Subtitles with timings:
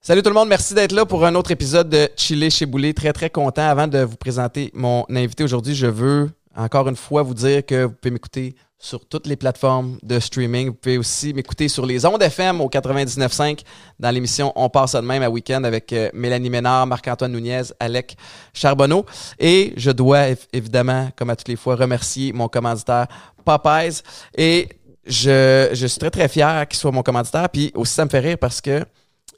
[0.00, 2.92] Salut tout le monde, merci d'être là pour un autre épisode de Chiller chez Boulet.
[2.92, 3.68] Très très content.
[3.68, 7.84] Avant de vous présenter mon invité aujourd'hui, je veux encore une fois vous dire que
[7.84, 10.68] vous pouvez m'écouter sur toutes les plateformes de streaming.
[10.68, 13.60] Vous pouvez aussi m'écouter sur les ondes FM au 99.5
[13.98, 17.62] dans l'émission On passe ça de même à week-end avec euh, Mélanie Ménard, Marc-Antoine Nunez,
[17.80, 18.16] Alec
[18.52, 19.06] Charbonneau.
[19.38, 23.06] Et je dois évidemment, comme à toutes les fois, remercier mon commanditaire
[23.44, 24.02] Popeyes.
[24.36, 24.68] Et
[25.06, 27.48] je, je suis très très fier qu'il soit mon commanditaire.
[27.48, 28.84] Puis aussi, ça me fait rire parce que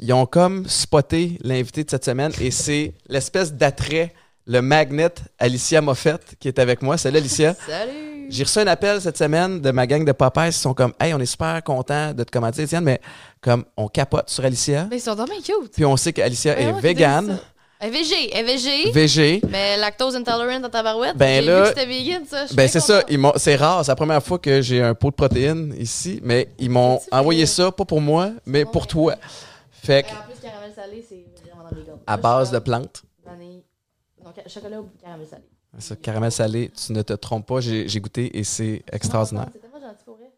[0.01, 4.15] ils ont comme spoté l'invité de cette semaine et c'est l'espèce d'attrait,
[4.47, 6.97] le magnet Alicia Moffett qui est avec moi.
[6.97, 7.55] Salut Alicia.
[7.55, 8.18] Salut.
[8.29, 10.47] J'ai reçu un appel cette semaine de ma gang de papas.
[10.49, 13.01] Ils sont comme, hey, on est super contents de te commenter, Étienne, mais
[13.41, 14.87] comme on capote sur Alicia.
[14.91, 15.73] Mais ils sont vraiment cute.
[15.75, 17.39] Puis on sait qu'Alicia Ouais, est ouais, végane,
[17.81, 18.91] Elle est VG, elle est VG.
[18.91, 19.41] VG.
[19.49, 21.17] Mais lactose intolerant dans ta barouette.
[21.17, 22.47] Ben là- vu que vegan, ça.
[22.47, 23.11] je Ben c'est ça, contente.
[23.13, 26.19] ils m'ont- c'est rare, c'est la première fois que j'ai un pot de protéines ici,
[26.25, 29.15] mais ils m'ont envoyé ça, pas pour moi, mais bon, pour ben, toi.
[29.71, 33.03] Fait que, En plus, caramel salé, c'est vraiment dans les à base de plantes.
[33.25, 33.63] Vanille.
[34.35, 35.43] Ca- chocolat ou caramel salé.
[35.79, 39.47] Ça, caramel salé, tu ne te trompes pas, j'ai goûté et c'est extraordinaire.
[39.53, 40.31] C'est tellement gentil pour vrai.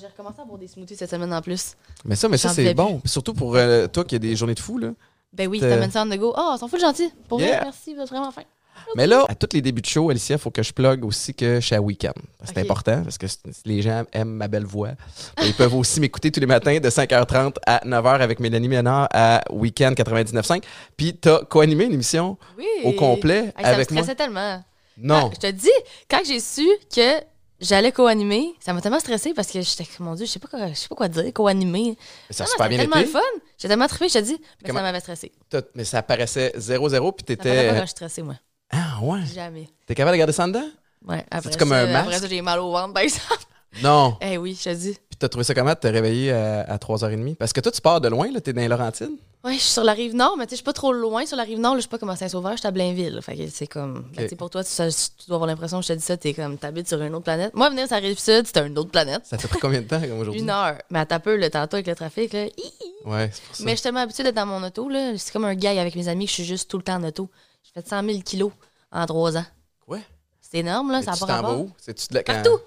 [0.00, 1.74] J'ai recommencé à boire des smoothies cette semaine en plus.
[2.04, 3.00] Mais ça, mais ça c'est bon.
[3.04, 4.90] Surtout pour euh, toi qui a des journées de fou, là.
[5.32, 6.32] Ben oui, t'amènes ça en de go.
[6.36, 7.10] Oh, ils sont full gentils.
[7.28, 7.56] Pour Yeah.
[7.56, 8.42] vrai, merci, vous êtes vraiment fin.
[8.96, 11.34] Mais là, à tous les débuts de show, Alicia, il faut que je plug aussi
[11.34, 12.14] que je suis à Weekend.
[12.44, 13.26] C'est important parce que
[13.64, 14.90] les gens aiment ma belle voix.
[15.42, 19.42] Ils peuvent aussi m'écouter tous les matins de 5h30 à 9h avec Mélanie Ménard à
[19.50, 20.62] Weekend 99.5.
[20.96, 22.66] Puis t'as co-animé une émission Oui.
[22.84, 24.02] au complet Hey, avec ça me moi.
[24.04, 24.62] stressait tellement.
[24.96, 25.30] Non.
[25.34, 25.70] Je te dis,
[26.08, 27.20] quand j'ai su que
[27.60, 30.46] j'allais co-animer, ça m'a tellement stressé parce que j'étais comme, mon Dieu, je sais pas
[30.48, 31.96] quoi, je sais pas quoi dire, co-animer.
[32.30, 33.08] Ça super bien tellement été.
[33.10, 33.18] fun.
[33.58, 35.32] J'ai tellement trippé, je te dis, mais Comment- ça m'avait stressé.
[35.74, 37.66] Mais ça paraissait 0-0 puis Ça t'étais.
[37.68, 38.34] quand je suis stressée, moi.
[38.70, 39.20] Ah ouais.
[39.34, 39.68] Jamais.
[39.86, 40.64] T'es capable de garder ça dedans?
[41.06, 42.06] Ouais, après comme un masque?
[42.08, 43.44] Après ça, j'ai mal au ventre, par exemple.
[43.82, 44.16] Non.
[44.22, 44.92] Eh oui, je te dis.
[44.94, 47.36] Puis t'as trouvé ça comment de te réveiller à, à 3h30?
[47.36, 49.10] Parce que toi, tu pars de loin, là, t'es dans les Laurentides.
[49.44, 51.26] Ouais, je suis sur la rive nord, mais tu sais, je suis pas trop loin
[51.26, 51.74] sur la rive nord.
[51.74, 53.20] là, Je suis pas comme à Saint-Sauveur, je suis à Blainville.
[53.20, 54.06] Fait que c'est comme.
[54.16, 56.16] ben, sais, pour toi, tu, ça- tu dois avoir l'impression que je te dis ça,
[56.16, 57.52] t'es comme, t'habites sur une autre planète.
[57.54, 59.20] Moi, venir sur la rive sud, c'était une autre planète.
[59.26, 60.40] Ça fait pris combien de temps comme aujourd'hui?
[60.42, 60.78] Une heure.
[60.90, 62.46] Mais à ta peu, le tantôt avec le trafic, là.
[62.46, 62.72] hi, hi.
[63.08, 63.64] Ouais, c'est pour ça.
[63.64, 65.12] Mais je suis tellement habituée d'être dans mon auto, là.
[65.18, 67.04] C'est comme un gars avec mes amis que je suis juste tout le temps en
[67.04, 67.28] auto.
[67.64, 68.52] J'ai fait 100 000 kilos
[68.92, 69.44] en trois ans.
[69.86, 69.98] Quoi?
[70.40, 71.02] C'est énorme, là.
[71.02, 71.66] Ça n'a pas rapport.
[71.78, 72.58] C'est-tu de la- Partout.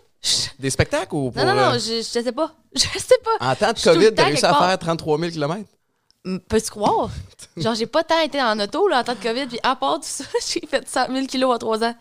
[0.59, 1.41] Des spectacles ou pour.
[1.45, 2.51] Non, non, non, euh, je, je sais pas.
[2.75, 3.51] Je sais pas.
[3.51, 4.67] En temps de Je COVID, t'as réussi à part.
[4.67, 5.63] faire 33 000 km?
[6.49, 7.09] Peux-tu croire?
[7.57, 9.45] Genre, j'ai pas tant été en auto, là, en temps de COVID.
[9.45, 11.95] Puis à part tout ça, j'ai fait 100 000 kilos en trois ans.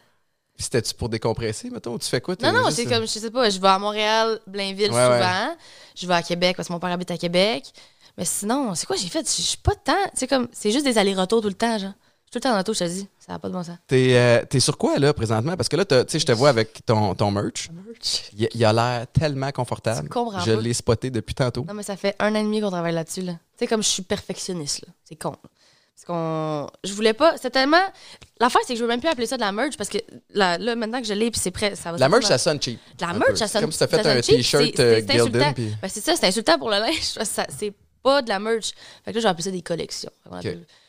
[0.56, 1.92] Puis c'était-tu pour décompresser, mettons?
[1.92, 2.34] ou Tu fais quoi?
[2.40, 5.54] Non, non, juste- c'est comme, je sais pas, je vais à Montréal, Blainville Ouais, souvent.
[5.94, 7.70] Je vais à Québec parce que mon père habite à Québec.
[8.16, 9.20] Mais sinon, c'est quoi j'ai fait?
[9.26, 9.92] Je suis pas tant.
[10.14, 11.92] C'est comme, c'est juste des allers-retours tout le temps, genre.
[12.26, 13.08] Je suis tout le temps en auto, je te dis.
[13.20, 13.76] Ça n'a pas de bon sens.
[13.86, 15.56] T'es euh, t'es sur quoi, là, présentement?
[15.56, 17.70] Parce que là, tu sais, je te vois avec ton, ton merch.
[18.36, 20.02] Il, il a l'air tellement confortable.
[20.02, 21.64] Tu comprends Je l'ai spoté depuis tantôt.
[21.66, 23.32] Non, mais ça fait un an et demi qu'on travaille là-dessus, là.
[23.32, 24.92] Tu sais, comme je suis perfectionniste, là.
[25.04, 25.30] C'est con.
[25.30, 25.38] là.
[25.94, 26.66] Parce qu'on.
[26.84, 27.36] Je voulais pas.
[27.40, 27.80] C'est tellement.
[28.40, 29.98] L'affaire, c'est que je veux même plus appeler ça de la merch parce que
[30.34, 31.74] là, là maintenant que je l'ai, puis c'est prêt.
[31.74, 32.78] Ça va La merch, ça sonne cheap.
[33.00, 35.24] La merch, ça sonne Comme si t'as fait ça un t-shirt c'est- euh.
[35.24, 35.54] Gildan.
[35.54, 35.74] Puis...
[35.80, 37.14] Ben, c'est ça, c'est insultant pour le linge.
[37.58, 37.72] C'est
[38.02, 38.72] pas de la merch.
[39.04, 40.10] Fait que là, je vais appeler ça des collections.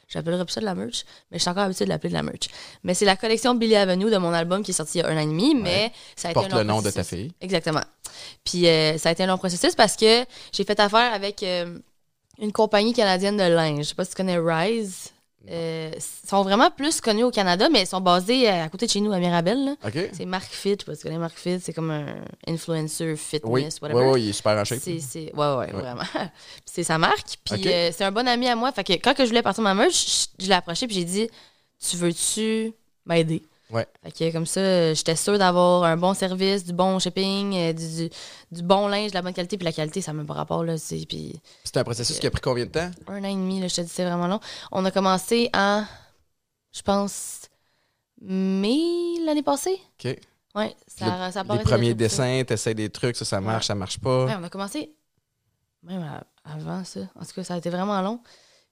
[0.08, 2.24] J'appellerais plus ça de la merch, mais je suis encore habituée de l'appeler de la
[2.24, 2.48] merch.
[2.84, 5.10] Mais c'est la collection Billy Avenue de mon album qui est sorti il y a
[5.10, 6.92] un an et demi, mais ça a été Porte un long le nom de ta
[6.94, 7.20] processus.
[7.20, 7.34] fille.
[7.42, 7.82] Exactement.
[8.46, 11.78] Puis euh, ça a été un long processus parce que j'ai fait affaire avec euh,
[12.40, 13.80] une compagnie canadienne de linge.
[13.80, 15.12] Je sais pas si tu connais Rise.
[15.50, 15.92] Euh,
[16.28, 19.00] sont vraiment plus connus au Canada, mais ils sont basés euh, à côté de chez
[19.00, 19.76] nous, à Mirabel.
[20.12, 22.16] C'est Marc Fit, je sais pas si tu connais Marc Fit, c'est comme un
[22.48, 24.12] influencer fitness, Oui, oui, whatever.
[24.12, 24.80] oui, il est super en shape.
[24.82, 25.72] C'est, c'est, ouais, ouais, Ouais.
[25.72, 26.04] vraiment.
[26.66, 27.38] C'est sa marque.
[27.46, 28.72] Puis euh, c'est un bon ami à moi.
[28.72, 31.06] Fait que quand que je voulais partir ma merch, je, je l'ai approché puis j'ai
[31.06, 31.30] dit
[31.80, 32.74] Tu veux-tu
[33.06, 33.86] m'aider Ouais.
[34.04, 37.74] Fait que comme ça, euh, j'étais sûre d'avoir un bon service, du bon shipping, euh,
[37.74, 39.58] du, bon linge, de la bonne qualité.
[39.58, 40.64] Puis la qualité, ça me pas rapport.
[40.64, 42.90] Là, c'est, puis C'est un processus qui a pris combien de temps?
[43.08, 44.40] un an et demi, là, je te dis, c'est vraiment long.
[44.72, 45.84] On a commencé en,
[46.74, 47.42] je pense,
[48.22, 49.78] mai l'année passée.
[50.04, 50.18] OK.
[50.56, 51.94] Ouais, ça, ça a pas Les premiers ça.
[51.96, 54.26] dessins, t'essayes des trucs, ça, ça marche, ça marche pas.
[54.26, 54.92] Ouais, on a commencé
[55.84, 57.02] même à- avant ça.
[57.16, 58.20] En tout cas, ça a été vraiment long.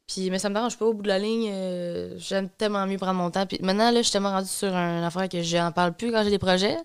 [0.07, 1.49] Puis, mais ça me dérange pas au bout de la ligne.
[1.51, 3.45] euh, J'aime tellement mieux prendre mon temps.
[3.45, 6.23] Puis maintenant, là, je suis tellement rendue sur une affaire que j'en parle plus quand
[6.23, 6.77] j'ai des projets.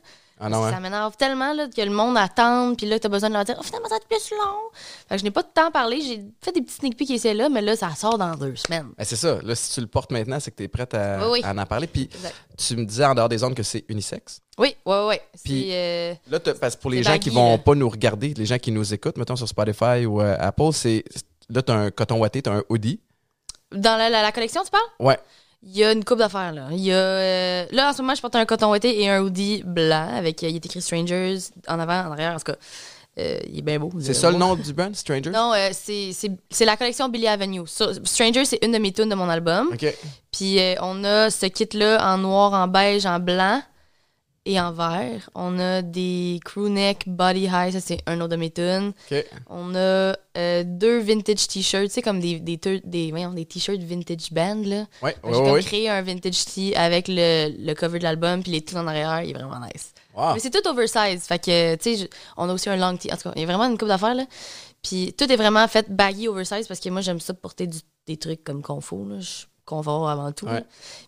[0.43, 0.81] Ah non, Ça hein?
[0.81, 2.75] m'énerve tellement là, que le monde attend.
[2.75, 4.57] Puis là, t'as besoin de leur dire oh, finalement, ça va être plus long.
[5.07, 6.01] Fait que je n'ai pas de temps à parler.
[6.01, 8.57] J'ai fait des petits sneak peeks ici et là, mais là, ça sort dans deux
[8.57, 8.87] semaines.
[8.97, 9.39] Ben, c'est ça.
[9.43, 11.41] Là, si tu le portes maintenant, c'est que tu es prête à, Oui, oui.
[11.45, 11.87] à en parler.
[11.87, 12.35] Puis Exact.
[12.57, 14.41] tu me disais en dehors des ondes que c'est unisexe?
[14.57, 15.17] Oui, oui, oui.
[15.45, 17.59] Puis- euh, Là, parce que pour les gens qui vont là.
[17.59, 21.05] pas nous regarder, les gens qui nous écoutent, mettons sur Spotify ou euh, Apple, c'est
[21.51, 22.99] là, tu as un coton watté, tu as un hoodie.
[23.73, 24.83] Dans la, la- la collection, tu parles?
[24.99, 25.19] Ouais.
[25.63, 26.69] Il y a une coupe d'affaires, là.
[26.71, 26.97] Il y a...
[26.97, 30.43] euh, là, en ce moment, je porte un coton ouaté et un hoodie blanc avec...
[30.43, 31.37] euh, il est écrit Strangers
[31.69, 32.57] en avant, en arrière, en tout cas.
[33.19, 33.91] Euh, il est bien beau.
[34.01, 35.31] C'est ça le nom du brand, Stranger?
[35.31, 37.63] Non, euh, c'est la collection Billy Avenue.
[37.67, 39.69] So- Strangers, c'est une de mes tunes de mon album.
[39.73, 39.95] OK.
[40.33, 43.61] Puis on a ce kit-là en noir, en beige, en blanc
[44.47, 45.29] et en vert.
[45.35, 48.93] On a des crew neck body high, ça c'est un autre de mes tunes.
[49.49, 53.81] On a euh, deux vintage t-shirts, tu sais, comme des, des, des, voyons, des t-shirts
[53.83, 54.87] vintage band, là.
[55.03, 55.63] Ouais, ouais, J'ai ouais.
[55.63, 59.23] créé un vintage tee avec le, le cover de l'album, puis les tunes en arrière,
[59.23, 59.93] il est vraiment nice.
[60.17, 60.35] Wow.
[60.35, 61.23] Mais c'est tout oversize.
[61.25, 63.13] Fait que, tu sais, on a aussi un long tee.
[63.13, 64.25] En tout cas, il y a vraiment une coupe d'affaires, là.
[64.83, 68.17] Puis tout est vraiment fait baggy oversize parce que moi, j'aime ça porter du- des
[68.17, 69.21] trucs comme confort, là.
[69.21, 70.47] Je- confort avant tout.
[70.47, 70.63] Ouais.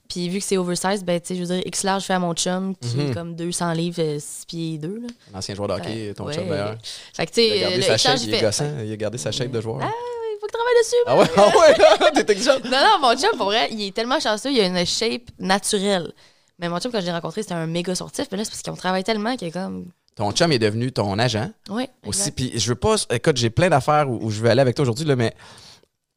[0.09, 2.19] Puis vu que c'est oversize, ben, tu sais, je veux dire, X large fait à
[2.19, 3.11] mon chum qui Mhm.
[3.11, 5.09] est comme 200 livres, 6 pieds 2, là.
[5.35, 6.35] Un ancien joueur de hockey, ton Ouais.
[6.35, 6.77] chum d'ailleurs.
[7.15, 8.45] Fait que, tu Il a sais, sa shape, large, il il est fait.
[8.47, 9.79] gossant, il a gardé sa shape de joueur.
[9.83, 12.35] Ah, il faut que travaille dessus, Ah ouais, ah ouais, t'es.
[12.71, 16.13] Non, non, mon chum, pour vrai, il est tellement chanceux, il a une shape naturelle.
[16.59, 18.27] Mais mon chum, quand je l'ai rencontré, c'était un méga sortif.
[18.31, 19.87] Mais là, c'est parce qu'on travaille tellement qu'il est comme.
[20.15, 21.89] Ton chum est devenu ton agent Ouais.
[22.07, 22.31] aussi.
[22.33, 22.97] Puis je veux pas.
[23.11, 25.35] Écoute, j'ai plein d'affaires où, où je veux aller avec toi aujourd'hui, mais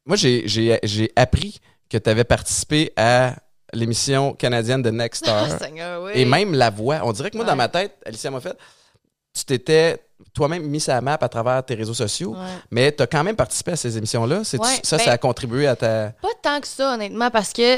[0.04, 1.58] moi, j'ai- j'ai j'ai appris
[1.90, 3.34] que tu avais participé à
[3.72, 5.48] l'émission canadienne de Next Star.
[5.50, 6.12] Ah, Seigneur, oui.
[6.14, 7.00] et même la voix.
[7.04, 8.56] On dirait que moi, dans ma tête, Alicia m'a fait,
[9.34, 10.02] tu t'étais
[10.32, 12.38] toi-même mis sa map à travers tes réseaux sociaux, Ouais.
[12.70, 14.38] mais tu as quand même participé à ces émissions-là.
[14.38, 16.12] Ouais, ça, ben- ça a contribué à ta.
[16.22, 17.76] Pas tant que ça, honnêtement, parce que.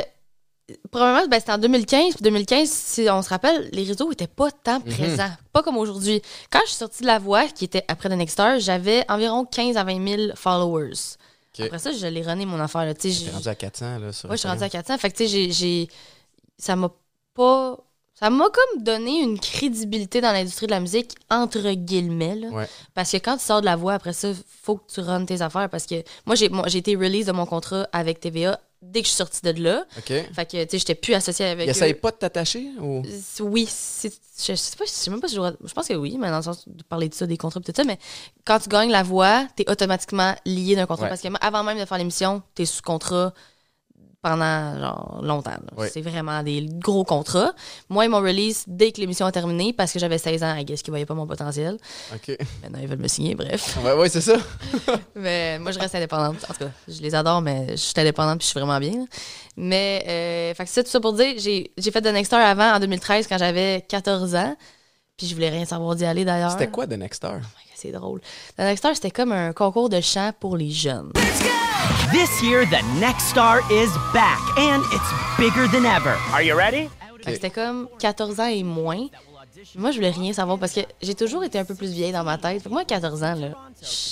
[0.91, 2.13] Probablement, ben, c'était en 2015.
[2.15, 4.93] Puis 2015, si on se rappelle, les réseaux étaient pas tant Mhm.
[4.93, 5.31] présents.
[5.51, 6.21] Pas comme aujourd'hui.
[6.51, 9.47] Quand je suis sortie de La Voix, qui était après The Next Star, j'avais environ
[9.47, 10.93] 15 à 20 000 followers.
[11.67, 12.85] Après ça, je l'ai runné mon affaire.
[12.85, 12.95] Là.
[12.95, 14.85] Tu sais, T'es j'ai- rendu à 400 là, sur Ouais, je suis rendue à Instagram.
[14.85, 14.99] 400.
[14.99, 15.89] Fait que, tu sais, j'ai- j'ai.
[16.59, 16.91] Ça m'a
[17.35, 17.77] pas.
[18.15, 22.35] Ça m'a comme donné une crédibilité dans l'industrie de la musique, entre guillemets.
[22.35, 22.49] là.
[22.49, 22.69] Ouais.
[22.93, 24.31] Parce que quand tu sors de la voix, après ça,
[24.63, 25.69] faut que tu runnes tes affaires.
[25.71, 29.07] Parce que moi, j'ai moi, j'ai été release de mon contrat avec TVA dès que
[29.07, 29.85] je suis sortie de là.
[29.99, 30.07] OK.
[30.07, 31.95] Fait que, tu sais, j'étais plus associée avec Il eux.
[31.95, 33.03] pas de t'attacher ou...
[33.41, 33.69] Oui,
[34.03, 36.31] je, je sais pas, je sais même pas si je, je pense que oui, mais
[36.31, 37.99] dans le sens de parler de ça, des contrats et tout ça, mais
[38.45, 41.09] quand tu gagnes la voix, t'es automatiquement lié d'un contrat Ouais.
[41.09, 43.33] parce que avant même de faire l'émission, t'es sous contrat
[44.21, 45.57] pendant genre longtemps.
[45.91, 47.53] C'est vraiment des gros contrats.
[47.89, 50.65] Moi, ils m'ont release dès que l'émission a terminé parce que j'avais 16 ans, I
[50.65, 51.79] guess qu'ils voyaient pas mon potentiel.
[52.15, 52.37] OK.
[52.63, 53.79] Maintenant, ils veulent me signer, bref.
[53.85, 54.37] Ouais, c'est ça.
[55.15, 56.37] Mais moi, je reste indépendante.
[56.49, 58.93] En tout cas, je les adore, mais je suis indépendante puis je suis vraiment bien.
[59.01, 59.05] là.
[59.57, 62.75] Mais, euh, fait que c'est tout ça pour dire, j'ai fait The Next Star avant,
[62.75, 64.57] en 2013, quand j'avais 14 ans.
[65.17, 66.53] Puis je voulais rien savoir d'y aller d'ailleurs.
[66.53, 67.41] C'était quoi The Next Star?
[67.81, 68.21] C'est drôle.
[68.57, 71.13] The Next Star, c'était comme un concours de chant pour les jeunes.
[72.11, 76.17] This year, the next star is back, and it's bigger than ever.
[76.33, 76.89] Are you ready?
[77.23, 79.07] Fait que C'était comme 14 ans et moins.
[79.77, 82.25] Moi, je voulais rien savoir parce que j'ai toujours été un peu plus vieille dans
[82.25, 82.63] ma tête.
[82.63, 83.49] Fait que moi, à 14 ans, là,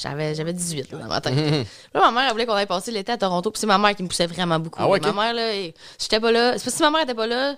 [0.02, 1.34] j'avais, j'avais 18 là, dans ma tête.
[1.92, 3.50] Là, ma mère, elle voulait qu'on aille passer l'été à Toronto.
[3.50, 4.78] Puis c'est ma mère qui me poussait vraiment beaucoup.
[4.80, 5.52] Ah ouais, Ma mère, là,
[5.98, 7.56] j'étais pas là, c'est parce que si ma mère était pas là,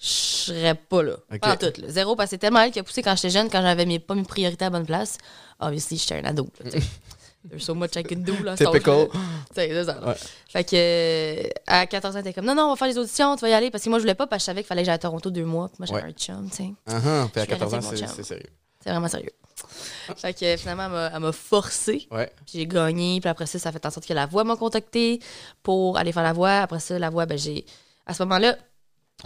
[0.00, 1.14] je serais pas là.
[1.40, 1.66] Pas en tout.
[1.80, 1.88] là.
[1.88, 3.98] Zéro, parce que c'est tellement elle qui a poussé quand j'étais jeune, quand j'avais mes,
[3.98, 5.18] pas mes priorités à bonne place.
[5.60, 6.48] Obviously, j'étais un ado.
[7.48, 8.34] There's so much I can do.
[8.44, 9.08] Là, à Typical.
[9.54, 10.00] c'est ça.
[10.06, 10.14] Ouais.
[10.50, 10.76] Fait que
[11.46, 13.48] euh, à 14 ans, t'es comme non, non, on va faire les auditions, tu vas
[13.48, 13.70] y aller.
[13.70, 14.98] Parce que moi, je voulais pas, parce que je savais qu'il fallait que j'aille à
[14.98, 15.68] Toronto deux mois.
[15.68, 16.08] Puis moi, j'avais Ouais.
[16.08, 16.62] un chum, tu sais.
[16.88, 17.28] Uh-huh.
[17.30, 18.44] Puis à Je suis 14 ans, c'est sérieux.
[18.82, 19.32] C'est vraiment sérieux.
[20.16, 22.06] Fait que finalement, elle m'a- forcé.
[22.10, 22.30] Ouais.
[22.46, 23.20] Puis j'ai gagné.
[23.20, 25.20] Puis après ça, ça a fait en sorte que la voix m'a contacté
[25.62, 26.58] pour aller faire la voix.
[26.60, 27.64] Après ça, la voix, ben j'ai.
[28.06, 28.56] À ce moment-là,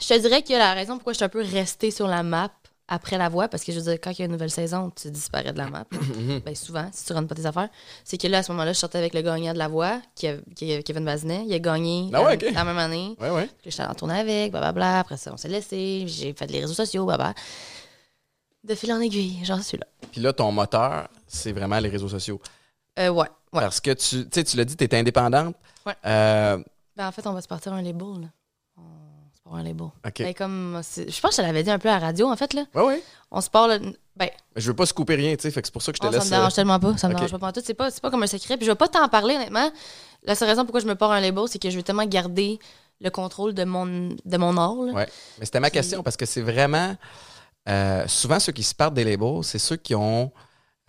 [0.01, 2.51] je te dirais que la raison pourquoi je suis un peu restée sur la map
[2.89, 4.91] après la voix, parce que je veux dire, quand il y a une nouvelle saison,
[4.91, 5.85] tu disparais de la map.
[6.45, 7.69] ben souvent, si tu rentres pas tes affaires.
[8.05, 10.27] C'est que là, à ce moment-là, je sortais avec le gagnant de la voix, qui
[10.27, 11.45] a- qui a- Kevin Bazinet.
[11.47, 13.17] Il a gagné Ah ouais, la, même année.
[13.19, 13.47] Ouais, ouais.
[13.63, 14.99] Puis j'étais en tournée avec, blablabla.
[14.99, 16.05] Après ça, on s'est laissé.
[16.07, 17.35] J'ai fait les réseaux sociaux, blablabla.
[18.65, 19.87] De fil en aiguille, j'en suis là.
[20.11, 22.41] Puis là, ton moteur, c'est vraiment les réseaux sociaux.
[22.99, 23.61] Euh, ouais, ouais.
[23.63, 25.57] Parce que tu, tu l'as dit, tu étais indépendante.
[25.87, 25.95] Ouais.
[26.05, 26.63] Euh,
[26.97, 28.21] Ben, en fait, on va se partir un label.
[28.23, 28.27] Là.
[29.45, 29.87] Part un label.
[30.07, 30.19] OK.
[30.19, 32.37] Ben, comme, c'est- je pense que je l'avais dit un peu à la radio, en
[32.37, 32.55] fait.
[32.55, 32.65] Là.
[32.75, 33.03] Ouais, ouais.
[33.31, 33.67] On se part.
[33.67, 33.79] Là,
[34.17, 35.97] ben, Je veux pas se couper rien, tu sais, fait que c'est pour ça que
[35.97, 36.25] je te ça laisse.
[36.27, 36.97] me dérange euh, tellement pas.
[36.97, 37.21] Ça me ok.
[37.25, 37.61] dérange pas tout.
[37.65, 38.57] C'est pas, c'est pas comme un secret.
[38.57, 39.71] Puis je vais pas t'en parler, honnêtement.
[40.23, 42.59] La seule raison pourquoi je me pars un label, c'est que je veux tellement garder
[43.01, 43.87] le contrôle de mon,
[44.25, 44.75] de mon art.
[44.77, 44.93] là.
[44.93, 45.09] Ouais.
[45.41, 46.95] Mais c'était ma Puis- question parce que c'est vraiment.
[47.69, 50.31] euh, souvent, ceux qui se partent des labels, c'est ceux qui ont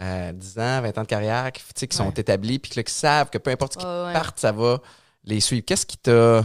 [0.02, 2.14] euh, 10 ans, 20 ans de carrière, qui, tu sais, qui sont Ouais.
[2.18, 4.14] établis, puis que là, qui savent que peu importe ce qui Ouais, ouais.
[4.14, 4.80] partent, ça va
[5.24, 5.64] les suivre.
[5.66, 6.44] Qu'est-ce qui t'a.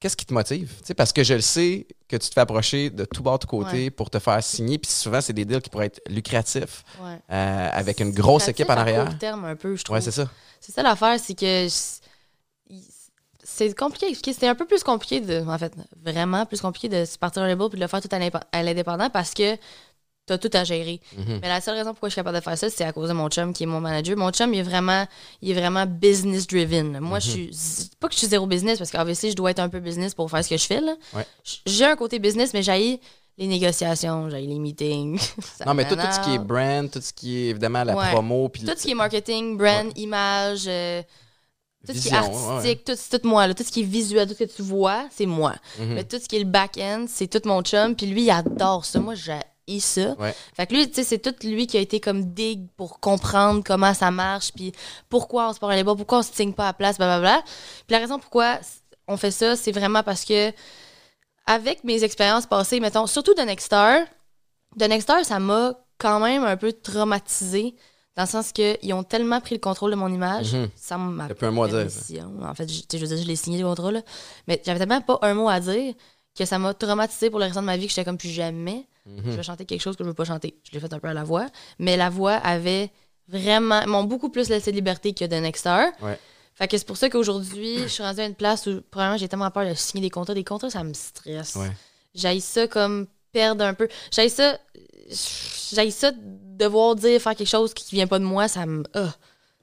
[0.00, 0.72] Qu'est-ce qui te motive?
[0.96, 3.84] Parce que je le sais que tu te fais approcher de tout bord, de côté
[3.84, 3.90] Ouais.
[3.90, 4.78] pour te faire signer.
[4.78, 7.18] Puis souvent, c'est des deals qui pourraient être lucratifs Ouais.
[7.30, 9.04] euh, avec une grosse C'est équipe en arrière.
[9.04, 9.96] court terme, un peu, je trouve.
[9.96, 10.26] Ouais, c'est ça.
[10.58, 12.74] C'est ça l'affaire, c'est que je-
[13.42, 14.32] c'est compliqué à expliquer.
[14.32, 17.48] C'était un peu plus compliqué de, en fait, vraiment plus compliqué de se partir un
[17.48, 18.08] label puis de le faire tout
[18.52, 19.56] à l'indépendant parce que
[20.26, 21.00] t'as tout à gérer.
[21.16, 21.40] Mhm.
[21.42, 23.14] Mais la seule raison pourquoi je suis capable de faire ça, c'est à cause de
[23.14, 24.16] mon chum qui est mon manager.
[24.16, 25.06] Mon chum, il est vraiment,
[25.42, 27.00] il est vraiment business driven.
[27.00, 29.58] Moi, je suis z- pas que je suis zéro business parce qu'obviously, je dois être
[29.60, 30.80] un peu business pour faire ce que je fais.
[31.14, 31.26] Ouais.
[31.66, 33.00] J'ai un côté business, mais j'ai
[33.38, 35.18] les négociations, j'ai les meetings.
[35.66, 38.12] Non, mais tout, tout ce qui est brand, tout ce qui est évidemment la Ouais.
[38.12, 41.02] promo, puis tout ce qui est marketing, brand, image, euh,
[41.86, 43.46] tout ce qui est ouais, artistique, tout, tout moi.
[43.46, 43.54] là.
[43.54, 45.54] Tout ce qui est visuel, tout ce que tu vois, c'est moi.
[45.78, 45.94] Mhm.
[45.94, 47.96] Mais tout ce qui est le back-end, c'est tout mon chum.
[47.96, 49.00] Puis lui, il adore ça.
[49.00, 49.14] Moi,
[49.78, 50.14] ça.
[50.18, 50.34] Ouais.
[50.56, 53.62] Fait que lui, tu sais, c'est tout lui qui a été comme dig pour comprendre
[53.64, 54.72] comment ça marche, puis
[55.08, 57.42] pourquoi on se parle les bas, pourquoi on se signe pas à place, blablabla.
[57.44, 58.58] Puis la raison pourquoi
[59.06, 60.52] on fait ça, c'est vraiment parce que
[61.46, 64.06] avec mes expériences passées, mettons, surtout de Nexstar,
[64.76, 67.74] de Nexstar, ça m'a quand même un peu traumatisé
[68.16, 70.68] dans le sens qu'ils ont tellement pris le contrôle de mon image, Mhm.
[70.76, 72.28] ça m'a plus un mot à dire.
[72.42, 74.02] En fait, je, je veux dire, je l'ai signé le contrat, là.
[74.46, 75.94] mais j'avais tellement pas un mot à dire
[76.38, 78.86] que ça m'a traumatisé pour le restant de ma vie que j'étais comme plus jamais
[79.06, 79.22] Mhm.
[79.26, 80.54] je vais chanter quelque chose que je veux pas chanter.
[80.62, 81.46] Je l'ai fait un peu à la voix,
[81.78, 82.90] mais la voix avait
[83.28, 85.88] vraiment m'ont beaucoup plus laissé de liberté que de Nexstar.
[86.02, 86.18] Ouais.
[86.54, 89.26] Fait que c'est pour ça qu'aujourd'hui, je suis rendue à une place où probablement j'ai
[89.28, 91.56] tellement peur de signer des contrats, des contrats ça me stresse.
[91.56, 91.70] Ouais.
[92.14, 93.88] J'aille ça comme perdre un peu.
[94.12, 94.58] J'aille ça
[95.72, 99.14] j'aille ça devoir dire faire quelque chose qui vient pas de moi, ça me ah,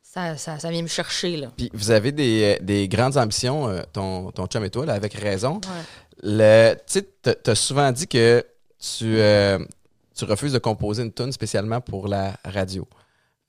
[0.02, 1.52] ça, ça, ça vient me chercher là.
[1.56, 4.94] Puis vous avez des, euh, des grandes ambitions, euh, ton, ton chum et toi, là,
[4.94, 5.56] avec raison.
[5.58, 5.84] Ouais.
[6.24, 8.44] Le, tu t'as souvent dit que
[8.80, 9.60] tu, euh,
[10.16, 12.88] tu refuses de composer une tune spécialement pour la radio.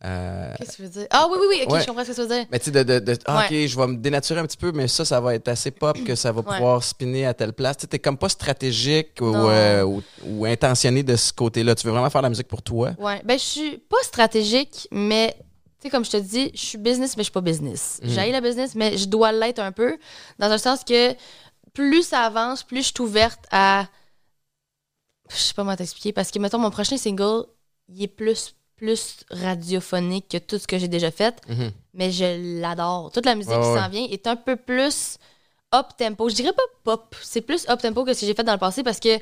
[0.05, 1.07] Euh, Qu'est-ce que tu veux dire?
[1.11, 1.81] Ah oui oui oui, OK, Ouais.
[1.81, 2.47] je comprends ce que tu veux dire.
[2.53, 3.63] mais tu sais, de, de, de- ah, Ouais.
[3.65, 5.99] OK, je vais me dénaturer un petit peu, mais ça, ça va être assez pop
[6.05, 6.55] que ça va Ouais.
[6.57, 7.79] pouvoir spinner à telle place.
[7.79, 11.75] Tu sais, t'es comme pas stratégique ou, euh, ou, ou intentionné de ce côté-là.
[11.75, 12.93] Tu veux vraiment faire la musique pour toi?
[12.99, 15.35] Ouais, ben je suis pas stratégique, mais
[15.81, 17.99] tu sais comme je te dis, je suis business mais je suis pas business.
[18.05, 18.11] Mhm.
[18.11, 19.97] J'ai la business mais je dois l'être un peu
[20.39, 21.13] dans un sens que
[21.79, 23.87] plus ça avance, plus je suis ouverte à
[25.31, 27.45] je sais pas comment t'expliquer parce que mettons mon prochain single,
[27.89, 31.73] il est plus plus radiophonique que tout ce que j'ai déjà fait, Mhm.
[31.95, 33.11] mais je l'adore.
[33.13, 33.77] Toute la musique qui ouais.
[33.81, 35.19] s'en vient est un peu plus
[35.75, 36.29] up tempo.
[36.29, 38.59] Je dirais pas pop, c'est plus up tempo que ce que j'ai fait dans le
[38.59, 39.19] passé parce que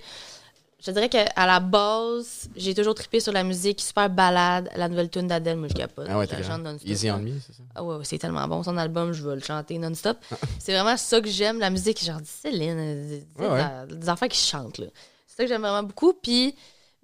[0.85, 5.09] je dirais qu'à la base, j'ai toujours trippé sur la musique super balade, la nouvelle
[5.11, 6.07] tune d'Adèle, moi je capote.
[6.09, 7.63] Ah ouais, Je chante non-stop, Easy on me, c'est ça?
[7.75, 8.63] Ah ouais, c'est tellement bon.
[8.63, 10.19] Son album, je vais le chanter non-stop.
[10.59, 12.05] c'est vraiment ça que j'aime, la musique.
[12.05, 13.97] Genre, Céline, euh, Ouais, ouais.
[13.97, 14.79] des enfants qui chantent.
[14.79, 14.87] là.
[15.27, 16.13] C'est ça que j'aime vraiment beaucoup.
[16.13, 16.55] Puis,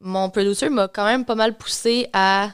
[0.01, 2.51] mon producer m'a quand même pas mal poussé à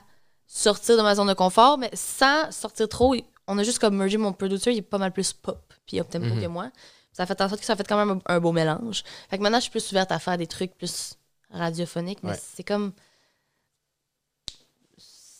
[0.46, 3.14] sortir de ma zone de confort, mais sans sortir trop.
[3.46, 6.08] On a juste comme mergé mon producer, il est pas mal plus pop puis up
[6.10, 6.42] tempo Mhm.
[6.42, 6.70] que moi.
[7.18, 9.02] Ça fait en sorte que ça fait quand même un, un beau mélange.
[9.28, 11.14] Fait que maintenant, je suis plus ouverte à faire des trucs plus
[11.50, 12.38] radiophoniques, mais Ouais.
[12.54, 12.92] c'est comme.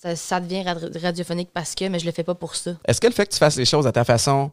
[0.01, 2.73] Ça, ça devient rad- radiophonique parce que, mais je le fais pas pour ça.
[2.85, 4.51] Est-ce que le fait que tu fasses les choses à ta façon,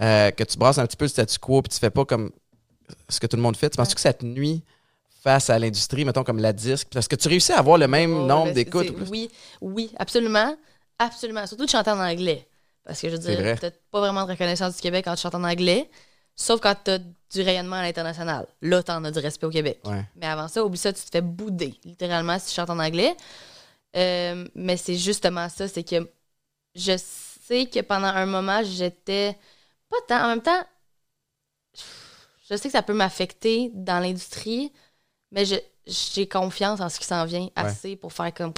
[0.00, 2.30] euh, que tu brasses un petit peu le statu quo, puis tu fais pas comme
[3.08, 3.94] ce que tout le monde fait, tu penses Ouais.
[3.94, 4.62] que ça te nuit
[5.22, 8.14] face à l'industrie, mettons comme la disque, parce que tu réussis à avoir le même
[8.14, 8.92] Oh, nombre d'écoutes.
[9.10, 10.56] Oui, oui, absolument.
[10.98, 11.46] Absolument.
[11.46, 12.46] Surtout de chanter en anglais.
[12.84, 15.34] Parce que je veux dire, t'as pas vraiment de reconnaissance du Québec quand tu chantes
[15.36, 15.88] en anglais,
[16.36, 18.46] sauf quand t'as du rayonnement à l'international.
[18.60, 19.80] Là, t'en as du respect au Québec.
[19.84, 20.04] Ouais.
[20.16, 23.16] Mais avant ça, oublie ça, tu te fais bouder, littéralement, si tu chantes en anglais.
[23.96, 26.10] Euh, mais c'est justement ça, c'est que
[26.74, 29.38] je sais que pendant un moment, j'étais
[29.88, 30.24] pas tant.
[30.24, 30.62] En même temps,
[32.48, 34.72] je sais que ça peut m'affecter dans l'industrie,
[35.30, 35.44] mais
[35.86, 38.52] j'ai confiance en ce qui s'en vient assez pour faire comme.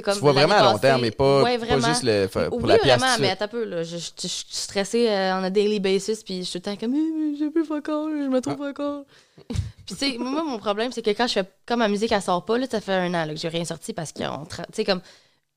[0.00, 2.66] Comme Tu vois vraiment à long passée- terme, et pas, Ouais, pas juste le, pour
[2.66, 2.96] la pièce.
[2.98, 3.82] vraiment, mais attends un peu, là.
[3.82, 6.76] Je, je- je suis stressée euh, on a daily basis, puis je suis tout le
[6.76, 8.70] temps comme, j'ai plus encore, je me trouve Ah.
[8.70, 9.04] encore.
[9.48, 12.22] puis, tu sais, moi, mon problème, c'est que quand je fais, comme ma musique, elle
[12.22, 14.56] sort pas, là, ça fait un an là, que j'ai rien sorti parce qu'on, tu
[14.72, 15.02] sais, comme,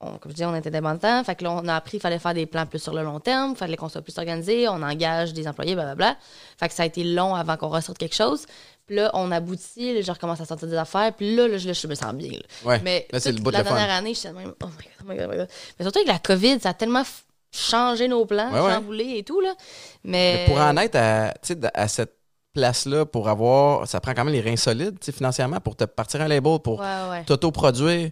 [0.01, 2.20] on, comme je dis, on était indépendants, fait que là, on a appris qu'il fallait
[2.20, 4.82] faire des plans plus sur le long terme, il fallait qu'on soit plus organisé, on
[4.82, 6.18] engage des employés, blablabla.
[6.60, 8.46] Fait que ça a été long avant qu'on ressorte quelque chose.
[8.88, 11.68] Puis là, on aboutit, là, je recommence à sortir des affaires, puis là, là, je,
[11.68, 12.39] là, je me sens bien.
[12.63, 12.80] Ouais.
[12.84, 14.94] Mais Là, toute le bout de la dernière année, je suis même, oh my god,
[15.01, 15.48] oh my god, oh my god.
[15.80, 17.04] Mais surtout avec la COVID, ça a tellement
[17.51, 18.72] changé nos plans, Ouais, ouais.
[18.74, 19.54] chamboulé et tout, là.
[20.04, 21.34] Mais, Mais pour en être à,
[21.74, 22.15] à cette
[22.54, 23.88] place-là, pour avoir.
[23.88, 26.86] Ça prend quand même les reins solides, financièrement, pour te partir un label, pour Ouais,
[27.12, 27.24] ouais.
[27.25, 28.12] t'auto-produire.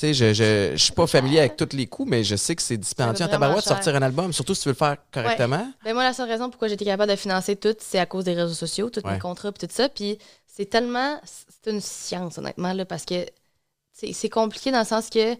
[0.00, 2.56] Tu sais, je, je, je suis pas familier avec tous les coûts, mais je sais
[2.56, 4.96] que c'est dispendieux en tabarouette de sortir un album, surtout si tu veux le faire
[5.12, 5.70] correctement.
[5.84, 8.32] Ben moi, la seule raison pourquoi j'étais capable de financer tout, c'est à cause des
[8.32, 9.12] réseaux sociaux, tous Ouais.
[9.12, 9.90] mes contrats puis tout ça.
[9.90, 10.16] Puis
[10.46, 11.20] c'est tellement...
[11.24, 13.26] C'est une science, honnêtement, là, parce que
[13.92, 15.36] c'est compliqué dans le sens que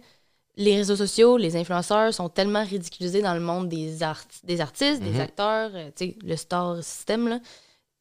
[0.57, 5.01] les réseaux sociaux, les influenceurs sont tellement ridiculisés dans le monde des, art des artistes,
[5.01, 5.11] Mhm.
[5.11, 7.39] des acteurs, euh, tu sais, le star système, là.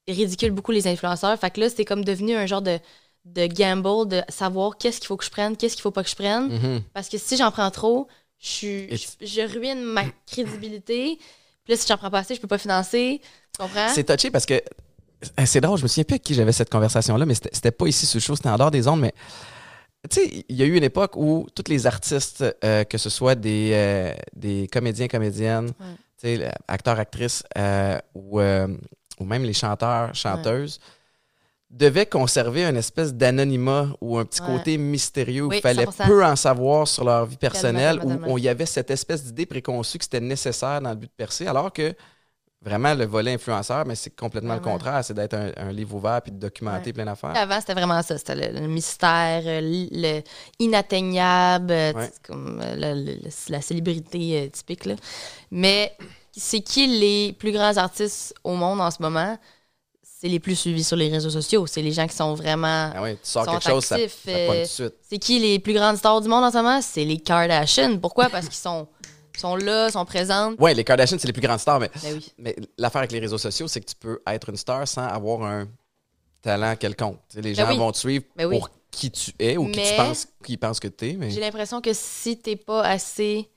[0.06, 1.38] Ils ridiculent beaucoup les influenceurs.
[1.38, 2.78] Fait que là, c'est comme devenu un genre de,
[3.24, 6.10] de gamble de savoir qu'est-ce qu'il faut que je prenne, qu'est-ce qu'il faut pas que
[6.10, 6.48] je prenne.
[6.48, 6.82] Mhm.
[6.94, 8.08] Parce que si j'en prends trop,
[8.38, 11.18] je, je, je ruine ma crédibilité.
[11.64, 13.20] Puis là, si j'en prends pas assez, je peux pas financer.
[13.54, 13.88] Tu comprends?
[13.94, 16.70] C'est touché parce que euh, c'est drôle, je me souviens plus avec qui j'avais cette
[16.70, 19.12] conversation-là, mais c'était pas ici sur le show, c'était en dehors des ondes, mais
[20.08, 23.10] tu sais, il y a eu une époque où tous les artistes, euh, que ce
[23.10, 25.72] soit des, euh, des comédiens, comédiennes,
[26.68, 30.80] acteurs, actrices, euh, ou, ou même les chanteurs, chanteuses,
[31.70, 34.48] devaient conserver une espèce d'anonymat ou un petit Ouais.
[34.56, 36.06] côté mystérieux où Oui, il fallait 100%.
[36.06, 39.98] peu en savoir sur leur vie personnelle, où il y avait cette espèce d'idée préconçue
[39.98, 41.94] que c'était nécessaire dans le but de percer, alors que
[42.62, 46.20] vraiment le volet influenceur, mais c'est complètement le contraire, c'est d'être un, un livre ouvert
[46.20, 46.92] puis de documenter Ouais.
[46.92, 47.34] plein d'affaires.
[47.36, 48.18] Avant, c'était vraiment ça.
[48.18, 49.60] C'était le, le mystère, euh,
[49.92, 50.22] le
[50.58, 52.10] inatteignable, euh, Ouais.
[52.26, 53.12] comme euh, la, la-
[53.48, 54.84] la célébrité euh, typique.
[54.86, 54.96] Là.
[55.50, 55.96] Mais
[56.36, 59.38] c'est qui les plus grands artistes au monde en ce moment?
[60.20, 61.66] C'est les plus suivis sur les réseaux sociaux.
[61.66, 62.92] C'est les gens qui sont vraiment.
[62.94, 64.94] Ah oui, tu sors quelque chose, ça, euh, tout de suite.
[65.08, 66.82] C'est qui les plus grandes stars du monde en ce moment?
[66.82, 67.96] C'est les Kardashians.
[67.98, 68.28] Pourquoi?
[68.28, 68.86] Parce qu'ils sont,
[69.38, 70.56] sont là, sont présentes.
[70.58, 72.32] Oui, les Kardashians, c'est les plus grandes stars, mais, Ben oui.
[72.36, 75.42] mais l'affaire avec les réseaux sociaux, c'est que tu peux être une star sans avoir
[75.42, 75.66] un
[76.42, 77.16] talent quelconque.
[77.30, 77.78] Tu les Ben gens oui.
[77.78, 80.88] vont te suivre Ben pour qui tu es ou qui tu penses, qui pensent que
[80.88, 81.12] tu es.
[81.14, 81.30] Mais...
[81.30, 83.48] J'ai l'impression que si t'es pas assez.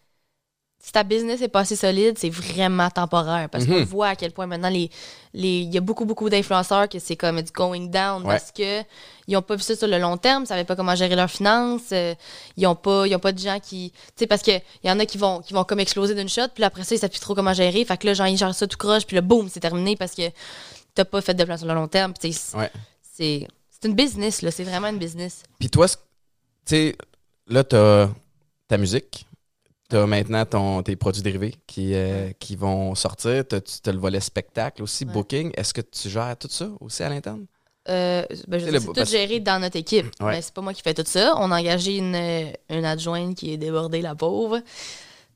[0.85, 3.47] Si ta business est pas assez solide, c'est vraiment temporaire.
[3.49, 3.83] Parce qu'on Mhm.
[3.85, 4.91] voit à quel point maintenant, les,
[5.33, 8.33] les, il y a beaucoup, beaucoup d'influenceurs que c'est comme it's going down Ouais.
[8.37, 8.81] parce que
[9.27, 11.31] ils ont pas vu ça sur le long terme, ils savaient pas comment gérer leurs
[11.31, 12.13] finances, euh,
[12.57, 13.91] ils ont pas, ils ont pas de gens qui.
[13.93, 16.27] Tu sais, parce que il y en a qui vont, qui vont comme exploser d'une
[16.27, 17.85] shot, puis après ça, ils savent plus trop comment gérer.
[17.85, 20.13] Fait que là, genre, ils gèrent ça tout croche, puis là, boum, c'est terminé parce
[20.13, 20.23] que
[20.95, 22.11] t'as pas fait de plan sur le long terme.
[22.21, 22.69] Sais, Ouais.
[23.15, 24.51] c'est c'est une business, là.
[24.51, 25.43] C'est vraiment une business.
[25.59, 25.95] Puis toi, tu
[26.65, 26.95] sais,
[27.47, 28.09] là, tu as
[28.67, 29.25] ta musique.
[29.93, 33.43] Tu as maintenant ton, tes produits dérivés qui, euh, qui vont sortir.
[33.47, 35.11] Tu as, le volet spectacle aussi, Ouais.
[35.13, 35.51] booking.
[35.55, 37.45] Est-ce que tu gères tout ça aussi à l'interne?
[37.89, 40.07] Euh, ben, je C'est tout parce- géré dans notre équipe.
[40.19, 40.31] Ouais.
[40.31, 41.35] Mais c'est pas moi qui fais tout ça.
[41.37, 44.61] On a engagé une, euh, une adjointe qui est débordée, la pauvre.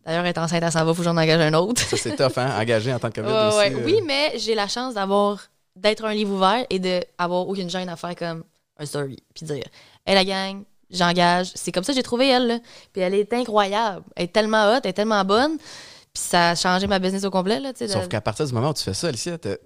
[0.03, 1.79] D'ailleurs, elle est enceinte, elle s'en va, faut que j'en engage un autre.
[1.81, 2.59] Ça, c'est tough, hein?
[2.59, 3.57] Engagé en tant que aussi.
[3.59, 3.75] ouais.
[3.75, 5.39] euh, Oui, mais j'ai la chance d'avoir
[5.75, 8.43] d'être un livre ouvert et d'avoir aucune gêne à faire comme
[8.79, 9.17] un story.
[9.35, 9.65] Puis dire,
[10.05, 11.51] hey la gang, j'engage.
[11.56, 12.48] C'est comme ça que j'ai trouvé elle.
[12.48, 12.60] là.
[12.94, 14.03] Puis elle est incroyable.
[14.15, 15.58] Elle est tellement hot, elle est tellement bonne.
[15.58, 17.60] Puis ça a changé ma business au complet.
[17.60, 19.58] Là, de- Sauf qu'à partir du moment où tu fais ça, Alicia, t'as-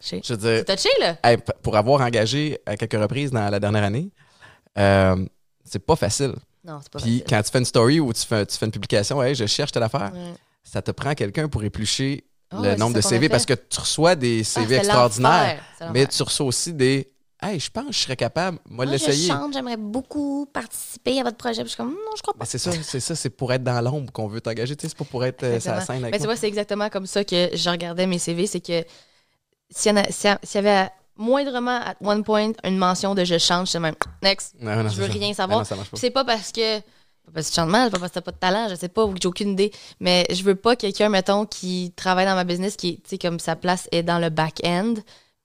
[0.00, 1.16] Je veux dire, touché, là?
[1.24, 4.10] Hey, pour avoir engagé à quelques reprises dans la dernière année,
[4.78, 5.16] euh,
[5.64, 6.34] c'est pas facile.
[6.64, 7.24] Non, c'est pas Puis facile.
[7.28, 9.72] quand tu fais une story ou tu fais, tu fais une publication, hey, je cherche
[9.72, 10.12] telle affaire,
[10.62, 13.80] ça te prend quelqu'un pour éplucher Ah le ouais, nombre de CV parce que tu
[13.80, 15.60] reçois des Ah, CV c'est extraordinaires,
[15.92, 17.10] mais tu reçois aussi des
[17.42, 19.28] Hey, je pense que je serais capable, moi, de Moi, je l'essayer.
[19.28, 21.56] chante, j'aimerais beaucoup participer à votre projet.
[21.62, 22.44] Puis je suis comme, non, je crois Ben, pas.
[22.46, 24.96] c'est ça, c'est ça, c'est pour être dans l'ombre qu'on veut t'engager, tu sais, c'est
[24.98, 26.32] pas pour être euh, sur la scène avec Mais tu moi.
[26.32, 28.46] vois, c'est exactement comme ça que je regardais mes CV.
[28.46, 28.84] C'est que
[29.70, 33.36] s'il y, en a- s'il y avait moindrement, at one point, une mention de je
[33.38, 34.54] chante, je suis même, next.
[34.58, 35.18] Non, non, je veux c'est ça.
[35.18, 35.66] rien Ben savoir.
[35.94, 36.80] c'est pas parce que.
[36.80, 38.88] Pas parce que tu chantes mal, pas parce que t'as pas de talent, je sais
[38.88, 39.72] pas, ou que j'ai aucune idée.
[40.00, 43.40] Mais je veux pas quelqu'un, mettons, qui travaille dans ma business, qui, tu sais, comme
[43.40, 44.94] sa place est dans le back-end,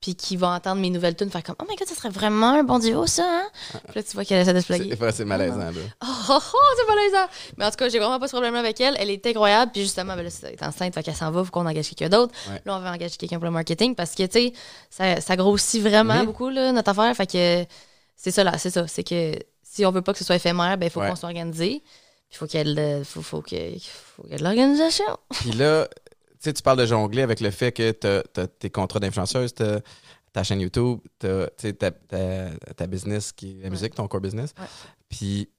[0.01, 2.49] puis qui va entendre mes nouvelles tunes, faire comme, oh my god, ça serait vraiment
[2.59, 3.47] un bon duo, ça, hein?
[3.71, 4.97] Puis là, tu vois qu'elle essaie de se plugger.
[5.13, 5.71] C'est malaisant, là.
[6.03, 7.29] Oh, oh, oh, c'est malaisant.
[7.57, 8.95] Mais en tout cas, j'ai vraiment pas ce problème avec elle.
[8.99, 9.71] Elle est incroyable.
[9.71, 12.09] Puis justement, ben là, elle est enceinte, fait qu'elle s'en va, faut qu'on engage quelqu'un
[12.09, 12.33] d'autre.
[12.49, 12.59] Ouais.
[12.65, 14.53] Là, on va engager quelqu'un pour le marketing parce que, tu sais,
[14.89, 17.15] ça, ça grossit vraiment beaucoup, là, notre affaire.
[17.15, 17.65] Fait que
[18.17, 18.87] c'est ça, là, c'est ça.
[18.87, 19.33] C'est que
[19.63, 21.09] si on veut pas que ce soit éphémère, ben, il faut Ouais.
[21.09, 21.81] qu'on soit organisé.
[21.83, 23.77] Puis il faut qu'elle faut, faut que-
[24.15, 25.05] faut qu'il y ait de l'organisation.
[25.41, 25.87] Puis là,
[26.43, 29.63] sais, tu parles de jongler avec le fait que tu as, tes contrats d'influenceuse, tu
[30.33, 34.53] ta chaîne YouTube, tu as ta, ta, business qui est la musique, ton core business.
[34.57, 34.65] Ouais.
[35.09, 35.49] Puis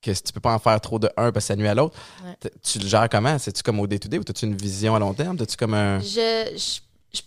[0.00, 1.74] que si tu peux pas en faire trop de un parce que ça nuit à
[1.74, 2.50] l'autre, Ouais.
[2.62, 3.38] tu le gères comment?
[3.38, 5.36] C'est-tu comme au day-to-day ou as-tu une vision à long terme?
[5.40, 5.98] As-tu comme un.
[6.00, 6.52] Je.
[6.56, 6.80] je-
[7.12, 7.22] je-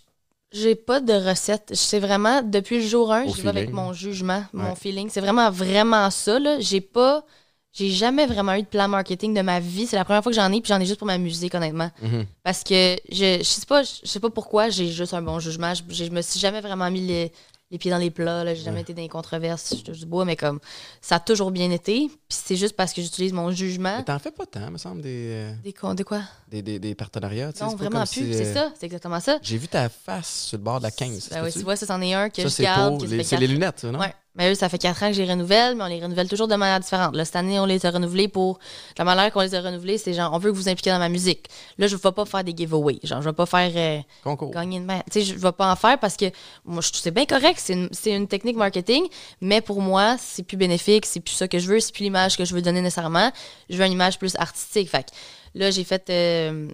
[0.60, 1.72] j'ai pas de recette.
[1.76, 5.10] C'est vraiment, depuis le jour 1, Au j'y vais avec mon jugement, mon feeling.
[5.10, 6.40] C'est vraiment, vraiment ça.
[6.40, 6.60] Là.
[6.62, 7.26] J'ai pas.
[7.74, 9.88] J'ai jamais vraiment eu de plan marketing de ma vie.
[9.88, 11.90] C'est la première fois que j'en ai, puis j'en ai juste pour ma musique, honnêtement.
[12.04, 12.26] Mhm.
[12.44, 15.74] Parce que je, je sais pas, je sais pas pourquoi j'ai juste un bon jugement.
[15.74, 17.32] Je, je me suis jamais vraiment mis les,
[17.72, 18.44] les pieds dans les plats.
[18.44, 18.54] là.
[18.54, 18.82] J'ai jamais Ouais.
[18.84, 19.74] été dans les controverses.
[19.88, 20.60] Je du bois, mais comme
[21.02, 22.08] ça a toujours bien été.
[22.10, 23.98] Puis c'est juste parce que j'utilise mon jugement.
[23.98, 26.22] Mais t'en fais pas tant, me semble, des, euh, Des, con- de quoi?
[26.50, 27.48] des, des, des partenariats.
[27.60, 28.08] Non, c'est vraiment plus.
[28.32, 29.40] si, C'est euh, ça, c'est exactement ça.
[29.42, 31.30] J'ai vu ta face sur le bord de la 15.
[31.32, 33.00] Ben oui, tu vois, ça, c'en est un que ça, je c'est garde.
[33.00, 34.00] pour les, c'est les lunettes, non?
[34.00, 34.14] Ouais.
[34.36, 36.48] Mais eux, ça fait quatre ans que je les renouvelle, mais on les renouvelle toujours
[36.48, 37.16] de manière différente.
[37.16, 38.58] Là, cette année, on les a renouvelés pour.
[38.98, 41.10] La manière qu'on les a renouvelés, c'est genre, on veut que vous impliquiez dans ma
[41.10, 41.48] musique.
[41.78, 43.00] Là, je ne vais pas faire des giveaways.
[43.04, 44.50] Genre, je vais pas faire euh, Concours.
[44.52, 45.02] gagner une main.
[45.12, 46.26] Tu sais, je vais pas en faire parce que
[46.66, 47.60] moi, je c'est bien correct.
[47.62, 49.04] C'est une, c'est une technique marketing,
[49.40, 51.06] mais pour moi, c'est plus bénéfique.
[51.06, 51.80] C'est plus ça que je veux.
[51.80, 53.32] C'est plus l'image que je veux donner nécessairement.
[53.70, 54.90] Je veux une image plus artistique.
[54.90, 55.12] Fait que
[55.54, 56.10] là, j'ai fait.
[56.10, 56.68] euh,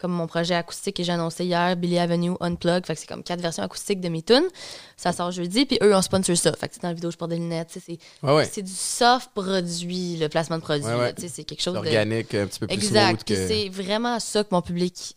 [0.00, 2.86] comme mon projet acoustique que j'ai annoncé hier, Billy Avenue Unplugged.
[2.86, 4.48] Fait que c'est comme quatre versions acoustiques de mes tunes.
[4.96, 6.52] Ça sort jeudi, puis eux, on sponsor ça.
[6.54, 7.68] Fait que dans la vidéo, je porte des lunettes.
[7.84, 10.84] C'est Ouais, du soft produit, le placement de produit.
[10.86, 11.78] Ouais, C'est quelque chose de.
[11.78, 13.24] Organique, un petit peu plus Exact.
[13.24, 13.34] que.
[13.34, 15.16] c'est vraiment ça que mon public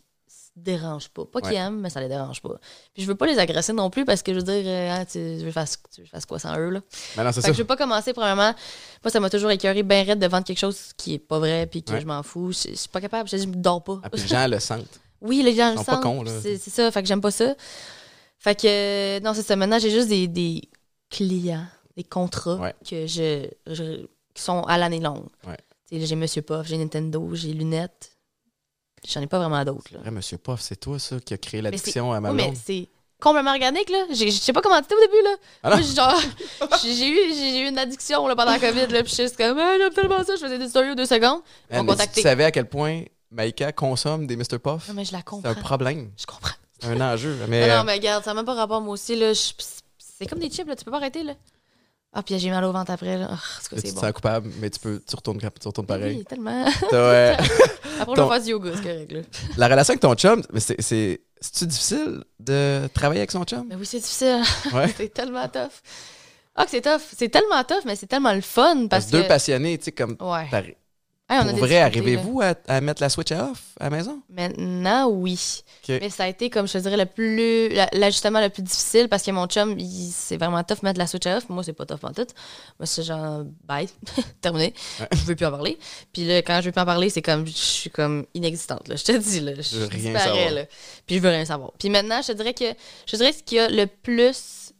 [0.56, 1.24] dérange pas.
[1.24, 2.58] Pas qu'ils aiment, mais ça les dérange pas.
[2.92, 5.18] Puis je veux pas les agresser non plus parce que je veux dire, ah, tu,
[5.18, 6.80] veux faire, tu veux faire quoi sans eux, là?
[7.16, 7.48] Mais non, c'est Fait ça.
[7.48, 8.54] que je veux pas commencer, premièrement.
[9.02, 11.66] Moi, ça m'a toujours écœuré bien raide de vendre quelque chose qui est pas vrai
[11.66, 12.00] puis que Ouais.
[12.00, 12.52] je m'en fous.
[12.52, 13.28] Je je suis pas capable.
[13.28, 13.98] Je, dis, je me dors pas.
[14.04, 15.00] Ah, puis les gens le sentent.
[15.20, 16.28] Oui, les gens Ils le sentent.
[16.42, 16.90] C'est ça.
[16.90, 17.54] Fait que j'aime pas ça.
[18.38, 19.56] Fait que, euh, non, c'est ça.
[19.56, 20.62] Maintenant, j'ai juste des, des
[21.10, 22.74] clients, des contrats Ouais.
[22.88, 25.26] que je, je- qui sont à l'année longue.
[25.92, 28.13] J'ai Monsieur Puff, j'ai Nintendo, j'ai lunettes.
[29.08, 29.92] J'en ai pas vraiment d'autres.
[29.92, 29.98] là.
[30.00, 32.88] Vrai, Monsieur Puff, c'est toi, ça, qui a créé l'addiction à ma Oui, mais c'est
[33.20, 34.06] complètement organique, là.
[34.10, 35.34] Je sais pas comment c'était au début, là.
[35.62, 35.68] Ah?
[35.70, 36.20] Moi, j'ai genre,
[36.82, 39.02] j'ai j'ai eu, j'ai eu une addiction là, pendant la COVID, là.
[39.02, 40.36] Puis je suis juste comme, ah, tellement ça.
[40.36, 41.40] Je faisais des stories deux secondes.
[41.70, 42.20] Mais si contacté.
[42.20, 44.58] tu savais à quel point Maïka consomme des Mr.
[44.62, 45.50] Puff, Non, mais je la c'est comprends.
[45.50, 46.10] un problème.
[46.18, 46.54] Je comprends.
[46.80, 47.36] C'est un enjeu.
[47.48, 49.32] Mais, Non, non, mais regarde, ça n'a même pas rapport, moi aussi, là.
[49.34, 50.76] C'est comme des chips, là.
[50.76, 51.34] Tu peux pas arrêter, là.
[52.16, 53.28] Ah, puis j'ai mal au ventre après, là.
[53.68, 54.00] Tu te bon.
[54.00, 56.18] sens coupable, mais tu, peux, tu, retournes, tu retournes pareil.
[56.18, 56.64] Oui, tellement.
[56.92, 57.36] Après,
[58.06, 59.20] on Ton- va du yoga, c'est correct, là.
[59.56, 63.66] la relation avec ton chum, mais c'est, c'est, c'est-tu difficile de travailler avec son chum?
[63.68, 64.42] Mais oui, c'est difficile.
[64.72, 64.92] Ouais.
[64.96, 65.70] c'est tellement tough.
[66.54, 67.00] Ah, que c'est tough.
[67.16, 69.92] C'est tellement tough, mais c'est tellement le fun Parce parce que deux passionnés, tu sais,
[69.92, 70.16] comme.
[70.20, 70.48] Ouais.
[71.26, 74.20] Hey, on Pour vrai, arrivez-vous à, à mettre la switch à off à la maison?
[74.28, 75.62] Maintenant, oui.
[75.88, 77.70] Mais ça a été, comme je te dirais, le plus.
[77.70, 79.74] la- L'ajustement le plus difficile parce que mon chum,
[80.12, 81.48] c'est vraiment tough mettre la switch off.
[81.48, 82.26] Moi, c'est pas tough en tout.
[82.78, 83.88] Moi, c'est genre, bye,
[84.42, 84.74] terminé.
[85.00, 85.08] Ouais.
[85.12, 85.78] Je veux plus en parler.
[86.12, 88.96] Puis là, quand je veux plus en parler, c'est comme, je suis comme inexistante, là.
[88.96, 89.52] Je te dis, là.
[89.58, 90.50] Je veux rien disparais, savoir.
[90.50, 90.64] là.
[91.06, 91.72] Puis je veux rien savoir.
[91.78, 92.66] Puis maintenant, je te dirais que,
[93.06, 94.72] je te dirais ce qui a le plus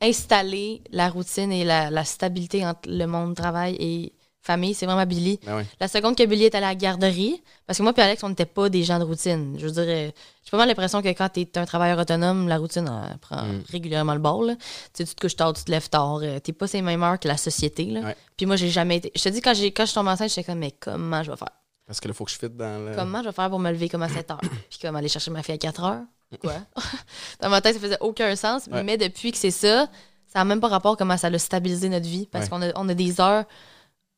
[0.00, 5.06] installé la routine et la, la stabilité entre le monde travail et famille, c'est vraiment
[5.06, 5.38] Billy.
[5.46, 5.64] Ben.
[5.80, 8.28] La seconde que Billy est allé à la garderie, parce que moi et Alex, on
[8.28, 9.56] n'était pas des gens de routine.
[9.58, 10.10] Je veux dire, euh,
[10.44, 13.42] j'ai pas mal l'impression que quand tu es un travailleur autonome, la routine elle prend
[13.44, 13.62] Mm.
[13.70, 14.42] régulièrement le bord.
[14.42, 14.56] là.
[14.56, 14.62] Tu
[14.94, 16.18] sais, tu te couches tard, tu te lèves tard.
[16.22, 17.84] euh, T'es pas ces mêmes heures que la société.
[17.86, 18.00] Là.
[18.00, 18.16] Ouais.
[18.36, 19.12] Puis moi, j'ai jamais été.
[19.14, 21.36] Je te dis, quand, j'ai, quand je tombe enceinte, j'étais comme, mais comment je vais
[21.36, 21.48] faire?
[21.86, 22.94] Parce que là, faut que je fitte dans le.
[22.96, 24.40] Comment je vais faire pour me lever comme à 7 heures?
[24.70, 26.02] Puis comme aller chercher ma fille à 4 heures?
[26.40, 26.54] Quoi?
[27.40, 28.66] Dans ma tête, ça faisait aucun sens.
[28.72, 28.82] Ouais.
[28.82, 29.86] Mais depuis que c'est ça,
[30.32, 32.26] ça n'a même pas rapport à comment ça a stabilisé notre vie.
[32.30, 32.50] Parce Ouais.
[32.50, 33.44] qu'on a, on a des heures,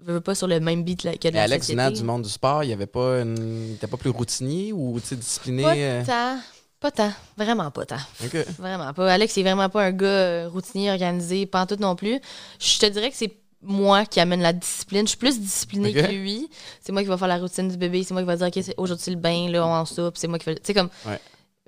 [0.07, 1.81] je veux pas sur le même beat là, que de la Alex, société.
[1.83, 3.69] venant du monde du sport, il avait pas une.
[3.71, 5.63] il était pas plus routinier ou discipliné?
[5.63, 6.39] Pas euh, tant.
[6.81, 7.13] Pas tant.
[7.39, 7.97] Vraiment pas tant.
[8.59, 9.13] Vraiment pas.
[9.13, 12.21] Alex, c'est vraiment pas un gars euh, routinier, organisé, pas en tout non plus.
[12.61, 15.03] Je te dirais que c'est moi qui amène la discipline.
[15.07, 16.51] Je suis plus disciplinée que lui.
[16.83, 18.03] C'est moi qui va faire la routine du bébé.
[18.05, 20.19] C'est moi qui va dire, OK, aujourd'hui, c'est le bain, là, on en soupe.
[20.19, 20.55] C'est moi qui fais.
[20.57, 20.91] Tu sais, comme.
[21.07, 21.19] Ouais.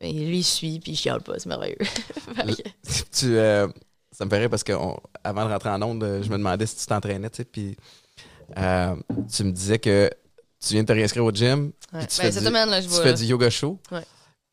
[0.01, 1.39] Et lui, il suit, puis il chiale pas.
[1.39, 1.79] C'est merveilleux.
[3.13, 3.67] Tu, euh,
[4.13, 6.67] ça me ferait parce que on- avant de rentrer en onde, euh, je me demandais
[6.67, 7.77] si tu t'entraînais, tu sais, puis
[8.59, 8.95] euh,
[9.35, 10.11] tu me disais que
[10.61, 12.01] tu viens de te réinscrire au gym, Ouais.
[12.01, 13.03] puis tu, Ben, fais, du, semaine, là, je tu vois.
[13.03, 13.15] fais là.
[13.15, 13.79] du yoga show.
[13.93, 14.03] Ouais.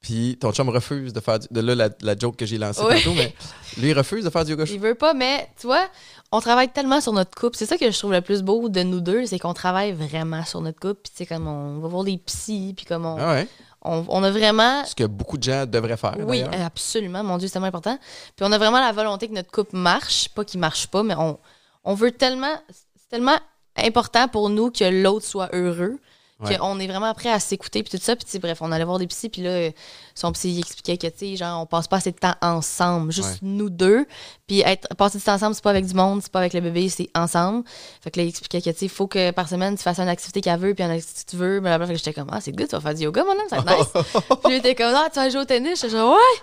[0.01, 2.81] Puis ton chum refuse de faire du, de là la, la joke que j'ai lancée
[2.81, 3.33] tantôt, mais
[3.77, 4.73] lui il refuse de faire du yoga show.
[4.73, 5.87] Il veut pas, mais tu vois,
[6.33, 7.55] on travaille tellement sur notre couple.
[7.57, 10.43] C'est ça que je trouve le plus beau de nous deux, c'est qu'on travaille vraiment
[10.43, 10.99] sur notre couple.
[11.03, 13.47] Puis tu sais, comme on va voir des psys, puis comme on, Ah ouais?
[13.81, 16.15] on, on a vraiment Ce que beaucoup de gens devraient faire.
[16.19, 17.23] Oui, absolument.
[17.23, 17.97] Mon Dieu, c'est tellement important.
[18.35, 20.27] Puis on a vraiment la volonté que notre couple marche.
[20.35, 21.39] Pas qu'il marche pas, mais on,
[21.85, 22.55] on veut tellement.
[22.69, 23.37] C'est tellement
[23.77, 25.97] important pour nous que l'autre soit heureux.
[26.39, 26.57] Ouais.
[26.57, 28.17] Qu'on est vraiment prêt à s'écouter, puis tout ça.
[28.17, 29.69] Puis, bref, on allait voir des psys, puis là,
[30.13, 33.13] son psy il expliquait que, tu sais, genre, on passe pas assez de temps ensemble,
[33.13, 33.37] juste Ouais.
[33.43, 34.05] nous deux.
[34.45, 36.59] Puis, être, passer du temps ensemble, c'est pas avec du monde, c'est pas avec le
[36.59, 37.63] bébé, c'est ensemble.
[38.01, 39.99] Fait que là, il expliquait que, tu sais, il faut que par semaine, tu fasses
[39.99, 41.59] une activité qu'elle veut, puis une activité que tu veux.
[41.61, 41.87] Blablabla.
[41.87, 43.61] Fait que j'étais comme, ah, c'est good, tu vas faire du yoga, mon homme, ça
[43.61, 44.13] va être nice.
[44.43, 45.79] Puis il était comme, ah, tu vas jouer au tennis?
[45.79, 46.41] J'étais genre, ouais.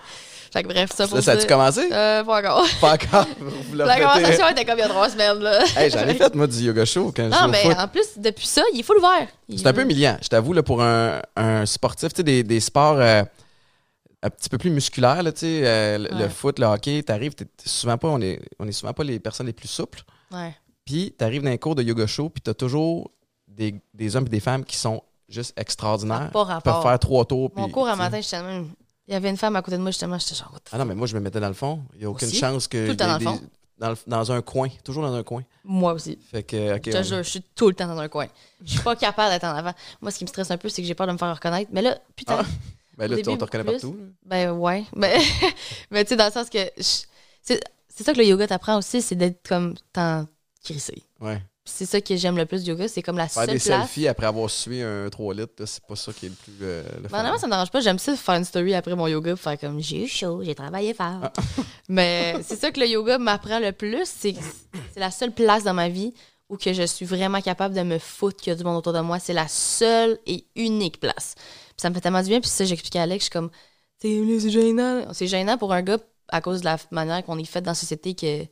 [0.52, 1.88] Fait que bref, ça pour Là, ça a-tu commencé?
[1.92, 2.66] Euh, pas encore.
[2.80, 3.26] Pas encore?
[3.38, 5.60] Vous La conversation était comme il y a trois semaines, là.
[5.76, 8.46] Hey, j'en ai fait, moi, du yoga show quand je Non, mais en plus, depuis
[8.46, 9.28] ça, il est full ouvert.
[9.56, 12.58] C'est un peu humiliant, je t'avoue, là, pour un, un sportif, tu sais, des, des
[12.60, 13.22] sports euh,
[14.22, 17.32] un petit peu plus musculaires, là, tu sais, euh, le- foot, le hockey, t'arrives,
[17.64, 20.00] souvent pas, on est, on est souvent pas les personnes les plus souples,
[20.32, 20.54] Ouais.
[20.84, 23.10] puis t'arrives dans un cours de yoga show, puis t'as toujours
[23.48, 26.74] des, des hommes et des femmes qui sont juste extraordinaires, Pas Ils rapport.
[26.80, 28.68] peuvent faire trois tours, Mon puis, cours à matin, j'étais même.
[29.11, 30.94] Il y avait une femme à côté de moi, justement, j'étais genre, Ah non, mais
[30.94, 32.37] moi, je me mettais dans le fond, il y a aucune Aussi?
[32.38, 32.85] chance que...
[32.87, 33.40] Tout le temps dans le des- fond?
[33.77, 35.42] dans, le- dans un coin, toujours dans un coin.
[35.64, 36.16] Moi aussi.
[36.31, 38.27] Fait que, Je on- je suis tout le temps dans un coin.
[38.64, 39.73] Je suis pas capable d'être en avant.
[40.01, 41.70] Moi, ce qui me stresse un peu, c'est que j'ai peur de me faire reconnaître.
[41.73, 42.46] Mais là, putain, Ah.
[42.96, 43.96] ben là, tu- on début, te reconnaît beaucoup partout.
[44.25, 44.85] ben ouais.
[44.94, 45.18] Mais,
[45.90, 46.59] mais tu sais, dans le sens que.
[46.77, 46.83] je-
[47.42, 50.25] C'est c'est ça que le yoga t'apprend aussi, c'est d'être comme tant
[50.62, 51.03] crissé.
[51.20, 51.42] Ouais.
[51.72, 53.80] C'est ça que j'aime le plus du yoga, c'est comme la Faire seule des place.
[53.83, 56.52] selfies après avoir sué un 3 litres, c'est pas ça qui est le plus...
[56.62, 57.80] euh, le Ben, non, ça me dérange pas.
[57.80, 60.54] J'aime ça faire une story après mon yoga pour faire comme j'ai eu chaud, j'ai
[60.54, 61.20] travaillé fort.
[61.22, 61.33] Ah.
[61.88, 64.04] Mais c'est ça que le yoga m'apprend le plus.
[64.04, 64.40] C'est que
[64.92, 66.12] c'est la seule place dans ma vie
[66.48, 68.92] où que je suis vraiment capable de me foutre qu'il y a du monde autour
[68.92, 69.18] de moi.
[69.20, 71.35] C'est la seule et unique place.
[71.37, 72.40] Puis ça me fait tellement du bien.
[72.40, 73.50] Puis ça, j'expliquais à Alex, je suis comme,
[74.02, 75.04] c'est gênant.
[75.12, 77.74] C'est gênant pour un gars à cause de la manière qu'on est fait dans la
[77.76, 78.44] société que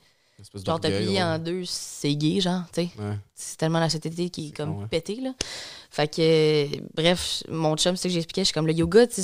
[0.55, 1.23] Genre, te d'orgueil, plier ouais.
[1.25, 2.91] en deux, c'est gay, genre, tu sais.
[2.99, 3.19] Ouais.
[3.35, 4.87] C'est tellement la société qui est comme ouais.
[4.87, 5.31] pétée, là.
[5.91, 8.43] Fait que, euh, bref, mon chum, c'est ce que j'expliquais.
[8.43, 9.21] Je suis comme le yoga, tu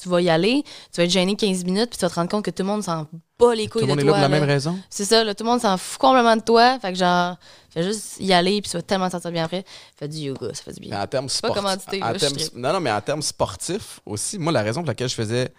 [0.00, 2.30] tu, vas y aller, tu vas être gêné 15 minutes, puis tu vas te rendre
[2.30, 3.06] compte que tout le monde s'en
[3.38, 4.20] bat les Tout couilles le monde de est là toi.
[4.20, 4.78] pour la même raison?
[4.88, 6.78] C'est ça, là, tout le monde s'en fout complètement de toi.
[6.80, 7.36] Fait que, genre,
[7.70, 9.64] fais juste y aller, puis tu vas tellement te sentir bien après.
[9.96, 11.02] Fais du yoga, ça fait du Mais bien.
[11.02, 11.56] en termes pas sportifs.
[11.62, 12.54] commandité, en termes- trippe.
[12.56, 15.52] non, non, mais en termes sportifs aussi, moi, la raison pour laquelle je faisais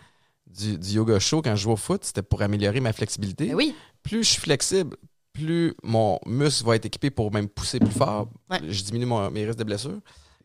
[0.58, 3.48] du, du yoga chaud quand je jouais au foot, c'était pour améliorer ma flexibilité.
[3.48, 4.96] Ben oui, Plus je suis flexible,
[5.34, 8.28] plus mon muscle va être équipé pour même pousser plus fort.
[8.50, 8.60] Ouais.
[8.68, 10.00] Je diminue mon- mes risques de blessure.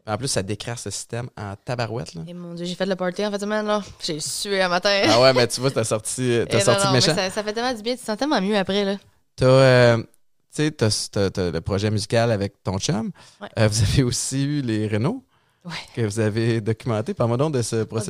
[0.07, 2.15] En plus, ça décrasse le système en tabarouette.
[2.15, 2.23] Là.
[2.27, 3.83] et mon Dieu, j'ai fait le party en fait là.
[4.03, 5.03] J'ai sué un matin.
[5.07, 7.15] Ah ouais, mais tu vois, t'as sorti, t'as Eh sorti non, méchant.
[7.15, 8.97] ça, ça fait tellement du bien, tu te sens tellement mieux après, là.
[9.37, 10.05] T'as, euh, tu
[10.51, 13.11] sais, t'as, t'as- t'as le projet musical avec ton chum.
[13.43, 13.49] Ouais.
[13.59, 15.23] Euh, vous avez aussi eu les Renault
[15.67, 15.73] Ouais.
[15.95, 17.13] que vous avez documenté.
[17.13, 18.01] Parle-moi donc de ce bon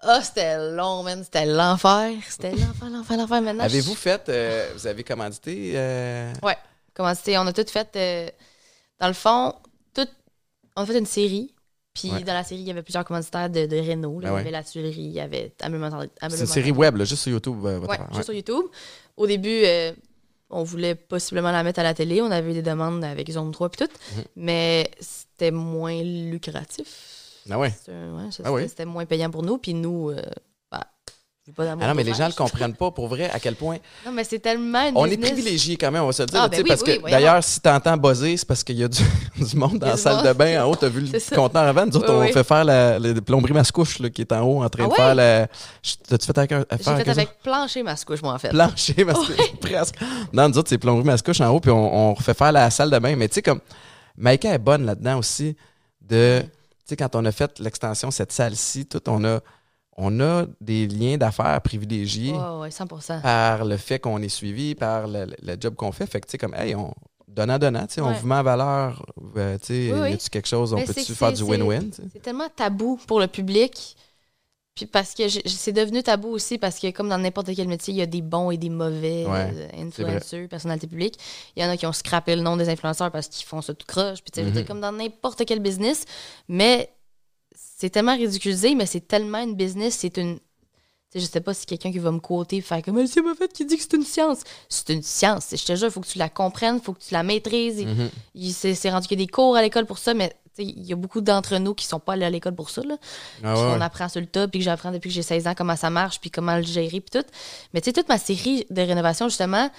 [0.00, 1.22] Ah, c'était long, man.
[1.24, 2.12] C'était l'enfer.
[2.28, 3.42] C'était l'enfer, l'enfer, l'enfer.
[3.42, 6.32] Maintenant, Avez-vous je- fait, euh, vous avez commandité euh,
[6.94, 7.38] Comment c'était?
[7.38, 7.88] On a tout fait.
[7.96, 8.28] euh,
[9.00, 9.54] dans le fond,
[9.94, 10.08] tout,
[10.76, 11.54] on a fait une série.
[11.94, 12.22] Puis Ouais.
[12.22, 14.20] dans la série, il y avait plusieurs commanditaires de, de Renault.
[14.20, 14.32] là.
[14.32, 14.40] Ouais.
[14.40, 15.66] Il y avait la tuilerie, il y avait C'est
[16.40, 17.64] une série web, là, juste sur YouTube.
[17.66, 18.22] euh, Ouais, juste Ouais.
[18.22, 18.64] sur YouTube.
[19.16, 19.92] Au début, euh,
[20.50, 22.22] on voulait possiblement la mettre à la télé.
[22.22, 23.92] On avait eu des demandes avec Zone 3 puis tout.
[24.16, 24.24] Mhm.
[24.36, 27.17] Mais c'était moins lucratif.
[27.50, 27.70] Ah ouais.
[27.78, 29.58] C'était ouais, ça, Ah c'était- c'était moins payant pour nous.
[29.58, 30.20] Puis nous, euh,
[30.70, 30.84] bah,
[31.56, 32.28] pas d'amour Ah non, mais les gens faire.
[32.28, 33.78] le comprennent pas pour vrai à quel point.
[34.06, 35.30] Non, mais c'est tellement On est business.
[35.32, 36.40] privilégiés quand même, on va se le dire.
[36.42, 38.84] Ah, ben tu oui, parce oui, que d'ailleurs, si t'entends buzzer, c'est parce qu'il y
[38.84, 39.02] a du,
[39.40, 40.62] du monde dans la salle de bain.
[40.62, 41.86] En haut, t'as vu le conteneur avant?
[41.86, 44.68] Nous autres, on fait faire la, la plomberie mascouche là, qui est en haut en
[44.68, 45.46] train Ah de faire la.
[46.06, 46.64] T'as-tu fait avec un.
[46.70, 48.50] J'ai fait avec plancher mascouche, moi, en fait.
[48.50, 49.94] plancher masculin, presque.
[50.34, 52.90] Non, nous autres, c'est plomberie mascouche en haut, puis on, on refait faire la salle
[52.90, 53.16] de bain.
[53.16, 53.60] Mais tu sais, comme,
[54.18, 55.56] Maïka est bonne là-dedans aussi,
[56.02, 56.46] de, tu
[56.88, 59.40] sais, quand on a fait l'extension, cette salle-ci, tout, on a,
[59.96, 62.86] on a des liens d'affaires privilégiés Ouais, ouais, 100
[63.22, 66.06] par le fait qu'on est suivi, par le, le job qu'on fait.
[66.06, 66.92] Fait que, tu sais, comme, hey, on,
[67.26, 69.04] donnant, donnant, tu sais, on vous met en valeur,
[69.36, 70.10] euh, tu sais, Oui, oui.
[70.10, 71.90] y a-tu quelque chose, on peut-tu faire du win-win?
[72.12, 73.96] C'est tellement tabou pour le public.
[74.78, 77.96] Puis parce que c'est devenu tabou aussi parce que comme dans n'importe quel métier, il
[77.96, 81.16] y a des bons et des mauvais Ouais, euh, influenceurs, personnalités publiques.
[81.56, 83.74] Il y en a qui ont scrappé le nom des influenceurs parce qu'ils font ça
[83.74, 84.20] tout croche.
[84.22, 84.52] Puis Mhm.
[84.52, 86.04] dire, comme dans n'importe quel business.
[86.46, 86.90] Mais
[87.56, 90.38] c'est tellement ridiculisé, mais c'est tellement une business, c'est une.
[91.12, 93.64] Je sais pas si quelqu'un qui va me quoter faire comme c'est ma fait qui
[93.64, 94.40] dit que c'est une science.
[94.68, 95.48] C'est une science.
[95.50, 97.84] Je te jure, il faut que tu la comprennes, il faut que tu la maîtrises.
[97.84, 98.10] Mhm.
[98.34, 100.32] Il- C'est rendu qu'il y a des cours à l'école pour ça, mais
[100.64, 102.82] il y a beaucoup d'entre nous qui sont pas allés à l'école pour ça.
[102.82, 102.96] Là.
[103.44, 105.54] Ah ouais, on apprend sur le tas, puis que j'apprends depuis que j'ai 16 ans
[105.56, 107.26] comment ça marche, puis comment le gérer, puis tout.
[107.74, 109.70] Mais tu sais, toute ma série de rénovation, justement,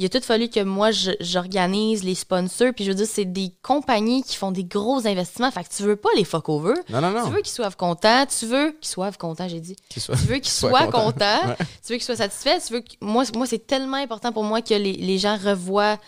[0.00, 3.52] il a tout fallu que moi, j'organise les sponsors, puis je veux dire, c'est des
[3.62, 6.74] compagnies qui font des gros investissements, fait que tu veux pas les fuck over.
[6.88, 7.24] Non, non, non.
[7.26, 9.74] Tu veux qu'ils soient contents, tu veux qu'ils soient contents, j'ai dit.
[9.96, 11.04] Soit- Tu veux qu'ils soient content.
[11.06, 11.56] contents, Ouais.
[11.84, 12.92] tu veux qu'ils soient satisfaits, tu veux que...
[13.00, 15.98] Moi, moi c'est tellement important pour moi que les, les gens revoient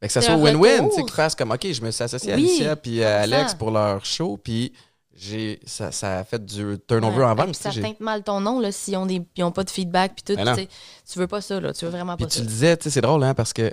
[0.00, 2.32] Fait que ça soit win-win, tu sais, qu'ils fassent comme, OK, je me suis associé
[2.32, 3.22] à Alicia puis à 100%.
[3.24, 4.72] Alex pour leur show, puis
[5.14, 7.48] j'ai, ça, ça a fait du turnover Ouais, en vente.
[7.52, 10.12] tu ça teinte mal ton nom là, s'ils ont, des, ils ont pas de feedback
[10.14, 10.42] puis tout.
[10.42, 10.68] Ben tu sais.
[11.12, 11.74] Tu veux pas ça, là.
[11.74, 12.40] Tu veux vraiment pas tu ça.
[12.40, 13.70] le disais, tu sais, c'est drôle, hein, parce que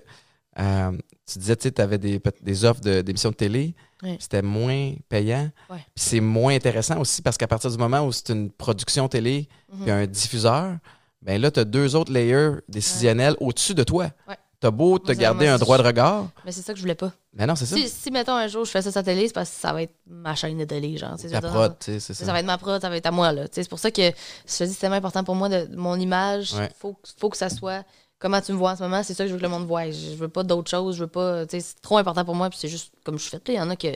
[0.60, 0.92] euh,
[1.32, 4.18] tu disais, tu sais, tu avais des, des offres d'émissions de, télé, Ouais.
[4.20, 5.50] c'était moins payant.
[5.70, 5.78] Ouais.
[5.96, 9.48] Puis c'est moins intéressant aussi parce qu'à partir du moment où c'est une production télé
[9.74, 9.82] Mhm.
[9.84, 10.78] puis un diffuseur,
[11.22, 14.10] ben là, tu as deux autres layers décisionnels au-dessus de toi.
[14.58, 14.62] Ouais.
[14.62, 16.96] Tu as beau te garder un droit de regard, Mais c'est ça que je voulais
[16.96, 17.12] pas.
[17.34, 17.76] mais non, c'est ça.
[17.76, 19.72] Si, si, mettons, un jour, je fais ça sur la télé, c'est parce que ça
[19.72, 21.16] va être ma chaîne de télé, genre.
[21.32, 22.32] Ta prod, c'est Ça, ça.
[22.32, 23.46] va être ma prod, ça va être à moi, là.
[23.52, 24.10] C'est pour ça que je
[24.58, 26.70] te dis, c'est tellement important pour moi, de, mon image, Ouais.
[26.80, 27.86] faut, que- faut que ça soit
[28.20, 29.68] comment tu me vois en ce moment, c'est ça que je veux que le monde
[29.68, 29.92] voie.
[29.92, 31.44] Je, veux pas d'autres choses, je veux pas.
[31.48, 33.48] C'est trop important pour moi, puis c'est juste comme je suis faite.
[33.48, 33.54] là.
[33.54, 33.92] Il y en a qui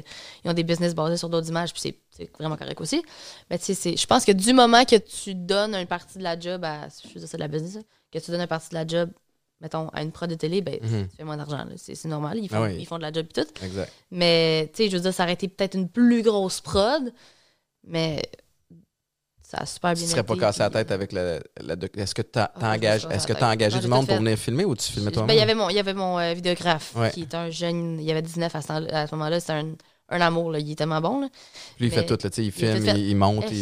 [0.46, 1.98] ils ont des business basés sur d'autres images, puis c'est-
[2.38, 3.02] vraiment correct aussi.
[3.50, 6.40] Mais tu sais, je pense que du moment que tu donnes une partie de la
[6.40, 6.82] job à.
[7.04, 7.80] Je veux dire, c'est de la business,
[8.14, 9.10] que tu donnes une partie de la job,
[9.62, 11.08] mettons, à une prod de télé, ben, Mhm.
[11.10, 11.66] tu fais moins d'argent.
[11.78, 12.78] C'est c'est normal, ils font, Ah oui.
[12.80, 13.64] ils font de la job et tout.
[13.64, 13.92] Exact.
[14.10, 17.14] Mais, tu sais, je veux dire, ça aurait été peut-être une plus grosse prod,
[17.86, 18.22] mais
[19.44, 22.22] ça a super bien Tu serais pas cassé la tête avec le, la Est-ce que
[22.22, 23.44] tu as, Ah, engagé, que t'as tête.
[23.44, 25.56] engagé Non, du monde pour venir filmer ou tu filmais toi Ben, il y avait
[25.56, 27.12] mon, il y avait mon euh, vidéographe, Ouais.
[27.12, 29.74] qui était un jeune, il y avait 19 à ce, moment-là, c'était un,
[30.10, 30.60] un amour, là.
[30.60, 31.20] il est tellement bon.
[31.22, 31.28] Là.
[31.80, 32.92] Lui, il fait tout, là, il il filme, fait.
[32.98, 33.46] il, il monte.
[33.52, 33.56] Eh,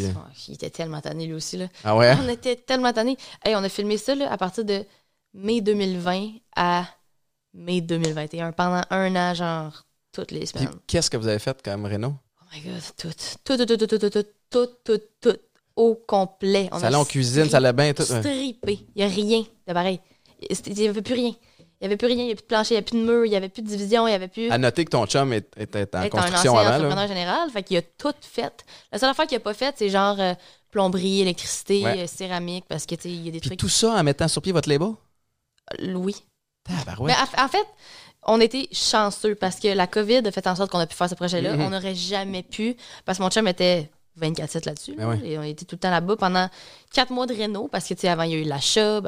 [0.47, 1.57] il- était tellement tanné lui aussi.
[1.57, 1.67] Là.
[1.83, 2.13] Ah ouais?
[2.23, 3.17] On était tellement tannés.
[3.43, 4.83] Hey, on a filmé ça là, à partir de
[5.33, 6.85] mai 2020 à
[7.53, 10.69] mai 2021, pendant un an, genre, toutes les semaines.
[10.87, 12.15] qu'est-ce que vous avez fait comme Renault?
[12.41, 13.09] Oh my god, tout.
[13.43, 15.37] Tout, tout, tout, tout, tout, tout, tout, tout, tout,
[15.75, 16.69] au complet.
[16.71, 18.03] On Salon cuisine, salle de bain, tout.
[18.03, 18.85] Strippé.
[18.95, 19.99] Il n'y a rien de pareil.
[20.41, 21.33] Il n'y avait plus rien.
[21.81, 22.99] Il n'y avait plus rien, il n'y avait plus de plancher, il n'y avait plus
[22.99, 24.49] de mur, il n'y avait plus de division, il n'y avait plus.
[24.51, 26.75] À noter que ton chum est- était en un construction ancien avant.
[26.75, 27.07] entrepreneur Là.
[27.07, 28.65] général, fait qu'il a tout fait.
[28.91, 30.33] La seule affaire qu'il n'a pas faite, c'est genre euh,
[30.71, 31.99] plomberie, électricité, Ouais.
[32.03, 33.59] euh, céramique, parce que tu sais, il y a des Puis trucs.
[33.59, 34.89] tout ça en mettant sur pied votre label?
[35.93, 36.15] Oui.
[36.63, 37.15] Tabarouette.
[37.15, 37.65] Mais en, en fait,
[38.23, 41.09] on était chanceux parce que la COVID a fait en sorte qu'on a pu faire
[41.09, 41.53] ce projet-là.
[41.55, 41.61] Mhm.
[41.61, 44.95] On n'aurait jamais pu parce que mon chum était 24-7 là-dessus.
[44.95, 45.27] Ben là, ouais.
[45.27, 46.49] Et on était tout le temps là-bas pendant
[46.93, 49.01] quatre mois de réno parce que, tu sais, avant, il y a eu l'achat,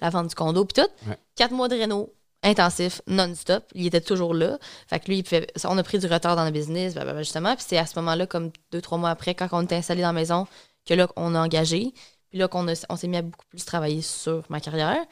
[0.00, 1.08] la vente du condo, puis tout.
[1.08, 1.18] Ouais.
[1.34, 2.12] Quatre mois de réno
[2.42, 3.64] intensif, non-stop.
[3.74, 4.58] Il était toujours là.
[4.86, 7.54] Fait que lui, il pouvait- on a pris du retard dans le business, blablabla, justement.
[7.56, 10.08] Puis c'est à ce moment-là, comme deux, trois mois après, quand on était installé dans
[10.08, 10.46] la maison,
[10.86, 11.92] que là, on a engagé.
[12.30, 15.04] Puis là, qu'on on s'est mis à beaucoup plus travailler sur ma carrière.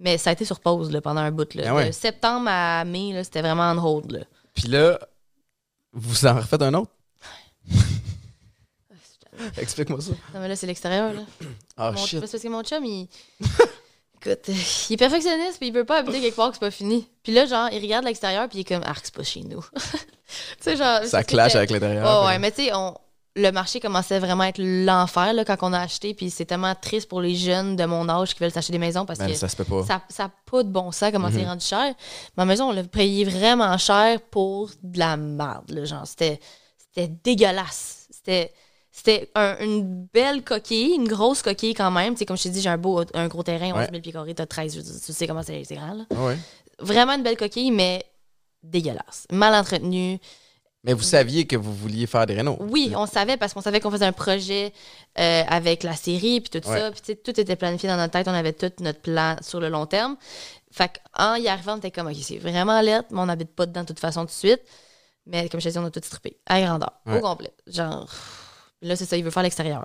[0.00, 1.54] Mais ça a été sur pause là, pendant un bout.
[1.54, 1.64] Là.
[1.68, 1.88] Ah ouais.
[1.88, 4.10] De septembre à mai, c'était vraiment on hold.
[4.12, 4.20] Là.
[4.54, 4.98] Puis là,
[5.92, 6.90] vous en refaites un autre?
[9.56, 10.12] Explique-moi ça.
[10.34, 11.12] Non, mais là, c'est l'extérieur.
[11.12, 11.20] Là.
[11.82, 12.20] Ah, Mon- shit.
[12.22, 13.08] c'est parce que mon chum, il.
[14.22, 17.08] Écoute, il est perfectionniste, puis il veut pas habiter quelque part que c'est pas fini.
[17.22, 19.64] Puis là, genre, il regarde l'extérieur, puis il est comme, ah, c'est pas chez nous.
[19.72, 19.80] tu
[20.60, 21.02] sais, genre.
[21.04, 22.06] Ça clash avec l'intérieur.
[22.22, 22.94] Oh, ouais, mais tu sais, on...
[23.36, 26.74] le marché commençait vraiment à être l'enfer là, quand on a acheté, puis c'est tellement
[26.74, 29.34] triste pour les jeunes de mon âge qui veulent s'acheter des maisons parce Ben, que
[29.34, 29.84] ça peut pas.
[30.08, 31.34] ça n'a pas de bon sens comment Mhm.
[31.34, 31.94] c'est rendu cher.
[32.36, 35.70] Ma maison, on l'a payé vraiment cher pour de la merde.
[35.70, 36.40] là, genre, c'était,
[36.76, 38.08] c'était dégueulasse.
[38.10, 38.52] C'était,
[38.90, 42.16] c'était un- une belle coquille, une grosse coquille quand même.
[42.26, 43.88] Comme je t'ai dit, j'ai un, beau, un gros terrain, 11 Ouais.
[43.90, 45.94] 000 pieds carrés, t'as 13, je veux dire, tu sais comment c'est, c'est grand.
[45.94, 46.04] là.
[46.14, 46.36] Ah ouais.
[46.80, 48.04] Vraiment une belle coquille, mais
[48.62, 49.26] dégueulasse.
[49.30, 50.18] Mal entretenue.
[50.82, 52.56] Mais vous saviez que vous vouliez faire des rénaux.
[52.60, 54.72] Oui, on savait parce qu'on savait qu'on faisait un projet
[55.18, 56.78] euh, avec la série puis tout Ouais.
[56.78, 56.90] ça.
[56.90, 58.26] Puis tout était planifié dans notre tête.
[58.28, 60.16] On avait tout notre plan sur le long terme.
[60.72, 63.66] Fait qu'en y arrivant, on était comme, OK, c'est vraiment lettre, mais on n'habite pas
[63.66, 64.62] dedans de toute façon tout de suite.
[65.26, 67.18] Mais comme je te dis, on a tout strippé à grandeur, Ouais.
[67.18, 67.52] au complet.
[67.66, 68.08] Genre,
[68.80, 69.84] là, c'est ça, il veut faire l'extérieur.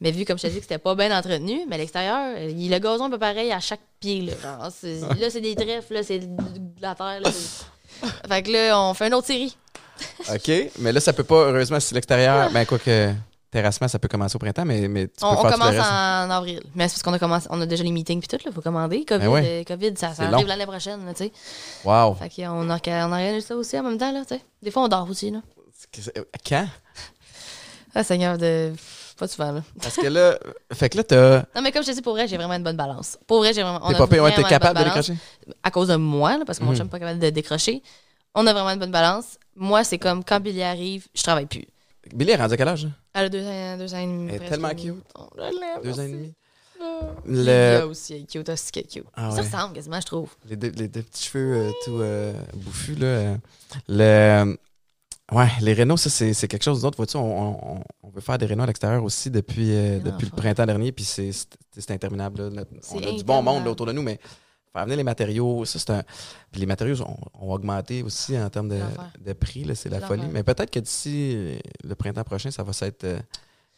[0.00, 2.78] Mais vu, comme je te dis, que c'était pas bien entretenu, mais l'extérieur, il- le
[2.78, 4.22] gazon est pas pareil à chaque pied.
[4.22, 7.20] Là, Genre, c'est- là c'est des trèfles, là, c'est de la terre.
[7.20, 7.30] Là,
[8.26, 9.54] fait que là, on fait une autre série.
[10.34, 10.70] OK.
[10.78, 12.50] Mais là, ça peut pas, heureusement, si l'extérieur.
[12.52, 13.12] Ben, quoi que.
[13.52, 16.30] Terrassement, ça peut commencer au printemps, mais, mais tu peux On, on faire commence en
[16.30, 16.62] avril.
[16.76, 18.60] Mais c'est parce qu'on a commencé, on a déjà les meetings puis tout, là, faut
[18.60, 19.04] commander.
[19.04, 19.44] COVID, Ben ouais.
[19.44, 21.32] euh, COVID ça, ça arrive l'année prochaine, tu sais.
[21.84, 22.14] Wow.
[22.14, 24.40] Fait qu'on organise ça aussi en même temps, là, tu sais.
[24.62, 25.40] Des fois, on dort aussi, là.
[26.48, 26.66] Quand?
[27.92, 28.72] Ah, Seigneur, de...
[29.18, 29.62] pas souvent, là.
[29.82, 30.38] Parce que là.
[30.72, 31.38] Fait que là, t'as.
[31.56, 33.18] Non, mais comme je te dis, pour vrai, j'ai vraiment une bonne balance.
[33.26, 33.80] Pour vrai, j'ai vraiment.
[33.88, 35.14] T'es pas payé, ouais, t'es capable de décrocher?
[35.64, 36.76] À cause de moi, là, parce que mon Mhm.
[36.76, 37.82] chum n'est pas capable de décrocher.
[38.36, 39.39] On a vraiment une bonne balance.
[39.60, 41.66] Moi, c'est comme quand Billy arrive, je travaille plus.
[42.14, 42.86] Billy est rendu à quel âge?
[42.86, 42.92] hein?
[43.12, 44.32] Elle a deux ans, deux ans et demi.
[44.34, 44.94] Elle est tellement cute.
[45.18, 46.34] Oh, l'aime, Deux ans et demi.
[47.26, 47.78] Le...
[47.80, 49.04] Le- aussi, elle est cute, aussi, est cute.
[49.14, 49.42] Ah Ça ouais.
[49.42, 50.30] ressemble quasiment, je trouve.
[50.48, 53.06] Les deux, les deux petits cheveux euh, tout euh, bouffus, là.
[53.06, 53.36] euh,
[53.88, 54.56] Le.
[55.32, 56.96] Ouais, les rénaux, ça, c'est quelque chose d'autre.
[56.96, 60.24] Vois-tu, on, on, on veut faire des rénaux à l'extérieur aussi depuis, euh, non, depuis
[60.24, 61.30] le printemps dernier, puis c'est
[61.90, 62.48] interminable.
[62.48, 62.64] là.
[62.92, 64.18] On a du bon monde là, autour de nous, mais
[64.72, 66.02] faire venir les matériaux, ça, c'est un.
[66.52, 70.26] Puis les matériaux ont, ont augmenté aussi en termes de, prix, là, c'est la folie.
[70.30, 73.18] Mais peut-être que d'ici euh, le printemps prochain, ça va s'être euh,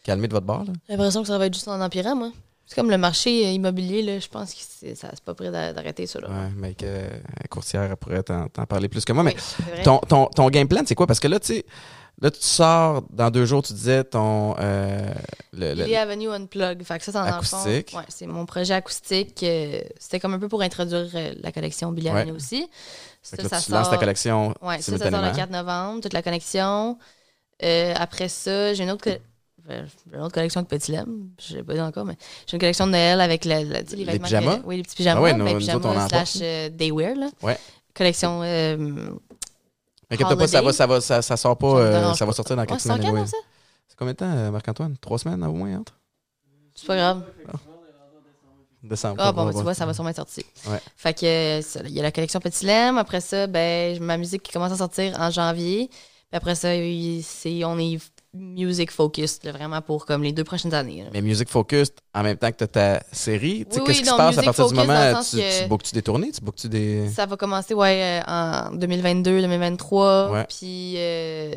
[0.04, 0.64] calmé de votre bord.
[0.64, 0.72] Là.
[0.88, 2.30] J'ai l'impression que ça va être juste en empirant, moi.
[2.66, 5.50] C'est comme le marché euh, immobilier, là, je pense que c'est ça- c'est pas prêt
[5.50, 6.20] d'a- d'arrêter ça.
[6.20, 9.22] Ouais, mais que la courtière pourrait t'en parler plus que moi.
[9.24, 9.82] Mais Oui.
[9.84, 11.06] Ton, ton, ton game plan, c'est quoi?
[11.06, 11.66] Parce que là, tu sais,
[12.20, 14.54] là, tu sors dans deux jours, tu disais ton.
[14.58, 15.12] euh,
[15.52, 16.82] le, le- Billy Avenue Unplug.
[16.84, 17.96] Fait que ça, c'est fond- Acoustique.
[17.96, 19.42] Ouais, c'est mon projet acoustique.
[19.42, 22.20] euh, C'était comme un peu pour introduire euh, la collection Billy Ouais.
[22.20, 22.68] Avenue aussi.
[23.22, 26.00] Ça, là, ça tu lances ta sort- collection Ouais, ça, ça sort le 4 novembre,
[26.00, 26.98] toute la connexion.
[27.62, 29.10] Euh, après ça, j'ai une autre, co-
[29.70, 31.28] euh, j'ai une autre collection de petits lames.
[31.40, 34.18] Je l'ai pas dit encore, mais j'ai une collection de Noël avec la- les, Les
[34.18, 34.56] pyjamas?
[34.56, 35.20] que- oui, les petits pyjamas.
[35.20, 37.14] Ah ouais, nous- ben, pyjamas en slash euh, daywear.
[37.14, 37.28] Là.
[37.42, 37.56] Ouais.
[37.94, 38.40] Collection.
[38.42, 39.10] euh,
[40.16, 42.36] Que pas, ça, va, ça, va, ça, ça sort pas, euh, ça va pas.
[42.36, 43.08] sortir dans ouais, quelques c'est en semaines.
[43.08, 43.22] anyway.
[43.22, 43.36] an, ça?
[43.88, 44.96] C'est combien de temps, euh, Marc-Antoine?
[44.98, 45.94] Trois semaines au moins entre?
[46.74, 47.22] C'est pas grave.
[48.82, 49.16] Décembre.
[49.18, 49.62] Ah bon, Ouais, ben, tu ouais.
[49.62, 50.44] vois, ça va sûrement être sorti.
[50.66, 50.80] Ouais.
[50.96, 52.98] Fait que euh, il y a la collection Petit Lem.
[52.98, 55.88] Après ça, ben, ma musique qui commence à sortir en janvier.
[55.88, 55.98] Puis
[56.32, 57.98] après ça, on est
[58.34, 61.02] music focused, là, vraiment pour comme les deux prochaines années.
[61.04, 61.10] là.
[61.12, 64.04] Mais Music Focus, en même temps que tu as ta série, Oui, qu'est-ce oui, qui
[64.06, 65.12] se passe à partir du moment?
[65.14, 66.32] sens Tu, que- tu bookes-tu des tournées?
[66.32, 67.08] Tu bookes-tu des.
[67.10, 70.30] Ça va commencer ouais, euh, en 2022, 2023.
[70.30, 70.46] Ouais.
[70.48, 71.52] Puis euh,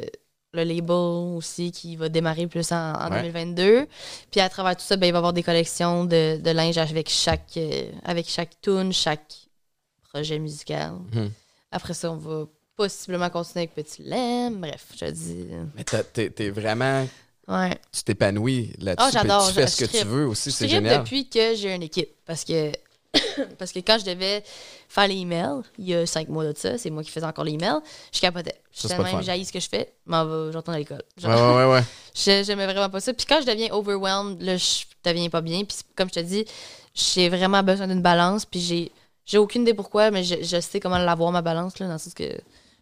[0.53, 0.91] le label
[1.37, 3.21] aussi qui va démarrer plus en, en Ouais.
[3.21, 3.87] 2022.
[4.31, 6.77] Puis à travers tout ça, ben, il va y avoir des collections de, de linge
[6.77, 9.33] avec chaque, euh, avec chaque tune, chaque
[10.13, 10.93] projet musical.
[11.13, 11.31] Mhm.
[11.71, 14.55] Après ça, on va possiblement continuer avec Petit Lem.
[14.59, 15.47] Bref, je te dis.
[15.75, 17.07] Mais t'es t'es vraiment.
[17.47, 17.77] Ouais.
[17.91, 19.07] Tu t'épanouis là-dessus.
[19.07, 20.99] Ah, j'adore, Tu fais je- ce que tu veux aussi, Je c'est génial.
[21.03, 22.09] depuis que j'ai une équipe.
[22.25, 22.71] Parce que,
[23.59, 24.43] parce que quand je devais
[24.89, 27.43] faire les emails, il y a cinq mois de ça, c'est moi qui faisais encore
[27.45, 27.79] les emails,
[28.11, 28.55] je capotais.
[28.73, 29.21] Je Ça, fun.
[29.21, 31.03] jailli ce que je fais, m'en va, je retourne à l'école.
[31.23, 31.83] Ouais, ouais, ouais, ouais.
[32.15, 33.13] je- J'aimais vraiment pas ça.
[33.13, 35.63] Puis quand je deviens overwhelmed, là, je deviens pas bien.
[35.65, 36.45] Puis comme je te dis,
[36.95, 38.43] j'ai vraiment besoin d'une balance.
[38.45, 38.91] Puis j'ai,
[39.23, 41.99] j'ai aucune idée pourquoi, mais je, je sais comment l'avoir, ma balance, là, dans le
[41.99, 42.23] sens que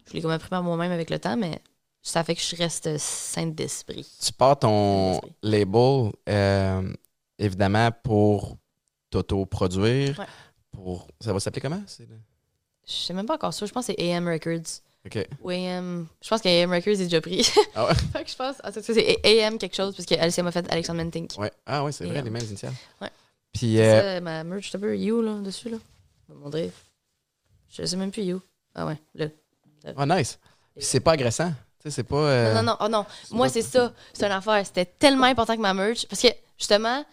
[0.08, 1.60] je l'ai comme appris par moi-même avec le temps, mais
[2.02, 4.06] ça fait que je reste sainte d'esprit.
[4.24, 6.94] tu pars ton label, euh,
[7.40, 8.58] évidemment, pour
[9.10, 10.20] t'auto-produire.
[10.20, 10.26] Ouais.
[10.72, 11.08] Pour...
[11.22, 11.82] Ça va s'appeler comment?
[12.00, 12.06] Le-
[12.88, 13.66] Je sais même pas encore ça.
[13.66, 14.82] Je pense que c'est AM Records.
[15.06, 15.28] OK.
[15.42, 16.08] Ou AM.
[16.22, 17.48] Je pense qu'AM Records est déjà pris.
[17.76, 17.94] Ah ouais?
[17.96, 18.56] fait que je pense.
[18.64, 21.32] Ah, c'est AM quelque chose, parce que Alicia m'a fait Alexandre Mentink.
[21.38, 21.52] Ouais.
[21.66, 22.74] Ah ouais, c'est vrai, les euh, mêmes initiales.
[23.02, 23.10] ouais.
[23.52, 25.78] Puis, euh, ça, ma merch, t'as peu You, là, dessus, là.
[26.28, 26.72] Je vais montrer.
[27.70, 28.42] Je sais même plus You.
[28.74, 29.28] Ah ouais, là.
[29.98, 30.40] Ah, nice.
[30.78, 31.50] C'est pas agressant.
[31.80, 32.16] Tu sais, c'est pas.
[32.16, 33.06] euh, Non, non, non, oh non.
[33.32, 33.92] Moi, c'est ça.
[34.14, 34.66] C'est une affaire.
[34.66, 36.06] C'était tellement important que ma merch.
[36.08, 37.04] Parce que, justement,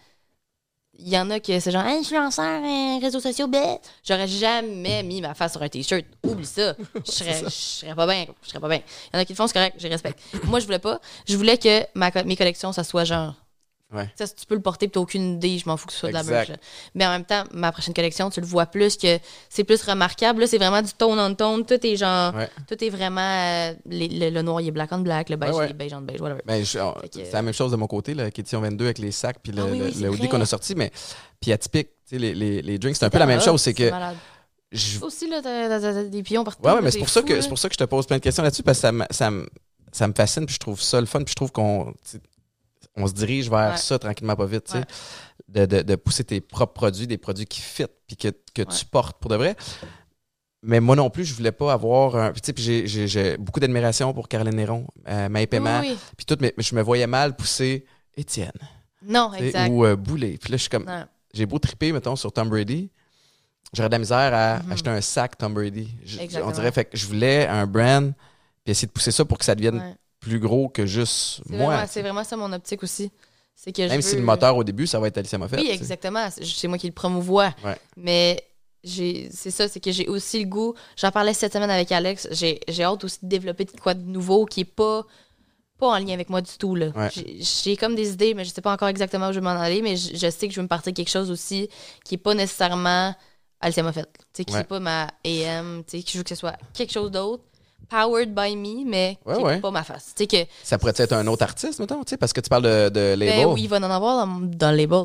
[0.97, 3.81] il y en a qui c'est genre, influenceur, euh, réseaux sociaux, bête.
[4.03, 6.05] J'aurais jamais mis ma face sur un t-shirt.
[6.23, 6.75] Oublie ça.
[7.05, 8.25] Je serais, je serais pas bien.
[8.43, 8.81] Je serais pas bien.
[9.13, 10.19] Il y en a qui le font, c'est correct, je respecte.
[10.45, 10.99] Moi, je voulais pas.
[11.27, 13.33] Je voulais que ma, mes collections, ça soit genre.
[13.93, 14.09] Ouais.
[14.15, 16.09] Ça, tu peux le porter, puis t'as aucune idée, je m'en fous que ce soit
[16.09, 16.33] de la Exact.
[16.33, 16.49] merch.
[16.49, 16.55] là.
[16.95, 19.19] Mais en même temps, ma prochaine collection, tu le vois plus que
[19.49, 20.41] c'est plus remarquable.
[20.41, 21.65] Là, c'est vraiment du tone on tone.
[21.65, 22.33] Tout est genre.
[22.33, 22.49] Ouais.
[22.67, 23.19] Tout est vraiment.
[23.21, 25.29] euh, les- le, le noir, il est black on black.
[25.29, 26.41] Le beige, Ouais, il est beige on beige, whatever.
[26.45, 29.11] Ben, je- on- c'est la même chose de mon côté, là, édition 22 avec les
[29.11, 30.73] sacs, puis le, Ah oui, oui, le hoodie qu'on a sorti.
[30.75, 30.91] Mais,
[31.41, 33.61] puis atypique, tu les, les, les drinks, c'est un peu la même chose.
[33.61, 33.89] C'est que.
[33.89, 34.15] malade.
[34.71, 36.63] je- aussi, là, t'as t'as- t'as des pions partout.
[36.63, 37.41] Ouais, ouais, mais c'est pour, ça que, là.
[37.41, 39.05] c'est pour ça que je te pose plein de questions là-dessus, parce que ça me,
[39.91, 42.17] ça, me, fascine, puis je trouve ça le fun, puis je trouve qu'on tu
[42.95, 43.77] on se dirige vers Ouais.
[43.77, 44.77] ça tranquillement, pas vite, tu sais.
[44.79, 44.85] Ouais.
[45.47, 48.85] De, de, de pousser tes propres produits, des produits qui fit, puis que, que tu
[48.85, 49.55] portes pour de vrai.
[50.63, 52.31] Mais moi non plus, je voulais pas avoir un.
[52.31, 55.97] Puis, tu sais, puis j'ai- beaucoup d'admiration pour Caroline Néron, euh, Maï Paiement, Oui, oui.
[56.15, 57.85] puis tout, mais je me voyais mal pousser
[58.15, 58.51] Étienne
[59.03, 59.69] Non, exact.
[59.71, 60.37] ou euh, Boulet.
[60.39, 60.85] Puis là, je suis comme.
[61.33, 62.91] J'ai beau triper, mettons, sur Tom Brady.
[63.73, 64.71] J'aurais de la misère à Mhm.
[64.71, 65.89] acheter un sac Tom Brady.
[66.05, 68.13] Je- on dirait, fait que je voulais un brand,
[68.63, 69.95] puis essayer de pousser ça pour que ça devienne Ouais.
[70.21, 71.85] Plus gros que juste moi.
[71.87, 73.11] c'est vraiment ça mon optique aussi.
[73.55, 75.59] C'est que je Même si le moteur au début, ça va être Alicia Moffett.
[75.59, 76.29] Oui, exactement.
[76.31, 77.53] C'est- moi qui le promouvois.
[77.65, 77.77] Ouais.
[77.97, 78.43] Mais
[78.83, 80.73] c'est ça, c'est que j'ai aussi le goût.
[80.95, 82.27] J'en parlais cette semaine avec Alex.
[82.31, 85.03] J'ai hâte aussi de développer de quoi de nouveau qui est pas
[85.77, 86.77] pas en lien avec moi du tout.
[86.77, 87.09] Ouais.
[87.39, 89.81] J'ai- comme des idées, mais je sais pas encore exactement où je vais m'en aller.
[89.81, 91.69] Mais je, je sais que je veux me partir quelque chose aussi
[92.05, 93.15] qui est pas nécessairement
[93.59, 94.07] Alicia Moffett.
[94.15, 94.63] Tu sais, qui Ouais.
[94.63, 95.83] pas ma AM.
[95.87, 97.43] Tu sais, que je veux que ce soit quelque chose d'autre.
[97.91, 99.59] Powered by me, mais Ouais, qui ouais.
[99.59, 100.13] pas ma face.
[100.17, 103.45] Que Ça pourrait être un autre artiste, mettons, parce que tu parles de, de label.
[103.45, 105.03] ben oui, il va en avoir dans, dans le label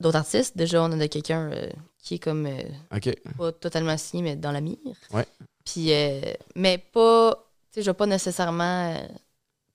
[0.00, 0.56] d'autres artistes.
[0.56, 1.68] Déjà, on a de quelqu'un euh,
[2.02, 2.62] qui est comme euh,
[2.96, 3.14] OK.
[3.36, 4.78] pas totalement signé, mais dans la mire.
[5.12, 5.26] Ouais.
[5.64, 6.20] Puis, euh,
[6.56, 7.34] mais pas,
[7.70, 8.98] tu sais, je vais pas nécessairement euh,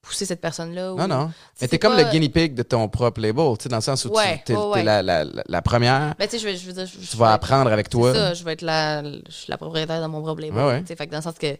[0.02, 0.94] pousser cette personne-là.
[0.94, 1.30] Non, non.
[1.60, 3.82] Mais t'es comme pas- le guinea pig de ton propre label, tu sais, dans le
[3.82, 6.72] sens où Ouais, tu es, ouais, la, la, la- première, Ben, tu sais, je, veux
[6.72, 8.12] dire, je- je tu vas apprendre avec C'est toi.
[8.12, 10.56] ça, je vais être la, je suis la propriétaire de mon propre label.
[10.58, 10.80] Ouais, ouais.
[10.82, 11.56] Tu sais, Fait que dans le sens que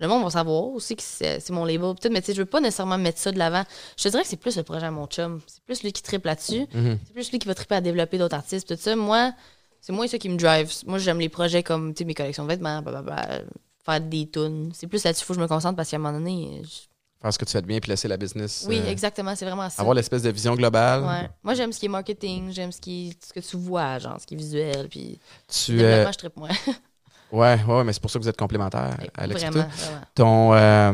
[0.00, 1.94] le monde va savoir aussi que c'est mon label.
[1.94, 3.64] Peut-être, mais tu sais, je veux pas nécessairement mettre ça de l'avant.
[3.96, 5.40] Je te dirais que c'est plus le projet à mon chum.
[5.46, 6.66] C'est plus lui qui tripe là-dessus.
[6.72, 6.98] Mhm.
[7.06, 8.94] C'est plus lui qui va triper à développer d'autres artistes, tout ça.
[8.96, 9.32] Moi,
[9.80, 10.72] c'est moi ça qui me drive.
[10.86, 13.40] Moi, j'aime les projets comme tu sais, mes collections de vêtements, blablabla,
[13.84, 14.70] faire des tunes.
[14.74, 16.62] C'est plus là-dessus qu'il faut que je me concentre parce qu'à un moment donné.
[16.64, 16.88] je-
[17.20, 18.64] Faire ce que tu fais de bien, puis laisser la business.
[18.68, 19.80] Oui, euh, exactement, c'est vraiment ça.
[19.82, 21.02] avoir l'espèce de vision globale.
[21.02, 21.28] Ouais.
[21.42, 24.24] Moi, j'aime ce qui est marketing, j'aime ce, qui ce que tu vois, genre, ce
[24.26, 25.18] qui est visuel, puis
[25.48, 26.48] Tu, euh, développement, je tripe moins.
[27.32, 29.42] ouais, ouais, mais c'est pour ça que vous êtes complémentaires, Alex.
[29.42, 29.66] vraiment,
[30.14, 30.92] ton euh,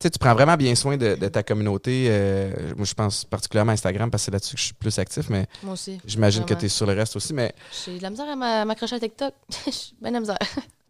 [0.00, 3.74] tu prends vraiment bien soin de, de ta communauté euh, moi je pense particulièrement à
[3.74, 6.00] Instagram parce que c'est là-dessus que je suis plus actif mais Moi aussi.
[6.06, 7.52] j'imagine que tu es sur le reste aussi mais
[7.84, 9.34] J'ai de la misère à m'a- m'accrocher à TikTok.
[9.66, 10.38] J'ai bien de la misère.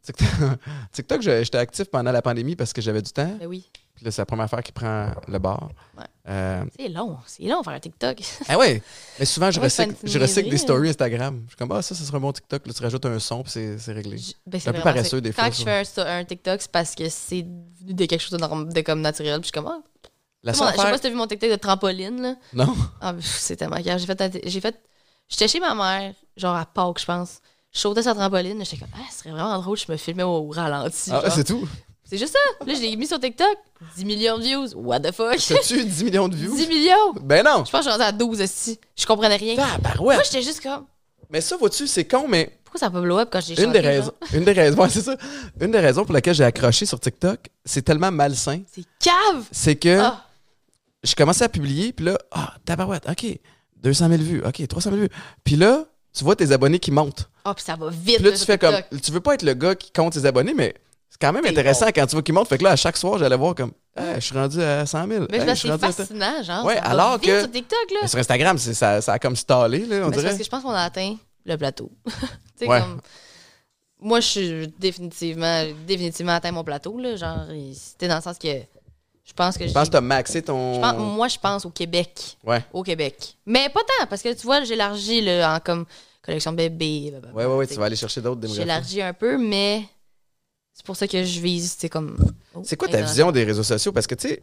[0.02, 0.28] TikTok,
[0.92, 3.68] TikTok, je- j'étais actif pendant la pandémie parce que j'avais du temps Ben oui.
[3.94, 6.04] puis là c'est la première affaire qui prend le bord Ouais.
[6.28, 7.18] Euh, C'est long.
[7.26, 8.18] C'est long faire un TikTok.
[8.48, 8.82] ah ouais
[9.18, 12.16] mais souvent je recycle, je des stories Instagram je suis comme ah ça ça serait
[12.16, 14.72] un bon TikTok là tu rajoutes un son puis c'est c'est réglé ben, C'est un
[14.72, 15.50] peu paresseux des Quand fois,
[15.82, 16.04] je ça.
[16.04, 17.42] fais un, un TikTok, c'est parce que c'est
[17.82, 19.40] venu de quelque chose de, norm- de comme naturel.
[19.40, 19.82] Puis je suis comme, ah,
[20.42, 22.34] la seule je sais pas si t'as vu mon TikTok de trampoline, là.
[22.54, 23.98] non Ah, c'est tellement clair.
[23.98, 24.80] J'ai fait, j'ai fait,
[25.28, 27.40] j'étais chez ma mère, genre à Pâques, je pense.
[27.72, 30.22] Je sautais sur la trampoline, j'étais comme, ah, ce serait vraiment drôle, je me filmais
[30.24, 31.10] au ralenti.
[31.12, 31.32] ah, genre.
[31.32, 31.68] c'est tout?
[32.04, 32.66] C'est juste ça.
[32.66, 33.56] Là, je l'ai mis sur TikTok.
[33.96, 34.66] 10 millions de views.
[34.74, 35.36] What the fuck?
[35.36, 36.56] t'as-tu 10 millions de views?
[36.56, 37.12] 10 millions!
[37.22, 38.80] ben non Je pense que je suis à 12 aussi.
[38.98, 39.54] Je comprenais rien.
[39.54, 40.16] Tabarouette.
[40.16, 40.86] Moi, j'étais juste comme,
[41.30, 43.70] mais ça vois-tu c'est con mais pourquoi ça a pas blow up quand j'ai Une
[43.70, 45.16] des raisons, une des raisons, ouais, c'est ça.
[45.60, 49.44] Une des raisons pour laquelle j'ai accroché sur TikTok, c'est tellement malsain, C'est cave!
[49.52, 50.24] c'est que Ah,
[51.04, 53.26] je commençais à publier, puis là, ah, tabarouette, OK,
[53.76, 55.08] 200 000 vues, OK, 300 000 vues.
[55.44, 57.28] Puis là, tu vois tes abonnés qui montent.
[57.44, 58.16] Ah, puis ça va vite.
[58.16, 60.54] Puis là, tu fais comme, tu veux pas être le gars qui compte ses abonnés,
[60.54, 60.74] mais
[61.08, 61.92] c'est quand même intéressant bon.
[61.94, 62.48] quand tu vois qu'ils montent.
[62.48, 65.06] Fait que là, à chaque soir, j'allais voir comme, Hey, je suis rendu à 100
[65.08, 65.26] 000.
[65.30, 66.64] Mais Hey, je suis à- fascinant, genre.
[66.64, 67.98] Ouais, ça alors que- sur TikTok, là.
[68.02, 70.24] Mais sur Instagram, ça, ça a comme stallé, là, on Mais dirait.
[70.28, 71.90] parce que je pense qu'on a atteint le plateau.
[72.06, 72.12] tu
[72.56, 72.80] sais, Ouais.
[72.80, 73.00] comme.
[74.02, 77.16] Moi, je suis définitivement, définitivement atteint mon plateau, là.
[77.16, 78.48] Genre, c'était dans le sens que
[79.30, 80.74] je pense que Je pense que t'as maxé ton.
[80.74, 82.36] je pense- moi, je pense au Québec.
[82.44, 82.64] Ouais.
[82.72, 83.36] Au Québec.
[83.46, 85.86] Mais pas tant, parce que tu vois, j'élargis en comme
[86.20, 87.10] collection bébé.
[87.10, 88.62] blablabla, Ouais, ouais, ouais, tu vas aller chercher d'autres démographies.
[88.68, 89.84] J'élargis un peu, mais
[90.74, 92.16] c'est pour ça que je vise, c'est comme.
[92.54, 93.92] oh, C'est quoi ta vision des réseaux sociaux?
[93.92, 94.42] Parce que, tu sais,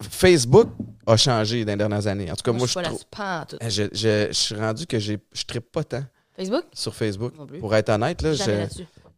[0.00, 0.68] Facebook
[1.06, 2.30] a changé dans les dernières années.
[2.30, 3.56] En tout cas, moi, je je, suis pas tout.
[3.62, 5.14] je, je- je suis rendu que je
[5.46, 6.04] trippe pas tant
[6.36, 6.64] Facebook?
[6.72, 7.32] sur Facebook.
[7.58, 8.32] Pour être honnête, là.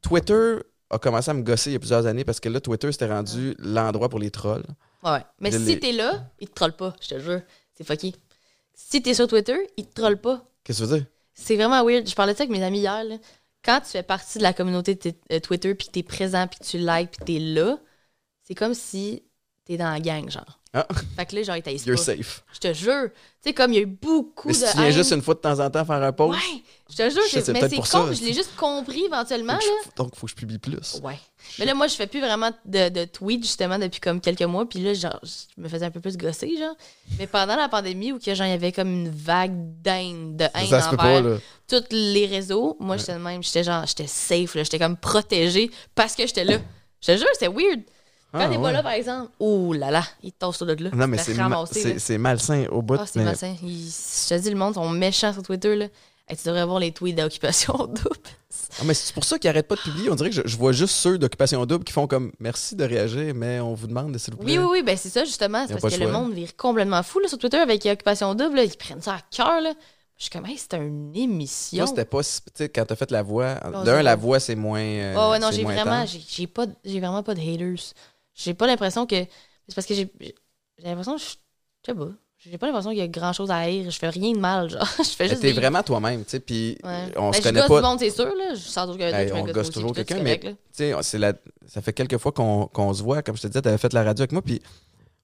[0.00, 0.56] Twitter
[0.94, 3.08] a commencé à me gosser il y a plusieurs années parce que là, Twitter, c'était
[3.08, 4.64] rendu l'endroit pour les trolls.
[5.02, 5.20] Ouais.
[5.40, 7.40] Mais si t'es là, ils te trollent pas, je te jure.
[7.74, 8.14] C'est fucké.
[8.74, 10.44] Si t'es sur Twitter, ils te trollent pas.
[10.64, 11.06] Qu'est-ce que tu veux dire?
[11.34, 12.08] C'est vraiment weird.
[12.08, 13.04] Je parlais de ça avec mes amis hier.
[13.04, 13.16] là.
[13.64, 16.78] Quand tu fais partie de la communauté de euh, Twitter, puis t'es présent, puis tu
[16.78, 17.78] likes, puis t'es là,
[18.42, 19.23] c'est comme si
[19.64, 20.58] t'es dans la gang, genre.
[20.76, 20.84] Ah.
[21.16, 22.02] Fait que là, genre, ils You're pas.
[22.02, 22.42] safe.
[22.52, 23.04] Je te jure.
[23.12, 24.58] Tu sais, comme il y a eu beaucoup Mais de.
[24.58, 24.92] si tu viens haine.
[24.92, 27.38] juste une fois de temps en temps faire un post, Ouais, je te jure, Je
[27.38, 29.52] sais, mais c'est con, ça, je l'ai juste compris éventuellement.
[29.52, 29.82] faut Là.
[29.84, 31.00] je- donc il faut que je publie plus.
[31.04, 31.16] Ouais.
[31.60, 34.68] Mais là, moi, je fais plus vraiment de, de tweets, justement, depuis comme quelques mois.
[34.68, 36.74] Puis là, genre, je me faisais un peu plus gosser, genre.
[37.20, 40.44] Mais pendant la pandémie, où que, genre, il y avait comme une vague d'haine, de
[40.54, 41.38] haine Ça envers
[41.68, 43.44] tous les réseaux, moi, j'étais de même.
[43.44, 44.64] J'étais genre, j'étais safe, là.
[44.64, 46.58] J'étais comme protégée parce que j'étais là.
[47.00, 47.82] Je te jure, c'est weird.
[48.34, 48.72] Quand Ah, t'es pas ouais.
[48.72, 50.90] là, par exemple, oh là là, il te tasse tout de là.
[50.92, 51.64] Non, mais c'est ma-
[51.98, 52.96] c'est malsain au bout.
[52.98, 53.54] Ah, c'est mais- malsain.
[53.62, 53.88] Ils-
[54.28, 55.86] je te dis, le monde sont méchants sur Twitter, là.
[56.26, 58.00] Hey, tu devrais voir les tweets d'occupation double.
[58.80, 60.10] Ah, mais c'est pour ça qu'ils arrêtent pas de publier.
[60.10, 62.82] On dirait que je, je vois juste ceux d'Occupation Double qui font comme merci de
[62.84, 64.58] réagir, mais on vous demande, s'il vous plaît.
[64.58, 65.64] Oui, oui, oui, ben c'est ça, justement.
[65.68, 68.56] C'est parce que le monde vire complètement fou là, sur Twitter avec Occupation Double.
[68.56, 68.64] là.
[68.64, 69.60] Ils prennent ça à cœur.
[69.60, 69.72] là.
[70.16, 71.78] Je suis comme, hey, c'est une émission.
[71.78, 72.22] Moi, c'était pas.
[72.22, 73.56] si- Tu sais, quand t'as fait la voix.
[73.66, 74.80] Oh, D'un, la voix, c'est moins.
[74.80, 77.92] euh, Ouais, ouais, non, j'ai vraiment, j'ai pas, j'ai vraiment pas de haters.
[78.34, 79.16] J'ai pas l'impression que.
[79.68, 80.34] C'est parce que j'ai j'ai
[80.84, 81.26] l'impression que je.
[81.86, 82.08] Je sais pas.
[82.38, 83.90] J'ai pas l'impression qu'il y a grand chose à haïr.
[83.90, 84.86] Je fais rien de mal, genre.
[84.98, 85.40] Je fais juste.
[85.40, 87.06] T'es des- vraiment toi-même, tu sais, puis Ouais.
[87.16, 87.80] on Ben, se je connaît pas.
[87.80, 88.54] du monde, c'est sûr, là.
[88.56, 91.32] Sans doute qu'il y a Ben, on gosse toujours quelqu'un, mais tu sais, la...
[91.66, 93.22] ça fait quelques fois qu'on se voit.
[93.22, 94.60] Comme je te disais, t'avais fait la radio avec moi, puis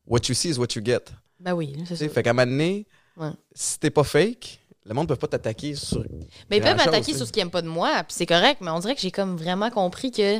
[0.07, 1.01] what you see is what you get.
[1.41, 2.09] Ben oui, c'est ça.
[2.09, 2.87] fait qu'à un moment donné,
[3.17, 3.31] Ouais.
[3.55, 6.03] si t'es pas fake, le monde peut pas t'attaquer sur.
[6.49, 8.71] Mais ils peuvent m'attaquer sur ce qu'ils aiment pas de moi, puis c'est correct, mais
[8.71, 10.39] on dirait que j'ai comme vraiment compris que.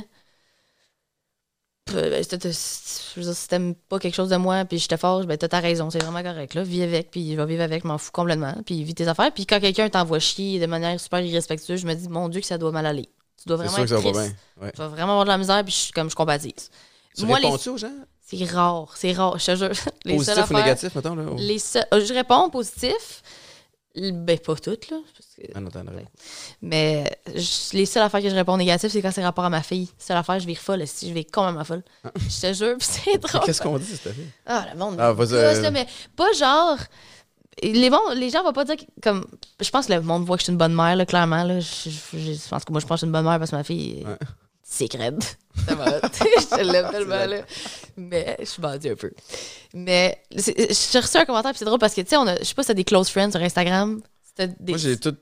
[1.87, 5.49] Peu- ben, si t'aimes pas quelque chose de moi, puis je te force, ben t'as
[5.49, 6.63] ta raison, c'est vraiment correct, là.
[6.63, 9.33] Vis avec, puis je vais vivre avec, je m'en fous complètement, puis vis tes affaires.
[9.33, 12.47] Puis quand quelqu'un t'envoie chier de manière super irrespectueuse, je me dis, mon Dieu, que
[12.47, 13.09] ça doit mal aller.
[13.43, 14.37] Tu dois C'est vraiment sûr que être ça va bien.
[14.61, 14.71] Ouais.
[14.73, 16.55] Tu vas vraiment avoir de la misère, puis je comme je compatis.
[17.17, 17.91] Tu Moi, les- aux gens?
[18.23, 19.71] C'est rare, c'est rare, je te jure.
[20.05, 21.15] Les seules Positif ou affaires- négatif, mettons?
[21.17, 23.23] Là, ou- les euh, je réponds positif.
[23.97, 24.99] Ben, pas toutes, là.
[25.13, 26.07] parce que- Ah non, t'en raison.
[26.63, 29.63] mais je- les seules affaires que je réponds négatif, c'est quand c'est rapport à ma
[29.63, 29.89] fille.
[29.99, 30.87] Seule affaire, je vais folle.
[30.87, 31.83] Si je vais complètement folle.
[32.15, 33.43] Je te jure, c'est drôle.
[33.45, 34.15] Qu'est-ce qu'on dit, c'était
[34.47, 34.97] Ah, le monde.
[34.99, 36.77] Ah, vas-y, euh, mais pas genre.
[37.63, 39.27] Les, bons, les gens vont pas dire que, comme.
[39.61, 41.43] Je pense que le monde voit que je suis une bonne mère, là, clairement.
[41.43, 41.59] Là.
[41.61, 43.51] Je, je- je pense que moi, je pense que je suis une bonne mère parce
[43.51, 44.05] que ma fille.
[44.07, 44.17] Ouais.
[44.73, 45.11] C'est va.
[45.69, 47.41] je l'aime tellement, là.
[47.97, 49.11] Mais je suis bandue un peu.
[49.75, 52.45] Mais j'ai reçu un commentaire, puis c'est drôle parce que, tu sais, on a- je
[52.45, 54.01] sais pas si t'as des close friends sur Instagram.
[54.25, 55.17] Si t'as des- Moi, j'ai tout.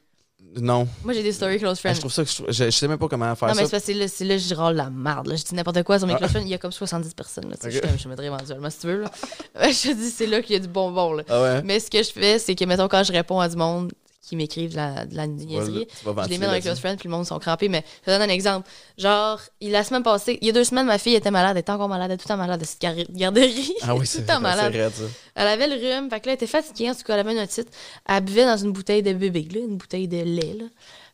[0.60, 0.86] Non.
[1.02, 1.94] Moi, j'ai des stories close Ah, friends.
[1.94, 3.66] je trouve ça que je, je, je sais même pas comment faire Non, mais c'est
[3.70, 3.76] ça.
[3.78, 5.26] parce que là, c'est là, je râle la merde.
[5.28, 5.36] Là.
[5.36, 6.18] Je dis n'importe quoi sur mes Ah.
[6.18, 6.42] close friends.
[6.42, 7.48] Il y a comme 70 personnes.
[7.50, 7.90] Là, tu sais, Ok.
[7.96, 9.02] je, je mettrai éventuellement si tu veux.
[9.02, 9.10] Là.
[9.70, 11.12] Je te dis, c'est là qu'il y a du bonbon.
[11.14, 11.22] Là.
[11.28, 11.62] Ah ouais?
[11.64, 13.92] Mais ce que je fais, c'est que, mettons, quand je réponds à du monde
[14.28, 17.08] qui m'écrivent de la, de la niaiserie, je les mets dans les close friends, puis
[17.08, 17.68] le monde sont crampés.
[17.68, 18.68] Mais je te donne un exemple.
[18.98, 21.52] Genre, il- la semaine passée, il y a deux semaines, ma fille était malade.
[21.56, 22.10] Elle était encore malade.
[22.10, 23.72] Elle était tout le temps malade de cette gar- garderie.
[23.82, 24.72] Ah oui, c'est malade.
[24.74, 25.04] raide, ça.
[25.34, 27.32] Elle avait le rhume, fait que là, elle était fatiguée, en tout cas, elle avait
[27.32, 27.68] une otite.
[28.08, 30.64] Elle buvait dans une bouteille de bébé, là, une bouteille de lait, là.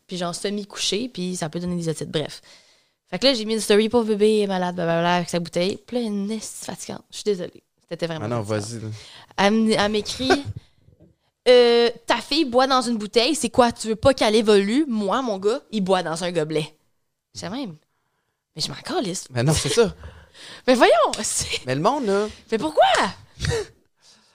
[0.06, 2.42] Puis genre semi-couché, puis ça peut donner des otites, bref.
[3.10, 5.38] Fait que là, j'ai mis une story pour bébé, elle est malade, blablabla, avec sa
[5.38, 5.78] bouteille.
[5.86, 7.02] Puis là, une esti fatigante.
[7.10, 7.62] Je suis désolée.
[7.88, 8.80] C'était vraiment Ah non, vas-y.
[9.36, 10.30] Elle, elle m'écrit
[11.48, 13.70] Euh, Ta fille boit dans une bouteille, c'est quoi?
[13.72, 14.84] Tu veux pas qu'elle évolue?
[14.88, 16.74] Moi, mon gars, il boit dans un gobelet.
[17.34, 17.76] C'est même.
[18.56, 19.26] Mais je m'en calisse.
[19.30, 19.94] Mais non, c'est ça.
[20.66, 20.92] Mais voyons,
[21.22, 22.26] c'est- Mais le monde, là.
[22.50, 22.84] mais pourquoi?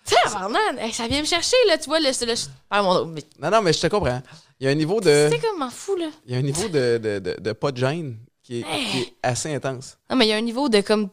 [0.06, 2.10] Tu sais, hey, ça vient me chercher, là, tu vois, le,
[2.72, 4.24] Ah, mon mais Non, non, mais je te comprends.
[4.60, 5.30] Il y a un niveau de.
[5.32, 6.08] C'est comme m'en fous, là.
[6.26, 9.00] Il y a un niveau de, de, de, de pas de gêne qui est, qui
[9.02, 10.00] est assez intense.
[10.10, 11.10] Non, mais il y a un niveau de comme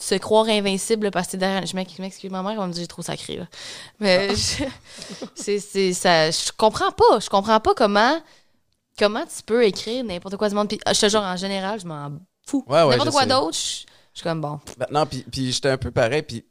[0.00, 1.66] se croire invincible parce que t'es derrière.
[1.66, 3.36] Je m'ex- je m'excuse, ma mère, elle va me dire j'ai trop sacré.
[3.36, 3.46] Là.
[4.00, 4.64] Mais je,
[5.34, 7.18] c'est, c'est, ça, je comprends pas.
[7.20, 8.20] Je comprends pas comment,
[8.98, 10.68] comment tu peux écrire n'importe quoi du monde.
[10.68, 12.12] Puis, ah, je te jure, en général, je m'en
[12.46, 12.64] fous.
[12.68, 13.28] Ouais, ouais, n'importe quoi sais.
[13.28, 13.60] d'autre, je,
[14.14, 14.60] je suis comme bon.
[14.78, 16.22] Ben, non, puis, puis j'étais un peu pareil.
[16.22, 16.44] Puis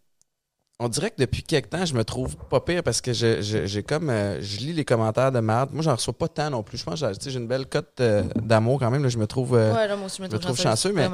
[0.80, 3.66] on dirait que depuis quelque temps, je me trouve pas pire parce que je- je-
[3.66, 4.10] j'ai comme.
[4.10, 5.70] euh, je lis les commentaires de merde.
[5.72, 6.78] Moi, j'en reçois pas tant non plus.
[6.78, 9.04] Je pense que j'ai- j'ai une belle cote euh, d'amour quand même.
[9.04, 9.10] là.
[9.10, 9.56] je me trouve.
[9.56, 11.10] euh, ouais, là, moi aussi, je me trouve, chanceux, mais-.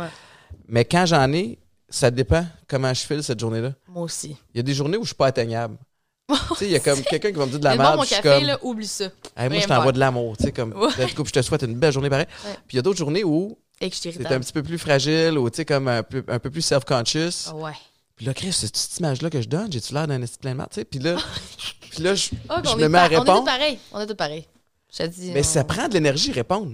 [0.67, 1.57] Mais quand j'en ai,
[1.93, 3.73] ça dépend comment je file cette journée-là.
[3.87, 4.35] Moi aussi.
[4.53, 5.77] Il y a des jourées où je suis pas atteignable.
[6.29, 7.97] tu sais, il y a comme quelqu'un qui va me dire de la merde.
[7.97, 8.43] mon café, comme.
[8.45, 9.05] là, oublie ça.
[9.37, 10.35] Hey, moi, je t'envoie de l'amour.
[10.37, 10.73] Tu sais, comme.
[10.73, 10.87] Ouais.
[11.07, 12.25] puis je te souhaite une belle journée pareil.
[12.45, 12.53] Ouais.
[12.67, 13.57] Puis il y a d'autres journées où
[13.91, 16.61] c'est un petit peu plus fragile ou tu sais, comme un peu, un peu plus
[16.61, 17.47] self-conscious.
[17.49, 17.73] Ah ouais.
[18.15, 20.57] Puis là, Chris, cette petite image-là que je donne, j'ai-tu l'air d'un esti plein de
[20.57, 20.85] merde, tu sais?
[20.85, 21.17] Puis là,
[21.91, 23.45] puis là je, Ah, je me mets à pa- on est tous répondre.
[23.45, 23.79] pareils.
[23.91, 24.47] On est tous pareils.
[24.91, 25.31] Je te dis.
[25.33, 26.71] Mais on- ça prend de l'énergie répondre.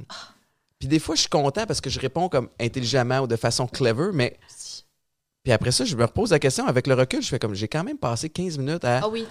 [0.78, 3.67] Puis des fois, je suis content parce que je réponds comme intelligemment ou de façon
[3.67, 4.38] clever, mais.
[5.50, 7.24] Puis après ça, je me repose la question avec le recul.
[7.24, 9.00] Je fais comme, j'ai quand même passé 15 minutes à.
[9.02, 9.26] Ah oui.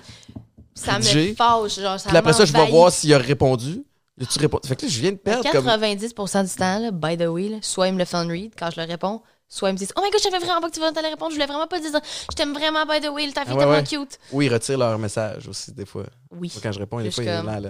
[0.74, 1.78] Ça me fâche.
[1.78, 3.84] Genre, ça Puis après ça, je vais voir s'il a répondu.
[4.18, 4.66] Y a-tu répondu?
[4.66, 5.64] Fait que là, je viens de perdre comme.
[5.64, 8.68] 90% du temps, là, by the way, là, soit ils me le font read quand
[8.72, 10.74] je leur réponds, soit ils me disent Oh my god, je savais vraiment pas que
[10.74, 13.30] tu allais répondre, je voulais vraiment pas te dire Je t'aime vraiment, by the way,
[13.30, 13.84] ta fille Ah ouais.
[13.84, 14.18] cute.
[14.32, 16.02] Ou ils retirent leur message aussi, des fois.
[16.32, 16.50] Oui.
[16.52, 17.60] Moi, quand je réponds, des fois, il est comme- là.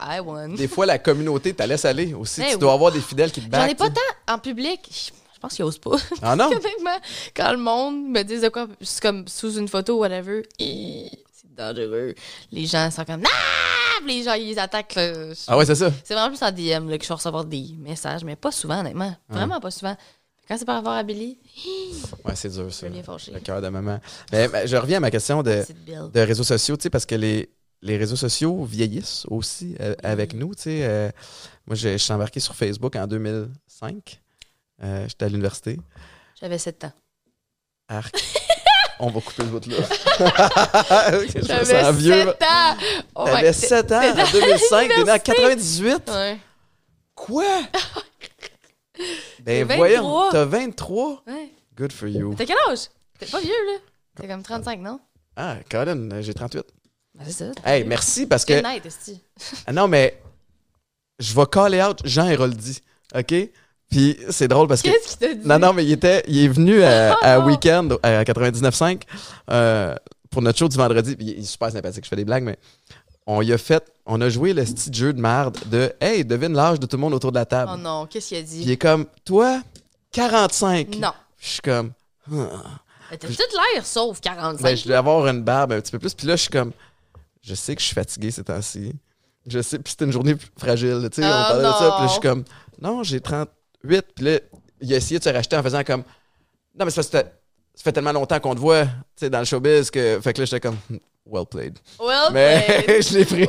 [0.00, 0.48] I won.
[0.54, 2.40] Des fois, la communauté, t'as laisse aller aussi.
[2.40, 2.58] Eh tu oui.
[2.58, 3.60] dois avoir des fidèles qui te battent.
[3.60, 5.12] J'en ai pas tant en public.
[5.36, 5.96] Je pense qu'ils osent pas.
[6.22, 6.46] Ah non?
[6.50, 6.98] Honnêtement,
[7.36, 11.54] quand le monde me dit de quoi, c'est comme sous une photo ou whatever, c'est
[11.54, 12.14] dangereux.
[12.50, 14.02] Les gens sont comme Ah!
[14.06, 14.94] Les gens, ils attaquent.
[14.94, 15.32] là.
[15.48, 15.90] Ah ouais, c'est ça.
[16.04, 18.80] C'est vraiment plus en DM là, que je vais recevoir des messages, mais pas souvent,
[18.80, 19.14] honnêtement.
[19.28, 19.96] Vraiment pas souvent.
[20.48, 21.38] Quand c'est par rapport à Billy,
[22.24, 22.86] Ouais, c'est dur, ça.
[22.88, 23.98] Le cœur de maman.
[24.32, 25.64] Mais, mais je reviens à ma question de,
[26.12, 27.50] de réseaux sociaux, tu sais, parce que les,
[27.82, 30.78] les réseaux sociaux vieillissent aussi euh, avec nous, tu sais.
[30.84, 31.10] euh,
[31.66, 34.20] moi, je, je suis embarqué sur Facebook en 2005.
[34.82, 35.78] Euh, J'étais à l'université.
[36.40, 36.92] J'avais 7 ans.
[37.88, 38.14] Arc.
[38.98, 39.76] On va couper le bout là.
[41.42, 42.28] J'avais sens 7 vieux.
[42.30, 42.76] ans!
[43.14, 45.18] Oh T'avais 7 ans en dans 2005, t'es né en l'université.
[45.18, 46.10] 98.
[46.10, 46.38] Ouais.
[47.14, 47.44] Quoi?
[49.40, 49.76] Ben 23.
[49.76, 51.22] voyons, t'as 23?
[51.26, 51.50] ouais.
[51.76, 52.34] Good for you.
[52.34, 52.88] T'as quel âge?
[53.18, 53.78] T'es pas vieux, là.
[54.16, 54.98] T'es comme 35, non?
[55.36, 56.64] Ah, Colin, j'ai 38.
[57.14, 57.52] Ben, c'est ça.
[57.64, 58.54] Hey, merci parce que.
[58.54, 58.88] Night.
[59.66, 60.18] Ah non, mais
[61.18, 62.80] je vais caller out Jean Héroldi,
[63.14, 63.34] OK?
[63.90, 64.88] Puis c'est drôle parce que.
[64.90, 65.46] Qu'est-ce qu'il t'a dit?
[65.46, 67.46] Non, non, mais il, était, il est venu à, Oh à non.
[67.46, 69.02] Weekend à 99.5
[69.50, 69.94] euh,
[70.30, 71.14] pour notre show du vendredi.
[71.16, 72.58] Puis il est super sympathique, je fais des blagues, mais
[73.26, 76.52] on y a fait, on a joué le petit jeu de merde de Hey, devine
[76.52, 77.72] l'âge de tout le monde autour de la table.
[77.74, 78.72] Oh non, qu'est-ce qu'il a Puis il dit?
[78.72, 79.60] est comme, toi,
[80.12, 80.96] 45.
[80.96, 81.12] Non.
[81.38, 81.92] Je suis comme,
[82.32, 82.34] Ah.
[83.10, 83.34] Mais T'as tout
[83.74, 84.62] l'air sauf 45.
[84.62, 86.12] ben, je devais avoir une barbe un petit peu plus.
[86.14, 86.72] Puis là, je suis comme,
[87.42, 88.92] je sais que je suis fatigué ces temps-ci.
[89.46, 91.90] Je sais, puis c'était une journée fragile, tu sais, Ah, on parlait de ça.
[91.92, 92.42] Puis là, je suis comme,
[92.82, 93.20] non, j'ai
[93.86, 94.06] 38.
[94.14, 94.38] Puis là,
[94.80, 96.02] il a essayé de se racheter en faisant comme,
[96.78, 99.38] non, mais c'est parce que ça fait tellement longtemps qu'on te voit, tu sais, dans
[99.38, 100.76] le showbiz que, fait que là, j'étais comme,
[101.26, 101.78] well played.
[102.00, 103.02] Well Mais played.
[103.08, 103.46] je l'ai pris,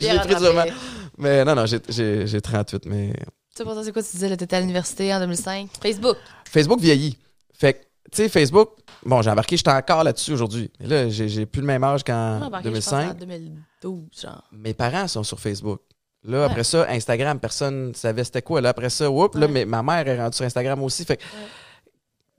[0.00, 0.64] je l'ai pris, durement.
[1.18, 3.22] Mais non, non, j'ai- j'ai j'ai 38, mais Tu
[3.56, 5.68] sais, pourtant, c'est quoi tu disais, là, t'étais à l'université en 2005?
[5.82, 6.16] Facebook.
[6.48, 7.18] Facebook vieillit.
[7.52, 7.78] Fait que,
[8.10, 8.70] tu sais, Facebook,
[9.04, 10.70] bon, j'ai embarqué, j'étais encore là-dessus aujourd'hui.
[10.80, 13.10] Mais là, j'ai plus le même âge qu'en embarqué, je pense, 2005.
[13.10, 14.44] en 2012, genre.
[14.52, 15.80] Mes parents sont sur Facebook.
[16.24, 16.44] Là, Ouais.
[16.44, 18.60] après ça, Instagram, personne savait c'était quoi.
[18.60, 21.04] Là, après ça, whoop, là, mais ma mère est rendue sur Instagram aussi.
[21.04, 21.22] Fait que,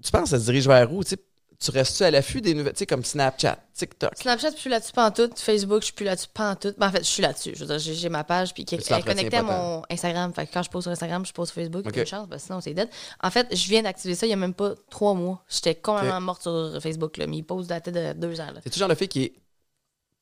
[0.04, 1.04] tu penses, ça se dirige vers où?
[1.04, 4.14] Tu restes-tu à l'affût des nouvelles, tu sais, comme Snapchat, TikTok?
[4.16, 5.40] Snapchat, je suis là-dessus pantoute.
[5.40, 6.76] Facebook, je suis plus là-dessus pantoute.
[6.80, 7.54] Ben, en fait, je suis là-dessus.
[7.56, 10.34] Je veux dire, j'ai ma page, puis elle est connectée à pas mon Instagram.
[10.34, 11.86] Fait que quand je pose sur Instagram, je pose sur Facebook.
[11.86, 11.96] Ok.
[11.98, 12.90] Une chance, parce que sinon, c'est dead.
[13.22, 15.44] En fait, je viens d'activer ça il y a même pas trois mois.
[15.48, 17.28] J'étais complètement morte sur Facebook, là.
[17.28, 18.60] Mais il pose daté de deux ans, là.
[18.64, 19.34] C'est toujours le fait qui est.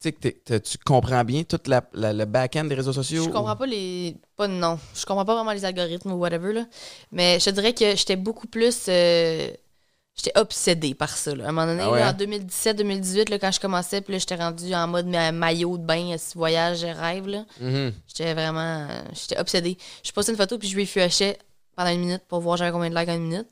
[0.02, 3.24] Tu tu comprends bien tout la, la- le back-end des réseaux sociaux?
[3.26, 4.16] Je comprends pas les.
[4.38, 4.80] Pas non.
[4.96, 6.66] Je comprends pas vraiment les algorithmes ou whatever, là.
[7.12, 8.86] Mais je te dirais que j'étais beaucoup plus.
[8.88, 9.50] euh,
[10.16, 11.34] J'étais obsédée par ça.
[11.34, 11.46] Là.
[11.46, 12.12] À un moment donné, Ah ouais, là, hein?
[12.14, 15.84] en 2017-2018, là, quand je commençais, puis là, j'étais rendue en mode ma- maillot de
[15.86, 17.28] bain, ce voyage, rêve.
[17.28, 17.46] Là.
[17.62, 17.94] Mhm.
[18.08, 18.88] J'étais vraiment.
[19.14, 19.78] J'étais obsédée.
[20.04, 21.38] Je postais une photo, puis je refreshais
[21.76, 23.48] pendant une minute pour voir j'avais combien de likes en une minute.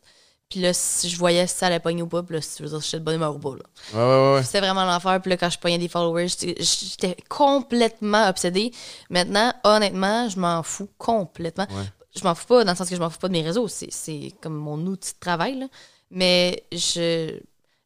[0.50, 2.64] Puis là, si je voyais si ça allait pogner ou pas, puis là, si tu
[2.64, 3.50] veux dire, j'étais de bonne humeur ou pas.
[3.56, 3.64] Là.
[3.94, 4.44] Ouais, ouais, ouais.
[4.44, 5.20] C'était vraiment l'enfer.
[5.22, 8.72] Puis là, quand je pognais des followers, j'étais complètement obsédée.
[9.10, 11.68] Maintenant, honnêtement, je m'en fous complètement.
[11.70, 11.84] Ouais.
[12.16, 13.68] Je m'en fous pas dans le sens que je m'en fous pas de mes réseaux.
[13.68, 15.60] C'est- comme mon outil de travail.
[15.60, 15.66] là.
[16.12, 17.38] Mais je,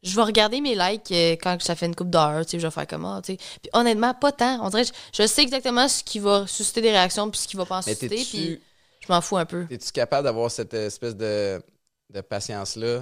[0.03, 2.45] je vais regarder mes likes euh, quand ça fait une coupe d'heures.
[2.45, 3.22] tu sais, Je vais faire comment.
[3.24, 3.38] tu sais.
[3.62, 4.59] Puis honnêtement, pas tant.
[4.64, 4.91] On dirait je,
[5.24, 7.82] je sais exactement ce qui va susciter des réactions puis ce qui va pas en
[7.82, 8.07] susciter.
[8.24, 8.62] Puis
[8.99, 9.66] je m'en fous un peu.
[9.72, 11.59] es-tu capable d'avoir cette espèce de,
[12.14, 13.01] de patience-là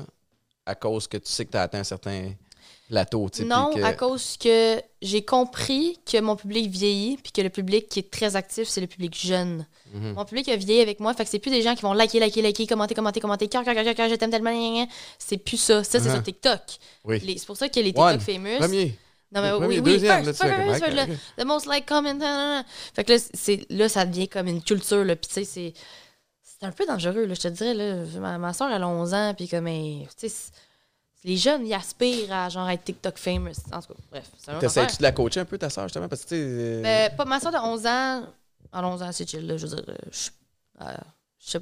[0.65, 2.31] à cause que tu sais que tu as atteint un certain
[2.89, 3.27] plateau?
[3.45, 7.87] Non, que- à cause que j'ai compris que mon public vieillit, puis que le public
[7.89, 9.65] qui est très actif, c'est le public jeune.
[9.93, 10.13] Mhm.
[10.13, 12.19] Mon public a vieilli avec moi, fait que c'est plus des gens qui vont liker,
[12.19, 14.87] liker, liker, commenter, commenter, commenter, cœur, cœur, cœur, cœur, je t'aime tellement,
[15.17, 15.83] c'est plus ça.
[15.83, 16.13] Ça, c'est Uh-huh.
[16.13, 16.61] sur TikTok.
[17.05, 17.35] Oui.
[17.37, 18.19] C'est pour ça que les TikTok One.
[18.19, 18.57] famous.
[18.59, 18.95] Premier.
[19.31, 21.19] Non, mais oui, oui, first, first.
[21.37, 22.63] The most like comment.
[22.95, 25.15] Fait que là, c'est, là, ça devient comme une culture, là.
[25.15, 25.73] Puis, tu sais, c'est,
[26.59, 27.73] c'est un peu dangereux, là, je te dirais.
[27.73, 28.03] Là.
[28.19, 30.07] Ma, ma soeur, elle a 11 ans, puis comme, elle-
[31.25, 33.51] les jeunes, ils aspirent à genre être TikTok famous.
[33.73, 34.29] En tout cas, bref.
[34.59, 36.07] T'essayes-tu de la coacher un peu, ta soeur, justement?
[36.07, 38.23] Parce que, euh, Mais pas ma soeur de 11 ans.
[38.71, 39.57] À 11 ans, c'est chill, là.
[39.57, 40.29] Je veux dire, euh, je,
[40.81, 40.93] euh,
[41.39, 41.61] je, sais-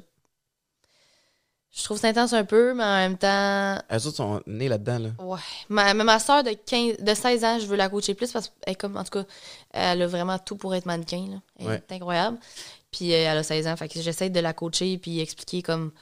[1.70, 3.80] je trouve ça intense un peu, mais en même temps.
[3.88, 5.08] Elles autres sont nées là-dedans, là.
[5.24, 5.38] Ouais.
[5.68, 8.52] Ma, mais ma soeur de, 15, de 16 ans, je veux la coacher plus parce
[8.64, 9.24] qu'elle comme, en tout cas,
[9.72, 11.26] elle a vraiment tout pour être mannequin.
[11.30, 11.36] Là.
[11.58, 11.82] Elle Ouais.
[11.88, 12.38] est incroyable.
[12.90, 13.76] Puis euh, elle a 16 ans.
[13.76, 15.92] Fait que j'essaie de la coacher puis expliquer comme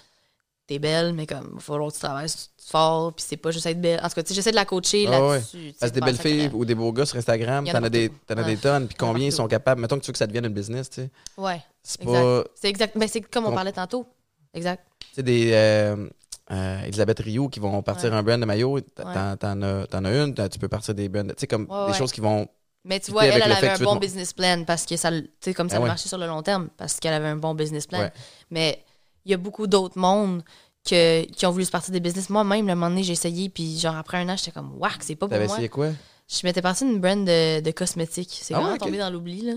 [0.67, 2.29] t'es belle, mais comme il va falloir que tu travailles
[2.65, 4.01] fort, puis c'est pas juste être belle.
[4.03, 5.35] En tout cas, j'essaie de la coacher Ah ouais.
[5.37, 5.75] là-dessus.
[5.79, 7.89] Parce que des de belles filles ou des beaux gars sur Instagram, en t'en as,
[7.91, 8.55] des, t'en as Ouais.
[8.55, 8.89] des tonnes.
[8.89, 9.81] Puis en combien ils sont capables?
[9.81, 11.11] Mettons que tu veux que ça devienne une business, tu sais.
[11.37, 12.21] Ouais, C'est exact.
[12.21, 12.45] pas.
[12.57, 12.99] C'est exact.
[12.99, 14.07] Ben, c'est comme on parlait tantôt.
[14.55, 14.85] Exact.
[15.01, 15.51] Tu sais, des.
[15.53, 16.09] Euh,
[16.51, 18.17] euh, Elisabeth Rio qui vont partir Ouais.
[18.17, 18.81] un brand de maillot.
[18.81, 19.17] T'en, Ouais.
[19.17, 21.25] as, t'en as une, tu peux partir des brands.
[21.29, 21.99] Tu sais, comme Ouais, des ouais.
[21.99, 22.49] choses qui vont
[22.89, 25.31] Mais tu vois, elle, elle avait un bon business plan parce que ça, le- tu
[25.41, 25.89] sais, comme ça Ah ouais.
[25.89, 27.99] marché sur le long terme parce qu'elle avait un bon business plan.
[28.01, 28.13] Ouais.
[28.51, 28.85] Mais
[29.25, 30.43] il y a beaucoup d'autres mondes
[30.89, 32.31] que, qui ont voulu se partir des business.
[32.31, 35.17] Moi-même, le moment donné, j'ai essayé, puis genre après un an, j'étais comme, wack, c'est
[35.17, 35.45] pas pour moi.
[35.47, 35.91] essayé quoi?
[36.29, 38.39] Je m'étais partie d'une brand de, de cosmétiques.
[38.41, 39.55] C'est Ah vraiment ouais, tombé dans l'oubli, là.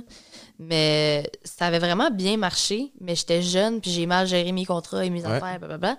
[0.58, 5.06] Mais ça avait vraiment bien marché, mais j'étais jeune, puis j'ai mal géré mes contrats
[5.06, 5.98] et mes affaires, blablabla.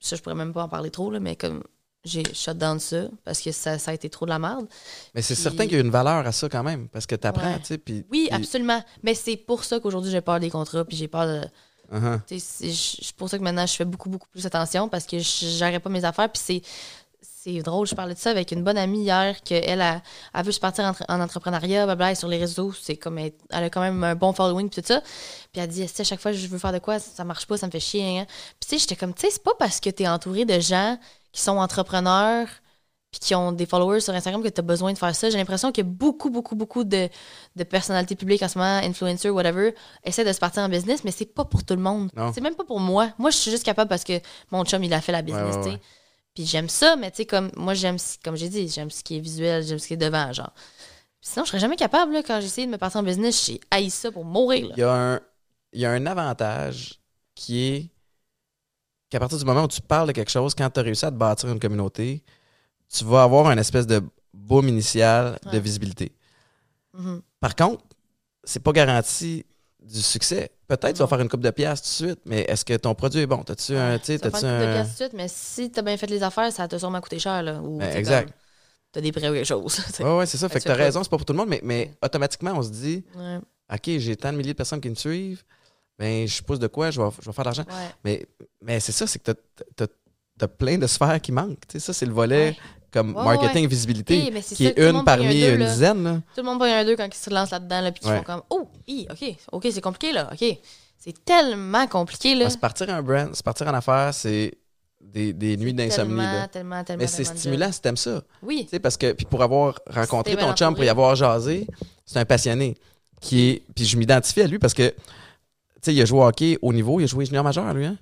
[0.00, 1.62] Ça, je pourrais même pas en parler trop, là, mais comme
[2.04, 4.66] j'ai shut down ça parce que ça, ça a été trop de la merde.
[5.14, 7.14] Mais c'est Puis- certain qu'il y a une valeur à ça quand même, parce que
[7.14, 7.58] t'apprends, Ouais.
[7.60, 8.04] tu sais, puis...
[8.10, 8.82] Oui, puis- absolument.
[9.02, 11.42] Mais c'est pour ça qu'aujourd'hui, j'ai peur des contrats, puis j'ai peur de.
[11.94, 12.18] Uh-huh.
[12.26, 15.78] tu C'est pour ça que maintenant, je fais beaucoup, beaucoup plus attention parce que je
[15.78, 16.30] pas mes affaires.
[16.30, 16.62] Puis c'est.
[17.46, 20.00] C'est drôle, je parlais de ça avec une bonne amie hier, qu'elle a,
[20.32, 23.32] elle veut se partir en, en entrepreneuriat, blablabla, et sur les réseaux, c'est comme elle,
[23.50, 25.02] elle a quand même un bon following, puis tout ça.
[25.52, 27.58] Puis elle dit, à chaque fois que je veux faire de quoi, ça marche pas,
[27.58, 28.20] ça me fait chier.
[28.20, 28.24] hein.
[28.58, 30.98] Puis tu sais, j'étais comme, tu sais, c'est pas parce que t'es entouré de gens
[31.34, 32.48] qui sont entrepreneurs
[33.10, 35.30] puis qui ont des followers sur Instagram que tu as besoin de faire ça.
[35.30, 37.08] J'ai l'impression que beaucoup, beaucoup, beaucoup de,
[37.54, 39.72] de personnalités publiques en ce moment, influencers, whatever,
[40.02, 42.10] essaient de se partir en business, mais c'est pas pour tout le monde.
[42.34, 43.12] C'est même pas pour moi.
[43.18, 44.20] Moi, je suis juste capable parce que
[44.50, 45.74] mon chum, il a fait la business, ouais, tu sais.
[45.76, 45.80] ouais.
[46.34, 49.18] Puis j'aime ça, mais tu sais, comme moi, j'aime, comme j'ai dit, j'aime ce qui
[49.18, 50.52] est visuel, j'aime ce qui est devant, genre.
[51.20, 53.60] Sinon, je serais jamais capable, là, quand j'ai essayé de me partir en business, j'ai
[53.70, 54.74] haï ça pour mourir, là.
[54.76, 55.20] Il y, a un,
[55.72, 57.00] il y a un avantage
[57.36, 57.90] qui est
[59.14, 61.10] qu'à partir du moment où tu parles de quelque chose, quand tu as réussi à
[61.12, 62.24] te bâtir une communauté,
[62.92, 64.02] tu vas avoir une espèce de
[64.32, 66.10] boom initial de visibilité.
[66.92, 67.22] Mhm.
[67.38, 67.84] Par contre,
[68.42, 69.46] c'est pas garanti
[69.80, 70.50] du succès.
[70.66, 72.94] Peut-être tu vas faire une coupe de pièces tout de suite, mais est-ce que ton
[72.96, 73.44] produit est bon?
[73.44, 73.98] T'as-tu un.
[73.98, 75.70] tu sais, Ça va t'as-tu faire une couple de piastres tout de suite, mais si
[75.70, 77.60] t'as bien fait les affaires, ça t'a sûrement coûté cher, là.
[77.62, 78.34] Ou, Ben, exact.
[78.90, 79.72] T'as des prêts ou quelque chose.
[79.74, 80.02] sais.
[80.04, 80.48] Ouais, c'est ça.
[80.48, 82.62] Fait que tu t'as raison, c'est pas pour tout le monde, mais, mais automatiquement, on
[82.62, 83.38] se dit, Ouais,
[83.72, 85.44] OK, j'ai tant de milliers de personnes qui me suivent,
[85.98, 87.64] ben, je pousse de quoi, je vais, je vais faire de l'argent.
[87.68, 87.94] ouais.
[88.04, 88.26] Mais,
[88.62, 89.32] mais c'est ça, c'est que
[89.76, 89.86] t'as
[90.40, 91.66] as, plein de sphères qui manquent.
[91.68, 92.56] Tu sais, ça, c'est le volet Ouais.
[92.90, 95.70] comme Ouais, marketing visibilité, mais c'est qui ça, est une parmi un deux, une là.
[95.70, 96.02] dizaine.
[96.04, 96.14] Là.
[96.34, 98.22] Tout le monde pogne un deux quand ils se lancent là-dedans, là, puis ils font
[98.22, 100.44] comme Oh, hi, OK, OK, c'est compliqué, là, OK.
[100.98, 102.44] C'est tellement compliqué, là.
[102.46, 104.54] Ouais, se partir un brand, se partir en affaires, c'est
[105.00, 106.16] des, des nuits d'insomnie.
[106.16, 107.02] Tellement, tellement, tellement.
[107.02, 108.22] Mais c'est stimulant si t'aimes ça.
[108.42, 108.64] Oui.
[108.64, 111.66] Tu sais, parce que, puis pour avoir rencontré ton chum, pour y avoir jasé,
[112.06, 112.74] c'est un passionné.
[113.20, 114.94] Qui est, puis je m'identifie à lui parce que, tu
[115.84, 117.96] sais, il a joué au hockey au niveau, il a joué junior majeur, lui, hein?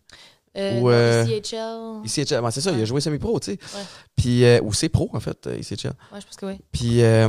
[0.57, 2.05] Euh, Ou, euh, ICHL.
[2.05, 3.59] Ici, c'est ça, il a joué semi-pro, tu sais.
[3.75, 3.83] Ouais.
[4.17, 6.59] Puis, euh, ou c'est pro, en fait, euh, ici, Ouais, je pense que oui.
[6.71, 7.29] Puis, euh,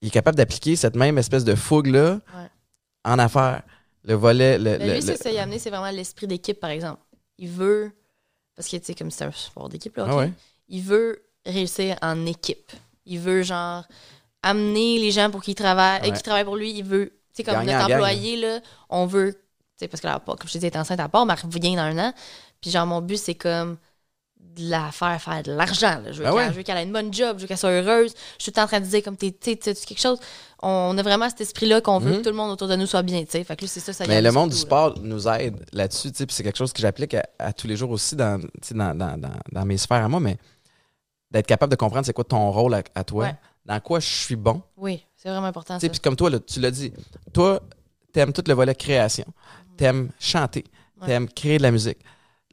[0.00, 2.48] il est capable d'appliquer cette même espèce de fougue-là Ouais.
[3.04, 3.62] en affaires.
[4.04, 6.26] Le volet, le, Mais le- lui, le- c'est ça, il a amené, c'est vraiment l'esprit
[6.28, 7.00] d'équipe, par exemple.
[7.38, 7.90] Il veut,
[8.54, 10.18] parce que, tu sais, comme c'est un sport d'équipe, là, Ah ok?
[10.20, 10.32] ouais.
[10.68, 12.70] il veut réussir en équipe.
[13.06, 13.84] Il veut, genre,
[14.44, 16.16] amener les gens pour qu'ils travaillent, euh, Ouais.
[16.16, 16.70] qui travaillent pour lui.
[16.72, 19.36] Il veut, tu sais, comme notre employé, là, on veut,
[19.88, 21.76] parce que, la, comme je te dis, elle est enceinte à part, mais elle revient
[21.76, 22.12] dans un an.
[22.60, 23.76] Puis, genre, mon but, c'est comme
[24.40, 26.00] de la faire faire de l'argent.
[26.04, 26.12] là.
[26.12, 26.24] Je veux
[26.62, 26.82] qu'elle ouais.
[26.82, 28.12] ait une bonne job, je veux qu'elle soit heureuse.
[28.38, 30.18] Je suis tout le temps en train de dire, comme, t'es, tu sais, quelque chose.
[30.60, 32.18] On a vraiment cet esprit-là qu'on veut Mhm.
[32.18, 33.44] que tout le monde autour de nous soit bien, tu sais.
[33.44, 34.60] Fait que c'est ça, Mais le monde du là.
[34.60, 37.66] sport nous aide là-dessus, tu sais, puis c'est quelque chose que j'applique à, à tous
[37.66, 40.36] les jours aussi dans, tu dans, dans, dans, dans mes sphères à moi, mais
[41.30, 43.34] d'être capable de comprendre c'est quoi ton rôle à, à toi, Ouais.
[43.64, 44.60] dans quoi je suis bon.
[44.76, 45.88] Oui, c'est vraiment important, Tu.
[45.88, 46.92] Puis comme toi, là, tu l'as dit,
[47.32, 47.60] toi,
[48.12, 49.24] t'aimes tout le volet création,
[49.76, 50.64] t'aimes chanter,
[51.00, 51.06] Ouais.
[51.08, 51.98] t'aimes créer de la musique.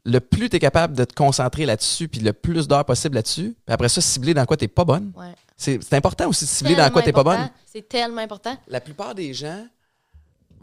[0.04, 3.54] Le plus tu es capable de te concentrer là-dessus, puis le plus d'heures possible là-dessus,
[3.64, 5.12] puis après ça, cibler dans quoi t'es pas bonne.
[5.16, 5.34] Ouais.
[5.56, 7.50] C'est important aussi de cibler dans quoi t'es Tellement pas bonne.
[7.66, 8.56] C'est tellement important.
[8.66, 9.66] La plupart des gens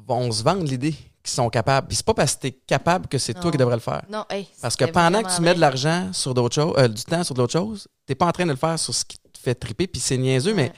[0.08, 0.94] vont se vendre l'idée
[1.24, 1.88] qu'ils sont capables.
[1.88, 4.04] Puis c'est pas parce que t'es capable que c'est toi qui devrais le faire.
[4.10, 7.04] Non, hey, Parce que pendant que tu mets de l'argent sur d'autres choses, euh, du
[7.04, 9.38] temps sur d'autres choses, t'es pas en train de le faire sur ce qui te
[9.38, 10.72] fait triper, puis c'est niaiseux, mais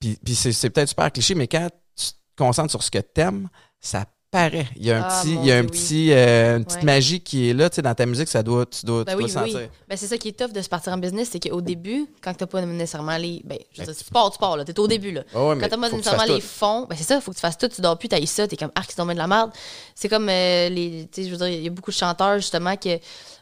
[0.00, 3.48] puis, puis c'est, peut-être super cliché, mais quand tu te concentres sur ce que t'aimes,
[3.80, 4.66] ça paraît.
[4.76, 5.78] Il y a un Ah, petit, il y a un Dieu, oui.
[5.78, 6.84] petit, euh, une petite Ouais.
[6.84, 9.24] magie qui est là, tu sais, dans ta musique, ça doit, tu dois, Ben tu
[9.24, 9.68] oui, dois oui, sentir.
[9.70, 9.78] oui.
[9.88, 12.34] Ben, c'est ça qui est tough de se partir en business, c'est qu'au début, quand
[12.34, 13.40] t'as pas nécessairement les.
[13.44, 14.64] Ben, je veux Ben, dire, tu pars, tu pars, là.
[14.64, 15.22] T'es au début, là.
[15.32, 16.46] Quand t'as pas faut que tu nécessairement les tout.
[16.46, 18.56] fonds, ben c'est ça, faut que tu fasses tout, tu dors plus, t'as ça, t'es
[18.56, 19.50] comme arc, tombé de la merde.
[19.94, 21.08] C'est comme euh, les.
[21.12, 22.98] Tu sais, je veux dire, il y a beaucoup de chanteurs, justement, que.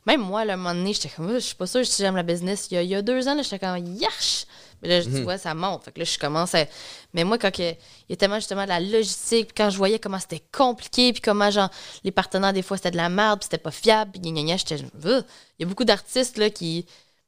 [0.07, 2.15] Même moi, là, à un moment donné, j'étais comme, je suis pas sûre si j'aime
[2.17, 2.69] la business.
[2.71, 4.45] Il y a, il y a deux ans, j'étais comme, yarch!
[4.85, 5.17] Mais là, je Mhm.
[5.17, 5.85] tu vois, ça monte.
[5.85, 6.67] Fait que là, je commence à.
[7.15, 7.75] Mais moi, quand il
[8.09, 11.23] y a tellement justement de la logistique, puis quand je voyais comment c'était compliqué, puis
[11.23, 11.71] comment, genre,
[12.05, 14.43] les partenaires, des fois, c'était de la merde, puis c'était pas fiable, puis gna gna
[14.43, 14.77] gna, j'étais.
[14.79, 15.25] Il
[15.61, 16.85] y a beaucoup d'artistes, là, qui.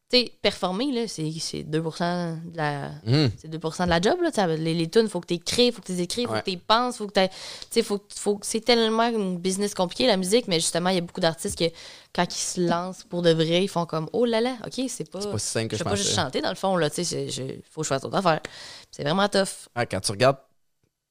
[0.08, 2.90] Tu sais, performer, là, c'est c'est 2 de la.
[3.08, 3.28] Hum.
[3.38, 4.46] C'est 2 de la job, là.
[4.56, 6.42] Les, les tunes, faut que tu écris, faut que tu écris, faut Ouais.
[6.42, 7.30] que tu penses, faut que tu
[7.70, 11.00] sais, faut, faut, c'est tellement une business compliqué, la musique, mais justement, il y a
[11.00, 11.64] beaucoup d'artistes que,
[12.14, 15.10] quand ils se lancent pour de vrai, ils font comme, oh là là, OK, c'est
[15.10, 15.20] pas.
[15.20, 16.88] C'est pas si simple que je je peux pas juste chanter, dans le fond, là.
[16.88, 17.26] Tu sais,
[17.68, 18.40] faut que je fasse affaires.
[18.92, 19.68] C'est vraiment tough.
[19.74, 20.38] Ah, quand tu regardes,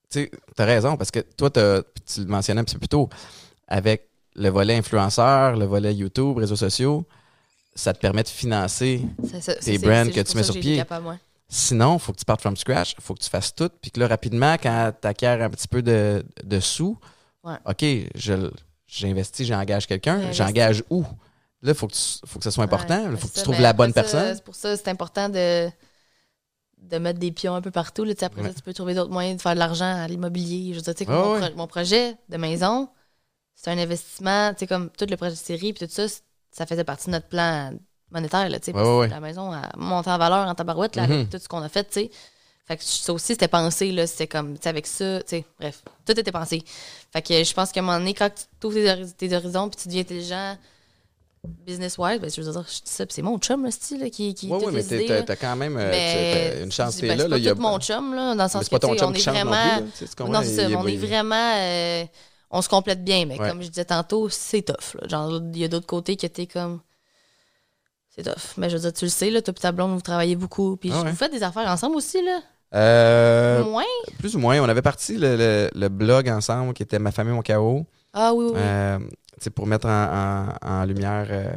[0.09, 2.87] tu sais, t'as raison, parce que toi, t'as- tu le mentionnais un petit peu plus
[2.87, 3.09] tôt,
[3.67, 7.05] avec le volet influenceur, le volet YouTube, réseaux sociaux,
[7.75, 9.01] ça te permet de financer
[9.39, 10.77] ça- Tes brands que tu mets sur pied.
[10.77, 11.17] capable.
[11.47, 13.91] Sinon, il faut que tu partes from scratch, il faut que tu fasses tout, puis
[13.91, 16.97] que là, rapidement, quand tu acquiers un petit peu de, de sous,
[17.43, 17.57] Ouais.
[17.65, 17.85] OK,
[18.87, 21.03] j'investis, j'engage quelqu'un, j'engage où?
[21.61, 23.43] Là, il faut, que tu- faut que ça soit important, il Ouais, faut que tu
[23.43, 24.33] trouves la bonne personne.
[24.35, 25.69] C'est pour ça c'est important de,
[26.77, 28.03] de mettre des pions un peu partout.
[28.03, 28.47] Là, après Ouais.
[28.49, 30.73] ça, tu peux trouver d'autres moyens de faire de l'argent à l'immobilier.
[30.73, 32.89] Je veux dire, mon, pro- mon projet de maison,
[33.55, 34.53] c'est un investissement.
[34.53, 36.05] Tu sais, comme tout le projet de série, puis tout ça,
[36.57, 37.71] ça faisait partie de notre plan
[38.11, 38.47] monétaire.
[38.49, 39.07] Là, tu sais, Ouais.
[39.09, 41.11] La maison a monté en valeur en tabarouette là, Mhm.
[41.11, 41.83] avec tout ce qu'on a fait.
[41.85, 42.11] tu sais.
[42.67, 43.91] Fait que ça aussi, c'était pensé.
[43.91, 46.63] là, C'était comme, tu sais, avec ça, tu sais, bref, tout était pensé.
[47.13, 48.29] Fait que je pense qu'à un moment donné, quand
[48.59, 50.57] tu ouvres tes, hori- tes horizons puis tu deviens intelligent,
[51.43, 54.09] business-wise, ben, je veux dire, je dis ça, puis c'est mon chum, là, style, là,
[54.09, 57.23] qui, qui Oui, oui, mais t'as quand même euh, Mais une chance, t'es ben, là.
[57.25, 58.97] C'est pas y a- tout mon chum, là, dans le sens c'est pas que, tu
[58.97, 59.81] ton chum on est vraiment...
[59.81, 61.53] non, c'est ça, on est vraiment...
[62.51, 63.49] on se complète bien, mais Ouais.
[63.49, 64.95] comme je disais tantôt, c'est tough.
[65.01, 65.07] là.
[65.07, 66.79] Genre, il y a d'autres côtés que t'es comme...
[68.15, 68.53] C'est tough.
[68.57, 70.77] Mais je veux dire, tu le sais, là, toi et ta blonde, vous travaillez beaucoup.
[70.77, 71.09] Puis Ah ouais.
[71.09, 72.39] vous faites des affaires ensemble aussi, là?
[72.73, 73.83] Euh, Moins?
[74.19, 77.33] plus ou moins, on avait parti le, le- le blog ensemble qui était Ma famille,
[77.33, 77.85] mon chaos.
[78.13, 78.53] Ah oui, oui.
[78.55, 78.99] Euh,
[79.53, 81.53] pour mettre en, en- en lumière euh,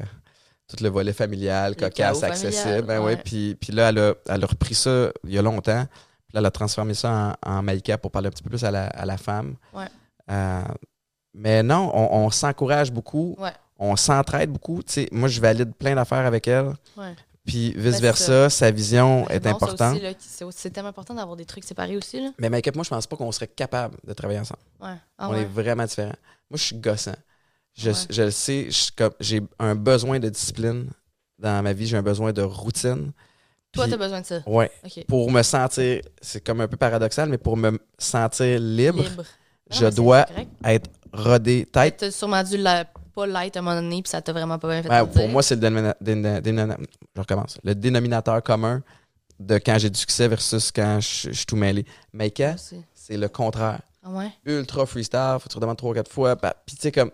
[0.68, 2.82] tout le volet familial, Le cocasse, accessible.
[2.82, 3.14] Ben ouais.
[3.14, 3.16] ouais.
[3.16, 5.86] Puis, puis là, elle a, elle a repris ça il y a longtemps.
[5.86, 8.64] Puis là, elle a transformé ça en, en Maïka pour parler un petit peu plus
[8.64, 9.54] à la, à la femme.
[9.72, 9.86] Ouais.
[10.30, 10.62] Euh,
[11.34, 13.36] mais non, on, on s'encourage beaucoup.
[13.38, 13.52] Ouais.
[13.78, 14.82] On s'entraide beaucoup.
[14.82, 16.72] Tu sais, moi, je valide plein d'affaires avec elle.
[16.96, 17.14] Ouais.
[17.46, 19.98] Puis Ben, vice-versa, sa vision C'est est bon, ça importante.
[20.50, 22.30] C'est tellement important d'avoir des trucs séparés aussi, là.
[22.38, 24.60] Mais et moi, je pense pas qu'on serait capable de travailler ensemble.
[24.80, 24.96] Ouais.
[25.16, 26.16] Ah on est vraiment différents.
[26.50, 27.16] Moi, je suis gossant.
[27.74, 28.68] Je, je le sais,
[29.20, 30.90] j'ai un besoin de discipline
[31.38, 33.12] dans ma vie, j'ai un besoin de routine.
[33.72, 34.40] Toi, Puis- t'as besoin de ça.
[34.46, 35.04] OK.
[35.06, 39.24] Pour me sentir, c'est comme un peu paradoxal, mais pour me sentir libre, Libre.
[39.70, 40.26] Je mais dois
[40.64, 41.96] être rodé tête.
[41.98, 44.68] T'as sûrement dû la, pas l'être à un moment donné, puis ça t'a vraiment pas
[44.68, 45.12] bien fait Ouais, sentir.
[45.14, 46.76] pour moi, c'est le, dénomina- déna- dénomina-
[47.16, 47.58] je recommence.
[47.64, 48.82] le dénominateur commun
[49.40, 51.84] de quand j'ai du succès versus quand je je suis tout mêlé.
[52.12, 52.82] Maïka, Aussi.
[52.94, 53.80] c'est le contraire.
[54.04, 54.30] Ah ouais?
[54.46, 56.34] ultra freestyle, faut que tu redemandes trois ou quatre fois.
[56.34, 57.10] bah, Puis tu sais, comme.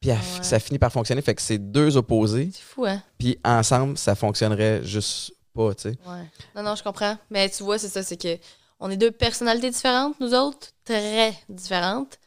[0.00, 0.18] Puis Ouais.
[0.42, 1.22] ça finit par fonctionner.
[1.22, 2.50] Fait que c'est deux opposés.
[2.52, 3.02] C'est fou, hein?
[3.18, 5.98] Puis ensemble, ça fonctionnerait juste pas, tu sais.
[6.06, 6.24] Ouais.
[6.54, 7.16] Non, non, je comprends.
[7.30, 8.36] Mais tu vois, c'est ça, c'est que
[8.80, 12.18] on est deux personnalités différentes, nous autres, très différentes.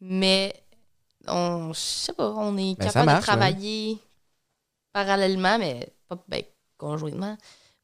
[0.00, 0.54] Mais
[1.28, 3.98] on, je sais pas, on est Ben, capable marche, de travailler
[4.92, 6.42] parallèlement, mais pas ben,
[6.78, 7.36] conjointement.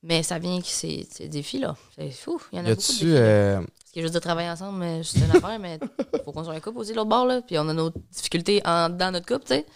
[0.02, 1.76] Mais ça vient que c'est des défis, là.
[1.96, 2.40] C'est fou.
[2.52, 3.16] Il y en a Y beaucoup de défis.
[3.16, 5.80] euh, Parce que je veux dire, travailler ensemble, mais c'est une affaire, mais
[6.24, 7.42] faut qu'on soit un couple aussi, l'autre bord, là.
[7.42, 9.66] Puis on a nos difficultés en, dans notre couple, tu sais.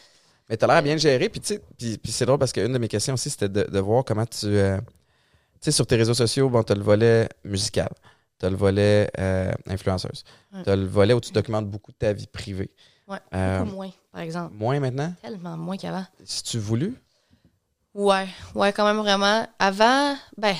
[0.49, 1.28] mais t'as l'air bien géré.
[1.28, 3.64] Puis tu sais, puis, puis c'est drôle parce qu'une de mes questions aussi, c'était de,
[3.64, 4.47] de voir comment tu.
[4.47, 7.91] euh, tu sais, sur tes réseaux sociaux, bon, t'as le volet musical.
[8.43, 10.24] T'as le volet euh, influenceuse.
[10.53, 10.64] Ouais.
[10.64, 12.72] T'as le volet où tu documentes beaucoup de ta vie privée.
[13.07, 14.53] Ouais, Euh, beaucoup moins, par exemple.
[14.57, 16.05] Moins maintenant, Tellement moins qu'avant.
[16.24, 16.97] si tu voulu.
[17.95, 18.26] Ouais,
[18.57, 19.47] ouais, quand même vraiment.
[19.61, 20.57] Avant, ben,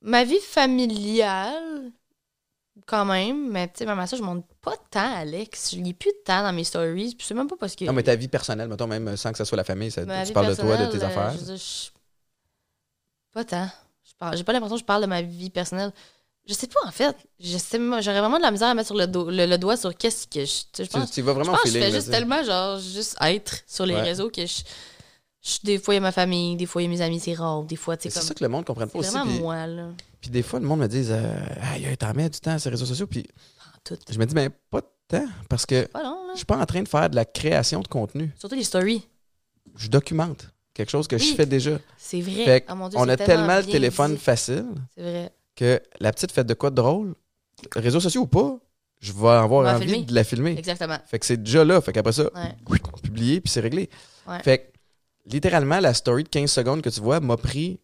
[0.00, 1.90] ma vie familiale,
[2.86, 5.74] quand même, mais tu sais, même à ça, je montre pas tant, Alex.
[5.74, 7.84] Je lis plus de temps dans mes stories, puis c'est même pas parce que.
[7.84, 10.32] Non, mais ta vie personnelle, mettons, même sans que ce soit la famille, ça- tu
[10.32, 11.32] parles de toi, de tes euh, affaires?
[11.32, 11.90] je dire, je-
[13.32, 13.68] Pas tant.
[14.04, 15.92] Je J'ai pas l'impression que je parle de ma vie personnelle.
[16.46, 17.16] Je sais pas, en fait.
[17.40, 19.76] Je sais, J'aurais vraiment de la misère à mettre sur le, do- le, le doigt
[19.78, 20.84] sur qu'est-ce que je.
[20.84, 23.16] Je pense, tu vas je vraiment pense au que je fais juste tellement, genre, juste
[23.20, 24.02] être sur les Ouais.
[24.02, 24.62] réseaux que je,
[25.42, 27.18] je- Des fois, il y a ma famille, des fois, il y a mes amis,
[27.20, 27.62] c'est rare.
[27.64, 29.10] Des fois, tu Mais sais, C'est ça que le monde ne comprenne pas C'est aussi.
[29.16, 29.88] vraiment Puis, moi, là.
[30.20, 31.34] puis des fois, le monde me dit euh,
[31.72, 33.06] Aïe, t'en mets du temps sur les réseaux sociaux.
[33.06, 33.24] Puis
[33.82, 33.96] tout.
[34.10, 35.26] je me dis Ben, pas de temps.
[35.48, 37.88] Parce que Pas long, je suis pas en train de faire de la création de
[37.88, 38.30] contenu.
[38.38, 39.06] Surtout les stories.
[39.76, 41.78] Je documente quelque chose que je fais déjà.
[41.96, 42.44] C'est vrai.
[42.44, 44.20] Fait Ah, mon Dieu, On a tellement le bien téléphone dit.
[44.20, 45.32] facile C'est vrai.
[45.56, 47.14] Que la petite fait de quoi de drôle,
[47.76, 48.58] réseaux sociaux ou pas,
[49.00, 50.04] je vais avoir envie filmer.
[50.06, 50.56] de la filmer.
[50.58, 50.96] Exactement.
[51.06, 51.80] Fait que c'est déjà là.
[51.80, 52.78] Fait qu'après ça, Ouais.
[53.02, 53.88] publier, puis c'est réglé.
[54.26, 54.42] Ouais.
[54.42, 54.72] Fait que
[55.30, 57.80] littéralement, la story de 15 secondes que tu vois m'a pris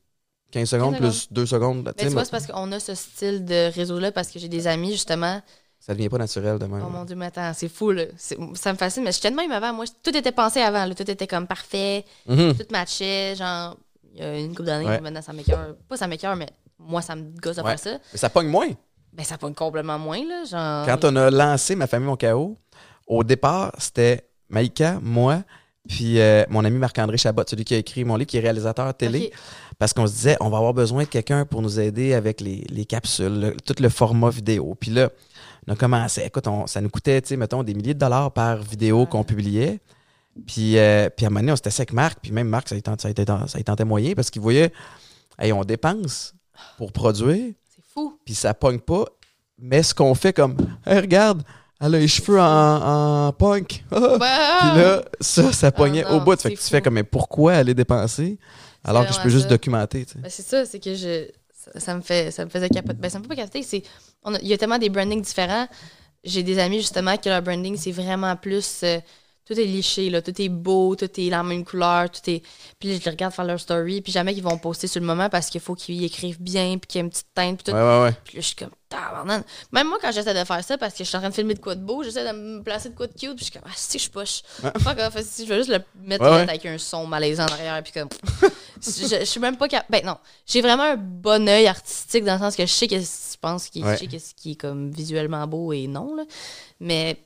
[0.53, 1.83] 15 secondes 15 plus 2 secondes.
[1.85, 4.67] Mais Tu vois, c'est parce qu'on a ce style de réseau-là, parce que j'ai des
[4.67, 5.41] amis, justement.
[5.79, 6.83] ça devient pas naturel de même.
[6.87, 8.05] Oh mon Dieu, mais attends, c'est fou, là.
[8.19, 9.73] Ça me fascine, mais j'étais de même avant.
[9.73, 10.95] Moi, tout était pensé avant, là.
[10.95, 12.55] Tout était comme parfait, Mhm.
[12.55, 13.35] tout matchait.
[13.37, 13.77] Genre,
[14.15, 15.01] il y a une couple d'années, Ouais.
[15.01, 15.77] maintenant, ça m'écœure.
[15.89, 16.49] Pas ça m'écœure, mais
[16.81, 17.77] moi, ça me gosse de Ouais.
[17.77, 17.99] faire ça.
[18.13, 18.69] Mais ça pogne moins.
[19.13, 20.45] Ben, ça pogne complètement moins, là.
[20.45, 20.87] Genre.
[20.87, 22.57] Quand on a lancé Ma famille, mon chaos,
[23.07, 25.43] au départ, c'était Maïka, moi,
[25.89, 28.93] puis euh, mon ami Marc-André Chabot, celui qui a écrit mon livre, qui est réalisateur
[28.95, 29.33] télé.
[29.79, 32.65] Parce qu'on se disait, on va avoir besoin de quelqu'un pour nous aider avec les,
[32.69, 34.77] les capsules, le- tout le format vidéo.
[34.79, 35.09] Puis là,
[35.67, 36.23] on a commencé.
[36.23, 39.07] Écoute, on- ça nous coûtait, tu sais, mettons, des milliers de dollars par vidéo Ouais.
[39.07, 39.81] qu'on publiait.
[40.47, 42.19] Puis, euh, puis à un moment donné, on s'était avec Marc.
[42.21, 43.13] Puis même Marc, ça y tentait,
[43.47, 44.71] ça moyen parce qu'il voyait,
[45.39, 46.35] hey, on dépense
[46.77, 48.19] pour produire, C'est fou.
[48.25, 49.05] puis ça pogne pas.
[49.59, 50.57] Mais ce qu'on fait comme,
[50.87, 51.43] hey, regarde,
[51.81, 53.85] elle a les cheveux en, en punk.
[53.93, 54.59] Ah!
[54.61, 56.41] Puis là, ça, ça pognait non, au bout.
[56.41, 58.39] Fait que tu fais comme, mais pourquoi aller dépenser?
[58.83, 59.49] Alors que je peux juste ça.
[59.51, 60.19] documenter, tu sais.
[60.21, 61.29] Ben, c'est ça, c'est que je.
[61.55, 62.99] ça, ça me fait ça me faisait capoter.
[62.99, 63.61] Ben, ça me fait pas capoter,
[64.43, 65.67] il y a tellement des brandings différents.
[66.25, 68.99] J'ai des amis justement que leur branding c'est vraiment plus euh,
[69.51, 72.43] tout est liché là, tout est beau, tout est la même couleur, tout est
[72.79, 75.29] puis je les regarde faire leur story, puis jamais qu'ils vont poster sur le moment
[75.29, 77.77] parce qu'il faut qu'ils écrivent bien, puis qu'il y ait une petite teinte, puis tout.
[77.77, 78.13] Ouais, ouais, ouais.
[78.25, 79.45] Puis là, je suis comme, tabarnak.
[79.73, 81.55] Même moi, quand j'essaie de faire ça, parce que je suis en train de filmer
[81.55, 83.53] de quoi de beau, j'essaie de me placer de quoi de cute, puis je suis
[83.53, 84.43] comme, ah, si, je suis poche.
[84.79, 87.93] Fuck off, si, je vais juste le mettre avec un son malaisant en arrière, puis
[87.93, 88.09] comme.
[88.81, 89.91] je, je suis même pas capable.
[89.91, 93.01] Ben non, j'ai vraiment un bon œil artistique dans le sens que je sais que
[93.01, 93.99] je pense qu'il Ouais.
[94.37, 96.23] qui est comme visuellement beau et non, là.
[96.79, 97.17] Mais.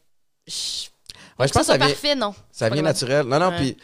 [0.46, 0.88] Je,
[1.38, 2.34] Ouais, je pense que ça vient, parfait, non.
[2.52, 3.26] ça vient naturel.
[3.26, 3.56] Non, non, Ouais.
[3.56, 3.76] puis.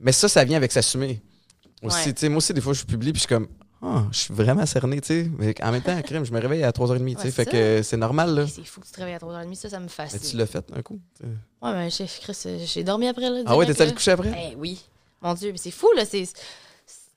[0.00, 1.22] Mais ça, ça vient avec s'assumer.
[1.82, 2.28] Aussi, Ouais.
[2.28, 3.48] moi aussi, des fois, je publie, puis je suis comme,
[3.82, 5.30] ah, je suis vraiment cerné, tu sais.
[5.38, 7.30] Mais en même temps, crème, je me réveille à 3h30, tu sais.
[7.30, 8.46] Fait c'est que c'est normal, là.
[8.46, 10.38] C'est fou que tu travailles à 3h30, ça, ça me Mais tu fascine.
[10.38, 10.98] l'as fait un coup.
[11.62, 13.42] Ouais, mais j'ai Chris, euh, j'ai dormi après, là.
[13.46, 14.30] Ah ouais, t'es allé te coucher après?
[14.30, 14.80] Ben oui.
[15.22, 16.04] Mon Dieu, mais c'est fou, là.
[16.04, 16.24] C'est.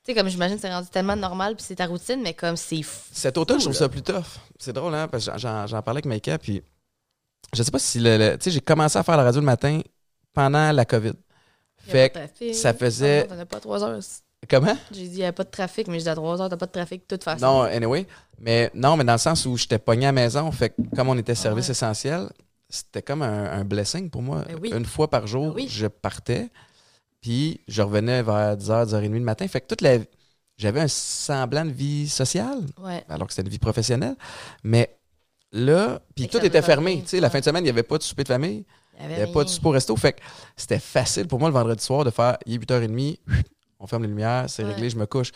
[0.03, 3.01] sais, comme j'imagine, c'est rendu tellement normal, puis c'est ta routine, mais comme c'est fou.
[3.11, 4.23] Cet automne, je trouve ça plus tough.
[4.59, 5.07] C'est drôle, hein?
[5.07, 6.61] Parce que j'en parlais avec Maïka, puis
[7.55, 8.17] je sais pas si le.
[8.17, 9.81] le- tu sais, j'ai commencé à faire la radio le matin
[10.33, 11.13] pendant la COVID.
[11.79, 13.99] Fait que ça faisait- non, as pas 3 heures.
[14.49, 14.77] Comment?
[14.91, 16.57] J'ai dit, il n'y a pas de trafic, mais j'ai dit à 3 heures, t'as
[16.57, 17.45] pas de trafic de toute façon.
[17.45, 18.05] Non, anyway.
[18.39, 21.09] Mais non, mais dans le sens où j'étais pogné à la maison, fait que comme
[21.09, 21.71] on était service ouais.
[21.71, 22.29] essentiel,
[22.69, 24.43] c'était comme un, un blessing pour moi.
[24.47, 24.71] Ben oui.
[24.75, 25.67] Une fois par jour, Ben oui.
[25.69, 26.49] je partais,
[27.21, 29.47] puis je revenais vers 10h, 10h30 le matin.
[29.47, 29.97] Fait que toute la
[30.57, 33.03] j'avais un semblant de vie sociale, Ouais.
[33.09, 34.15] alors que c'était une vie professionnelle.
[34.63, 34.96] Mais
[35.57, 37.01] là, puis tout était fermé.
[37.01, 38.65] Tu sais, la fin de semaine, il n'y avait pas de souper de famille.
[38.99, 39.95] Il n'y avait pas de souper au resto.
[39.95, 40.21] Fait que
[40.55, 43.17] c'était facile pour moi le vendredi soir de faire il est 8h30,
[43.79, 44.73] on ferme les lumières, c'est Ouais.
[44.73, 45.31] réglé, je me couche.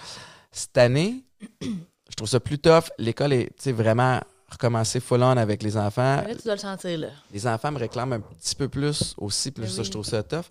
[0.51, 1.23] Cette année,
[1.61, 2.85] je trouve ça plus tough.
[2.97, 4.19] L'école est vraiment
[4.49, 6.17] recommencé full on avec les enfants.
[6.17, 7.07] Là, tu dois le sentir, là.
[7.31, 10.23] Les enfants me réclament un petit peu plus aussi, plus Ben ça, je trouve ça
[10.23, 10.45] tough.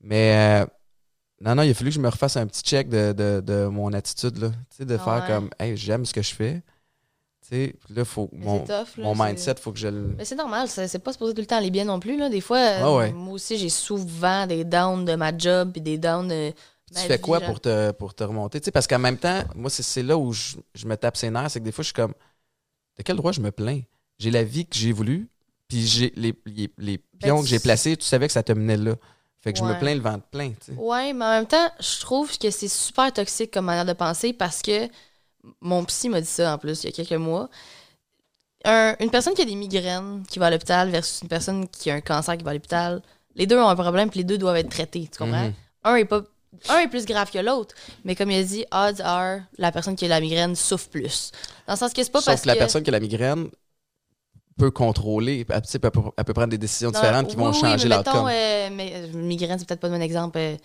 [0.00, 0.66] Mais euh,
[1.42, 3.66] non, non, il a fallu que je me refasse un petit check de, de, de
[3.66, 4.48] mon attitude, là.
[4.70, 5.26] Tu sais, de Ah faire ouais?
[5.28, 6.62] comme, hey, j'aime ce que je fais.
[7.48, 10.14] Sais, là, faut, mon, tough, là, mon mindset, faut que je le.
[10.18, 12.16] Mais c'est normal, c'est c'est pas supposé tout le temps aller bien non plus.
[12.16, 12.28] Là.
[12.28, 13.12] Des fois, Ah ouais.
[13.12, 16.50] moi aussi, j'ai souvent des downs de ma job puis des downs de.
[16.92, 18.60] Tu fais quoi pour te, pour te remonter?
[18.60, 21.30] Tu sais, parce qu'en même temps, moi, c'est- là où je, je me tape ses
[21.30, 22.14] nerfs, c'est que des fois, je suis comme,
[22.98, 23.80] de quel droit je me plains?
[24.18, 25.28] J'ai la vie que j'ai voulu,
[25.68, 28.52] puis j'ai les, les, les pions Ben, que j'ai placés, tu savais que ça te
[28.52, 28.94] menait là.
[29.40, 30.72] Fait que je me plains le ventre plein, tu sais.
[30.72, 34.32] Ouais, mais en même temps, je trouve que c'est super toxique comme manière de penser
[34.32, 34.88] parce que
[35.60, 37.48] mon psy m'a dit ça en plus il y a quelques mois.
[38.64, 41.90] Un- une personne qui a des migraines qui va à l'hôpital versus une personne qui
[41.90, 43.02] a un cancer qui va à l'hôpital,
[43.36, 45.08] les deux ont un problème puis les deux doivent être traités.
[45.12, 45.44] Tu comprends?
[45.44, 45.54] Mhm.
[45.84, 46.22] Un est pas.
[46.70, 47.74] Un est plus grave que l'autre,
[48.04, 51.30] mais comme il a dit, odds are, la personne qui a la migraine souffre plus.
[51.66, 52.58] Dans le sens que c'est pas Sauf parce que la que.
[52.60, 53.50] personne qui a la migraine
[54.56, 57.60] peut contrôler, elle, peut, elle peut prendre des décisions Non, différentes qui oui, vont oui,
[57.60, 60.38] changer mais mettons, euh, mais, euh, migraine, c'est peut-être pas le bon exemple.
[60.38, 60.56] euh,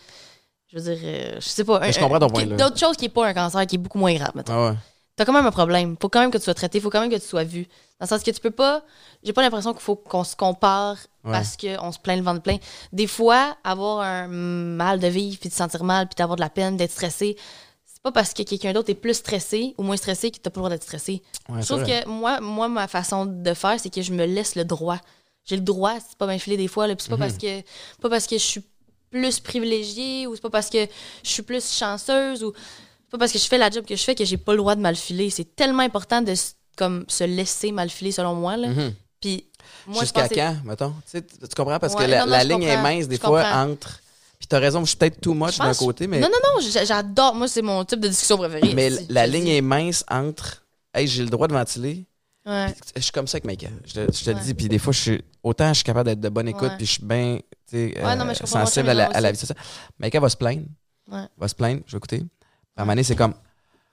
[0.72, 1.80] je veux dire, euh, je sais pas.
[1.80, 2.46] Mais je un- comprends ton un- point.
[2.46, 4.54] D'autres choses qui n'est pas un cancer, qui est beaucoup moins grave, mettons.
[4.54, 4.78] Ah ouais.
[5.18, 5.98] T'as quand même un problème.
[6.02, 7.64] Faut quand même que tu sois traité, faut quand même que tu sois vu.
[8.00, 8.82] Dans le sens que tu peux pas.
[9.24, 11.32] J'ai pas l'impression qu'il faut qu'on se compare Ouais.
[11.34, 12.58] parce qu'on se plaint le ventre plein.
[12.94, 16.50] Des fois, avoir un mal de vivre, puis te sentir mal, puis d'avoir de la
[16.50, 17.38] peine, d'être stressé,
[17.86, 20.60] c'est pas parce que quelqu'un d'autre est plus stressé ou moins stressé que t'as pas
[20.60, 21.22] le droit d'être stressé.
[21.50, 24.56] Ouais, Je trouve que moi, moi, ma façon de faire, c'est que je me laisse
[24.56, 24.98] le droit.
[25.46, 27.22] J'ai le droit, c'est pas m'infiler des fois, là, puis c'est pas Mhm.
[27.22, 27.62] parce que
[28.02, 28.64] pas parce que je suis
[29.12, 30.88] plus privilégiée ou c'est pas parce que
[31.24, 34.02] je suis plus chanceuse ou c'est pas parce que je fais la job que je
[34.04, 35.30] fais que j'ai pas le droit de mal filer.
[35.30, 36.34] C'est tellement important de
[36.78, 38.70] comme se laisser mal filer selon moi là.
[38.70, 38.94] Mhm.
[39.20, 39.46] Puis
[40.00, 40.92] Jusqu'à quand, mettons?
[41.06, 41.78] Tu, sais, tu tu comprends?
[41.80, 43.64] Parce Ouais, que la, non, non, la je ligne est mince des fois comprends.
[43.72, 44.00] entre.
[44.40, 46.84] Puis t'as raison, je suis peut-être too much d'un côté, mais, Non non non, j'a-
[46.86, 48.74] j'adore moi c'est mon type de discussion préférée.
[48.74, 52.06] mais la te ligne est mince entre Hey, j'ai le droit de ventiler.
[52.46, 52.74] Ouais.
[52.96, 53.68] Je suis comme ça avec Mike.
[53.86, 54.54] Je te, je te le dis.
[54.54, 56.78] Puis des fois, je suis, autant je suis capable d'être de bonne écoute, Ouais.
[56.78, 57.40] puis je suis bien
[57.74, 59.48] non, euh, sensible à la, moi à la vie.
[60.00, 60.66] Mike va se plaindre.
[61.38, 62.24] Va se plaindre, je vais écouter.
[62.76, 63.34] À un moment donné, c'est comme.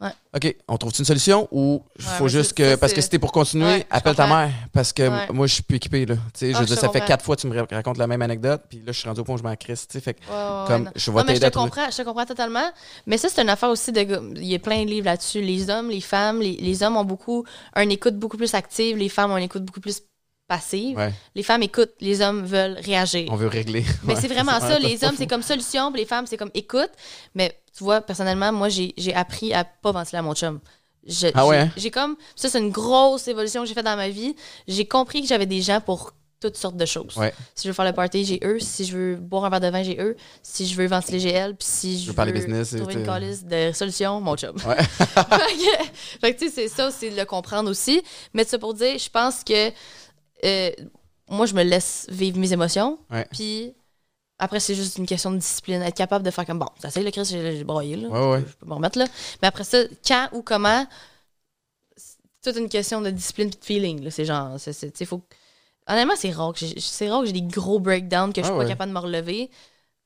[0.01, 0.11] Ouais.
[0.32, 2.76] OK, on trouve une solution ou Ouais, faut juste que.
[2.76, 4.51] parce que si t'es pour continuer, Ouais, appelle ta mère.
[4.72, 6.07] Parce que moi, je suis plus équipé.
[6.07, 6.14] Là.
[6.40, 8.78] Je Ah, je ça fait quatre fois que tu me racontes la même anecdote, puis
[8.78, 9.88] là, je suis rendu au point où je m'en crisse.
[9.90, 10.16] Fait
[10.68, 10.90] comme, non.
[10.94, 12.70] je vais Non, mais t'aider je te comprends, je te comprends totalement.
[13.07, 14.07] Mais ça, c'est une affaire aussi de.
[14.36, 15.40] Il y a plein de livres là-dessus.
[15.40, 17.44] Les hommes, les femmes, les, les hommes ont beaucoup.
[17.74, 20.01] une écoute beaucoup plus active, les femmes ont une écoute beaucoup plus
[20.46, 20.96] passive.
[20.96, 23.28] Ouais, Les femmes écoutent, les hommes veulent réagir.
[23.30, 23.84] on veut régler.
[24.05, 24.78] Mais Ouais, c'est vraiment ça.
[24.78, 26.88] Les hommes, c'est comme solution, puis les femmes, c'est comme écoute.
[27.34, 30.59] Mais tu vois, personnellement, moi, j'ai appris à pas ventiler à mon chum.
[31.07, 31.70] Je- Ah ouais, j'ai- hein?
[31.76, 32.16] J'ai comme.
[32.35, 34.35] Ça, c'est une grosse évolution que j'ai faite dans ma vie.
[34.66, 37.16] J'ai compris que j'avais des gens pour toutes sortes de choses.
[37.16, 37.33] Ouais.
[37.55, 38.59] Si je veux faire le party, j'ai eux.
[38.59, 40.16] Si je veux boire un verre de vin, j'ai eux.
[40.43, 41.55] Si je veux ventiler, j'ai elle.
[41.57, 44.57] Puis si je veux parler business, trouver une calice de solutions, mon chum.
[44.66, 44.76] Ouais.
[46.20, 48.03] fait que, tu sais, c'est ça, c'est de le comprendre aussi.
[48.35, 49.70] Mais ça pour dire, je pense que
[50.45, 50.70] euh,
[51.29, 52.99] moi, je me laisse vivre mes émotions.
[53.11, 53.26] Ouais.
[53.33, 53.74] Puis
[54.39, 55.82] après, c'est juste une question de discipline.
[55.82, 58.09] Être capable de faire comme bon, ça c'est le Chris, j'ai broyé, là.
[58.09, 58.45] Ouais, ouais.
[58.47, 59.07] Je peux me remettre là.
[59.43, 60.86] Mais après ça, quand ou comment,
[62.43, 64.05] toute une question de discipline et de feeling.
[64.05, 64.11] là.
[64.11, 65.22] C'est genre, c'est, c'est- faut...
[65.89, 68.55] Honnêtement, c'est rare que j'ai, c'est rare que j'ai des gros breakdowns que je suis
[68.55, 68.68] Ah pas ouais.
[68.68, 69.51] capable de me relever.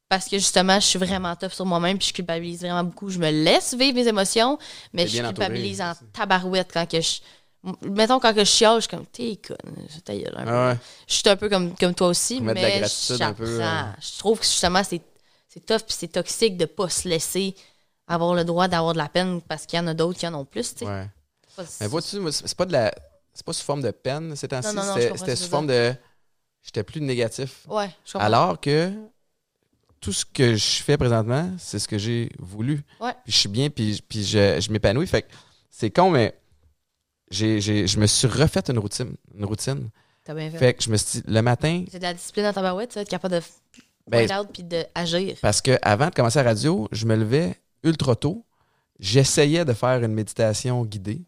[0.09, 3.09] Parce que justement, je suis vraiment tough sur moi-même puis je culpabilise vraiment beaucoup.
[3.09, 4.59] Je me laisse vivre mes émotions,
[4.93, 7.20] mais je entouré, culpabilise en c'est tabarouette quand que je.
[7.83, 9.57] Mettons, quand que je chiale, je suis comme, t'es conne,
[10.05, 10.51] ta gueule, un peu.
[10.51, 10.79] Ah ouais.
[11.07, 13.93] Je suis un peu comme, comme toi aussi, mais gratitude un peu, j'apprends.
[14.01, 15.01] Je trouve que justement, c'est,
[15.49, 17.55] c'est tough puis c'est toxique de pas se laisser
[18.09, 20.35] avoir le droit d'avoir de la peine parce qu'il y en a d'autres qui en
[20.35, 20.87] ont plus, tu sais.
[20.87, 21.09] Ouais.
[21.57, 22.93] Pas- Mais vois-tu, c'est pas de la.
[23.35, 24.77] C'est pas sous forme de peine ces temps-ci.
[25.17, 25.95] C'était sous forme de.
[26.63, 27.61] J'étais plus négatif.
[27.69, 28.27] Ouais, je comprends.
[28.27, 28.93] Alors que
[30.01, 32.83] tout ce que je fais présentement, c'est ce que j'ai voulu.
[33.01, 33.13] Ouais.
[33.25, 35.07] Puis je suis bien, puis, puis je, je m'épanouis.
[35.07, 35.29] Fait que
[35.71, 36.35] c'est con, mais
[37.33, 39.14] j'ai, j'ai- je me suis refait une routine.
[39.37, 39.89] Une routine.
[40.24, 40.59] T'as bien fait.
[40.59, 42.91] Fait que je me suis dit, le matin, C'est de la discipline dans ta barouette,
[42.91, 43.41] tu vas être capable de
[44.09, 45.37] Ben, out puis d'agir.
[45.43, 48.45] parce que avant de commencer la radio, je me levais ultra tôt.
[49.01, 51.22] J'essayais de faire une méditation guidée.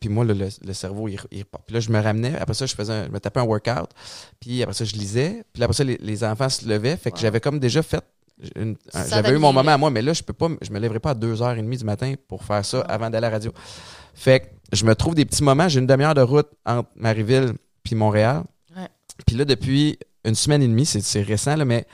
[0.00, 1.64] Puis moi, le, le- le cerveau, il, il repart.
[1.64, 2.36] Puis là, je me ramenais.
[2.38, 3.88] Après ça, je faisais un- je me tapais un workout.
[4.38, 5.42] Puis après ça, je lisais.
[5.54, 6.96] Puis après ça, les, les enfants se levaient.
[6.98, 7.22] Fait que Wow.
[7.22, 8.04] j'avais comme déjà fait.
[8.56, 10.70] une- un- Ça J'avais eu mon moment à moi, mais là, je peux pas, je
[10.70, 13.52] me lèverai pas à 2h30 du matin pour faire ça avant d'aller à la radio.
[14.14, 15.68] Fait que je me trouve des petits moments.
[15.68, 18.44] J'ai une demi-heure de route entre Marieville puis Montréal.
[18.76, 18.88] Ouais.
[19.26, 21.86] Puis là, depuis une semaine et demie, c'est c'est récent, là, mais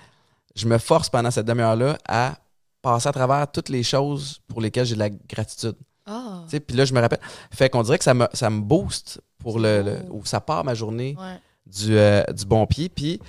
[0.54, 2.38] je me force pendant cette demi-heure-là à
[2.82, 5.74] passer à travers toutes les choses pour lesquelles j'ai de la gratitude.
[6.06, 6.44] Ah.
[6.48, 7.20] Puis là, je me rappelle.
[7.50, 10.64] Fait qu'on dirait que ça me, ça me boost pour le, le- ou ça part
[10.64, 11.40] ma journée Ouais.
[11.66, 12.88] du, euh, du bon pied.
[12.88, 13.20] Puis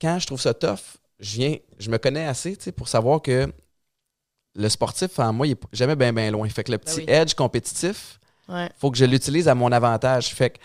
[0.00, 3.50] quand je trouve ça tough, je viens, je me connais assez pour savoir que
[4.54, 6.48] le sportif en moi, il est jamais bien bien loin.
[6.48, 7.04] Fait que le petit oui.
[7.08, 8.18] edge compétitif,
[8.48, 8.70] Ouais.
[8.78, 10.34] faut que je l'utilise à mon avantage.
[10.34, 10.58] Fait que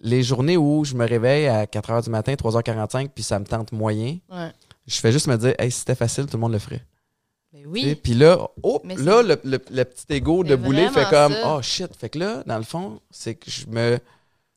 [0.00, 3.44] les journées où je me réveille à 4 h du matin, 3h45, puis ça me
[3.46, 4.50] tente moyen, Ouais.
[4.86, 6.82] je fais juste me dire, hey, si c'était facile, tout le monde le ferait.
[7.52, 7.94] Mais oui.
[7.94, 11.56] Puis là, oh, Mais là, le, le- le petit ego de boulet fait comme, ça.
[11.56, 11.96] oh shit.
[11.96, 13.98] Fait que là, dans le fond, c'est que je me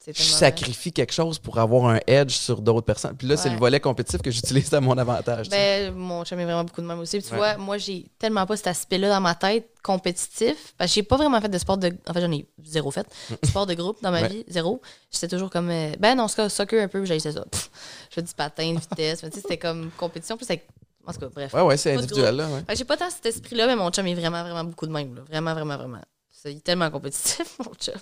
[0.08, 3.16] je sacrifie quelque chose pour avoir un edge sur d'autres personnes.
[3.18, 5.50] Puis là, c'est le volet compétitif que j'utilise à mon avantage.
[5.50, 7.18] Ben, mon chum est vraiment beaucoup de même aussi.
[7.20, 7.38] Puis tu Ouais.
[7.38, 10.74] vois, moi, j'ai tellement pas cet aspect-là dans ma tête compétitif.
[10.78, 11.92] Parce que j'ai pas vraiment fait de sport de.
[12.08, 13.06] En fait, j'en ai zéro fait.
[13.44, 14.30] sport de groupe dans ma Ouais.
[14.30, 14.82] vie, zéro.
[15.12, 15.70] J'étais toujours comme.
[15.70, 17.32] euh, Ben non, c'est soccer un peu, j'ai ça.
[17.32, 17.70] Pff,
[18.10, 19.22] je fais du patin, de vitesse.
[19.24, 20.38] Mais tu sais, c'était comme compétition.
[20.38, 20.68] Plus avec.
[21.06, 21.54] En tout cas, bref.
[21.54, 22.48] ouais, ouais, c'est individuel, là.
[22.48, 22.76] Ouais.
[22.76, 25.16] J'ai pas tant cet esprit-là, mais mon chum est vraiment, vraiment beaucoup de même.
[25.16, 25.22] là.
[25.28, 26.02] Vraiment, vraiment, vraiment.
[26.32, 27.94] C'est il est tellement compétitif, mon chum.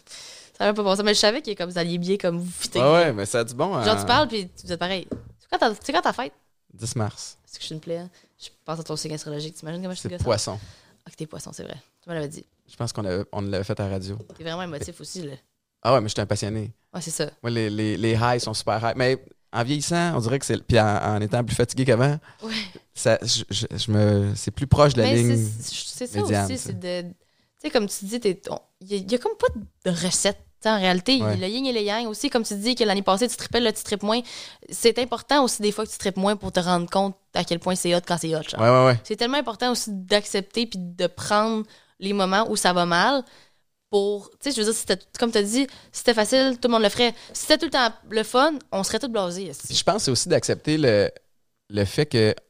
[0.57, 1.03] Ça va pas bon ça.
[1.03, 2.79] Mais je savais qu'il est comme vous alliez bien, comme vous fitez.
[2.79, 3.73] Ouais, ouais, mais ça a du bon.
[3.83, 3.97] Genre, hein.
[3.99, 5.07] tu parles, puis vous êtes pareil.
[5.39, 6.33] C'est quand c'est quand ta fête?
[6.73, 7.37] 10 mars.
[7.45, 7.97] Est-ce que je suis une plaie?
[7.99, 8.09] hein?
[8.39, 9.55] Je pense à ton signe astrologique.
[9.55, 10.59] T'imagines comment je suis C'est poisson.
[11.05, 11.77] Ah, que t'es poisson, c'est vrai.
[12.03, 12.45] Tu me l'avais dit.
[12.69, 14.17] Je pense qu'on l'avait- on l'avait fait à la radio.
[14.37, 15.33] T'es vraiment émotif aussi, là.
[15.81, 16.71] Ah ouais, mais j'étais un passionné.
[16.93, 17.29] Ouais, c'est ça.
[17.41, 18.95] Moi, les, les, les highs sont super high.
[18.97, 20.61] Mais en vieillissant, on dirait que c'est.
[20.63, 20.85] Puis en,
[21.15, 22.53] en étant plus fatigué qu'avant, Ouais.
[22.93, 25.37] ça, je, je- je me, c'est plus proche de la Mais ligne.
[25.61, 27.01] c'est- c'est ça médiane, aussi, c'est de.
[27.03, 27.15] Tu
[27.61, 28.15] sais, comme tu dis,
[28.81, 29.47] il y, a- a comme pas
[29.85, 30.37] de recette.
[30.59, 31.37] Tu sais, en réalité, Ouais.
[31.37, 32.29] le yin et le yang aussi.
[32.31, 34.21] Comme tu dis que l'année passée, tu trippais, là, tu trippes moins.
[34.69, 37.59] C'est important aussi, des fois, que tu trippes moins pour te rendre compte à quel
[37.59, 38.39] point c'est hot quand c'est hot.
[38.59, 38.99] Ouais, ouais.
[39.03, 41.63] C'est tellement important aussi d'accepter puis de prendre
[41.99, 43.23] les moments où ça va mal
[43.89, 44.29] pour.
[44.41, 46.67] Tu sais, je veux dire, si c'était- comme tu as dit, si c'était facile, tout
[46.67, 47.13] le monde le ferait.
[47.33, 49.51] Si c'était tout le temps le fun, on serait tous blasés.
[49.69, 51.09] Je pense que c'est aussi d'accepter le,
[51.69, 52.05] le fait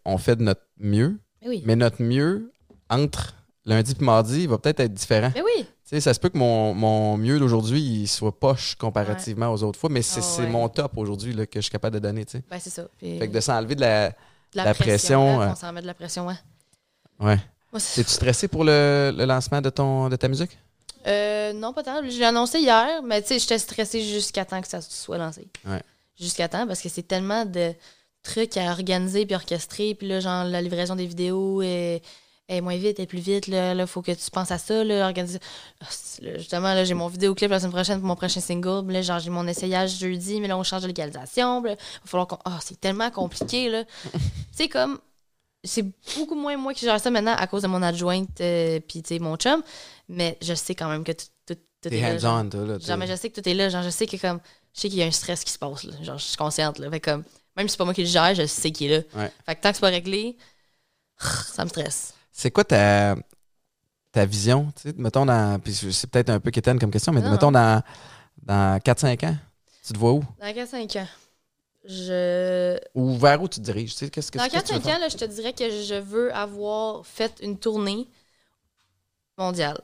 [0.06, 1.64] qu'on fait de notre mieux, Mais oui.
[1.66, 2.52] mais notre mieux
[2.90, 3.36] entre
[3.66, 5.32] lundi et mardi va peut-être être différent.
[5.36, 5.66] Mais oui.
[5.90, 9.64] Tu sais, ça se peut que mon, mon mieux d'aujourd'hui il soit poche comparativement aux
[9.64, 10.48] autres fois, mais c'est Ah ouais.
[10.50, 12.26] mon top aujourd'hui que je suis capable de donner.
[12.26, 12.44] tu sais.
[12.50, 12.84] Ben, c'est ça.
[12.98, 14.10] Puis, Fait que de s'enlever de la.
[14.10, 14.16] de
[14.56, 14.88] la, la pression.
[15.26, 16.36] pression, là, On s'en met de la pression, ouais.
[17.20, 17.38] Ouais.
[17.96, 20.58] T'es-tu stressé pour le, le lancement de, ton, de ta musique?
[21.06, 22.02] Euh, non, pas tant.
[22.04, 25.48] Je l'ai annoncé hier, mais tu sais, j'étais stressée jusqu'à temps que ça soit lancé.
[25.66, 25.82] Ouais.
[26.20, 27.74] Jusqu'à temps, parce que c'est tellement de
[28.24, 29.96] trucs à organiser puis orchestrer.
[29.96, 31.62] Puis là, genre, la livraison des vidéos
[32.50, 33.48] est moins vite, est plus vite.
[33.48, 35.40] Là, là, faut que tu penses à ça, là, organiser.
[35.90, 38.90] C'est- justement, là, j'ai mon vidéoclip la semaine prochaine pour mon prochain single.
[38.92, 41.62] Là, genre, j'ai mon essayage jeudi, mais là, on change de localisation.
[41.66, 41.76] Il va
[42.06, 42.40] falloir qu'on.
[42.46, 43.84] Ah, c'est tellement compliqué, là.
[44.14, 44.20] tu
[44.54, 45.00] sais, comme.
[45.64, 45.84] C'est
[46.16, 49.16] beaucoup moins moi qui gère ça maintenant à cause de mon adjointe euh, puis, tu
[49.16, 49.62] sais, mon chum.
[50.08, 51.58] Mais je sais quand même que tout, tout,
[51.94, 52.36] est là, genre.
[52.38, 52.66] hands-on, toi.
[52.66, 53.68] Là, t'es- Genre, mais je sais que tout est là.
[53.70, 54.40] Genre, je sais que comme.
[54.74, 55.94] Je sais qu'il y a un stress qui se passe, là.
[56.04, 56.90] Genre, je suis consciente, là.
[56.90, 57.24] Fait comme.
[57.58, 59.22] Même si c'est pas moi qui le gère, je sais qu'il est là.
[59.24, 59.32] Ouais.
[59.46, 60.38] Fait que tant que c'est pas réglé,
[61.54, 62.14] ça me stresse.
[62.40, 63.16] C'est quoi ta,
[64.12, 64.72] ta vision?
[64.76, 65.60] tu sais, Mettons dans.
[65.60, 67.32] Puis c'est peut-être un peu quétaine comme question, mais Non.
[67.32, 67.82] mettons dans,
[68.44, 69.36] dans 4-5 ans,
[69.84, 70.24] tu te vois où?
[70.40, 71.08] Dans 4-5 ans,
[71.84, 72.78] je.
[72.94, 73.94] Ou vers où tu te diriges?
[73.94, 74.96] Tu sais, qu'est-ce que Dans qu'est-ce que tu veux 4-5 faire?
[74.98, 78.08] ans, là, je te dirais que je veux avoir fait une tournée
[79.36, 79.82] mondiale.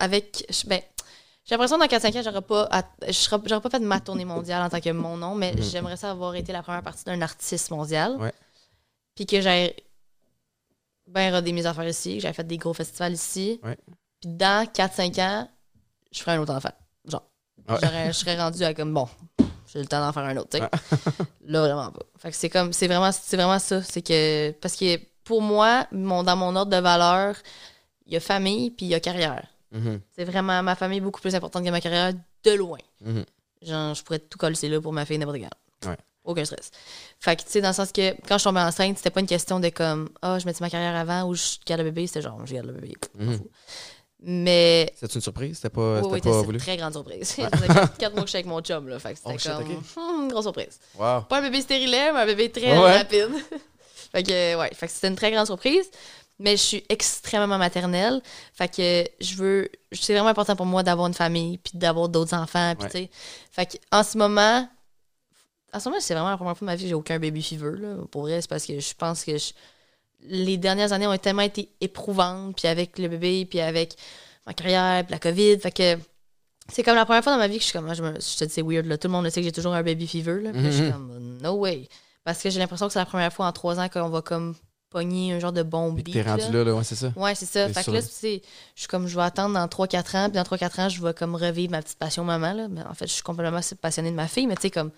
[0.00, 0.44] Avec.
[0.66, 0.82] Ben,
[1.44, 2.68] j'ai l'impression que dans 4-5 ans, j'aurais pas,
[3.46, 5.62] j'aurais pas fait ma tournée mondiale en tant que mon nom, mais Mhm.
[5.62, 8.16] j'aimerais ça avoir été la première partie d'un artiste mondial.
[8.16, 8.32] Ouais.
[9.14, 9.76] Puis que j'ai
[11.10, 13.60] ben rodé mes affaires ici, que j'ai fait des gros festivals ici.
[13.62, 13.76] Ouais.
[14.20, 15.48] Puis dans 4-5 ans,
[16.12, 16.72] je ferais un autre enfant.
[17.06, 17.22] Genre,
[17.68, 18.06] Ouais.
[18.08, 19.08] Je serais rendu à comme, bon,
[19.72, 20.68] j'ai le temps d'en faire un autre, tu sais.
[21.44, 22.02] Là, vraiment pas.
[22.18, 23.82] Fait que c'est comme, c'est vraiment, c'est vraiment ça.
[23.82, 27.36] C'est que, parce que pour moi, mon, dans mon ordre de valeur,
[28.06, 29.46] il y a famille puis il y a carrière.
[29.72, 32.12] Mhm, C'est vraiment ma famille est beaucoup plus importante que ma carrière
[32.44, 32.78] de loin.
[33.04, 33.24] mhm.
[33.62, 35.88] Genre, je pourrais tout coller là pour ma fille n'importe quand.
[35.90, 35.98] Ouais.
[36.24, 36.70] Aucun stress.
[37.18, 39.26] Fait que, tu sais, dans le sens que quand je tombais enceinte, c'était pas une
[39.26, 42.06] question de comme, ah, je mettais ma carrière avant ou je garde le bébé.
[42.06, 42.94] C'était genre, je garde le bébé.
[43.18, 43.40] Mhm.
[44.22, 44.92] Mais.
[44.98, 45.56] C'était une surprise?
[45.56, 46.58] C'était pas, Oui, c'était oui, pas c'était voulu?
[46.58, 47.34] une très grande surprise.
[47.36, 48.98] Quatre, quatre mois que je suis avec mon chum, là.
[48.98, 49.72] Fait que c'était Oh, comme.
[49.72, 49.78] ok.
[49.96, 50.78] hmm, grosse surprise.
[50.98, 51.22] Wow.
[51.22, 52.98] Pas un bébé stérilet, mais un bébé très Ouais.
[52.98, 53.30] rapide.
[54.12, 54.70] fait que, ouais.
[54.74, 55.90] Fait que c'était une très grande surprise.
[56.38, 58.20] Mais je suis extrêmement maternelle.
[58.54, 59.70] Fait que je veux.
[59.92, 62.90] C'est vraiment important pour moi d'avoir une famille, puis d'avoir d'autres enfants, puis Ouais.
[62.90, 63.10] tu sais.
[63.52, 64.68] Fait que, en ce moment.
[65.72, 67.42] En ce moment, c'est vraiment la première fois de ma vie que j'ai aucun baby
[67.42, 67.94] fever, là.
[68.10, 69.52] Pour vrai, c'est parce que je pense que je-
[70.22, 73.96] les dernières années ont tellement été éprouvantes, puis avec le bébé, puis avec
[74.46, 75.58] ma carrière, puis la COVID.
[75.60, 75.98] Fait que.
[76.72, 78.12] C'est comme la première fois dans ma vie que je suis comme, ah, je, me,
[78.14, 78.96] je te dis, c'est weird, là.
[78.96, 80.52] Tout le monde le sait que j'ai toujours un baby fever, là.
[80.52, 80.92] Puis je suis Mhm.
[80.92, 81.88] comme, no way.
[82.22, 84.54] Parce que j'ai l'impression que c'est la première fois en trois ans qu'on va comme
[84.88, 86.12] pogner un genre de bon beat.
[86.12, 87.12] t'es rendu là, là, ouais, c'est ça.
[87.16, 87.68] Ouais, c'est ça.
[87.72, 88.42] Fait que là, c'est-
[88.76, 91.12] je suis comme, je vais attendre dans 3-4 ans, puis dans 3-4 ans, je vais
[91.14, 92.68] comme revivre ma petite passion maman, là.
[92.68, 94.90] Mais en fait, je suis complètement passionnée de ma fille, mais tu sais, comme,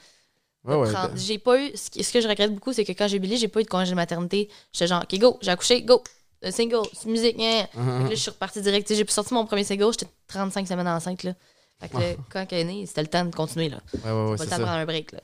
[0.64, 0.93] Ouais, ouais.
[0.93, 3.48] prendre- j'ai pas eu, ce que je regrette beaucoup, c'est que quand j'ai Billy, j'ai
[3.48, 4.48] pas eu de congé de maternité.
[4.72, 6.02] J'étais genre, OK, go, j'ai accouché, go,
[6.40, 7.36] le single, c'est musique.
[7.40, 8.05] Fait que Mhm.
[8.05, 8.93] là, je suis repartie direct.
[8.94, 11.34] J'ai pu sortir mon premier single, j'étais 35 semaines enceinte, là.
[11.80, 13.80] Fait que là, quand elle est née, c'était le temps de continuer, là.
[14.05, 15.20] Ouais, ouais, pas le temps de prendre un break, là.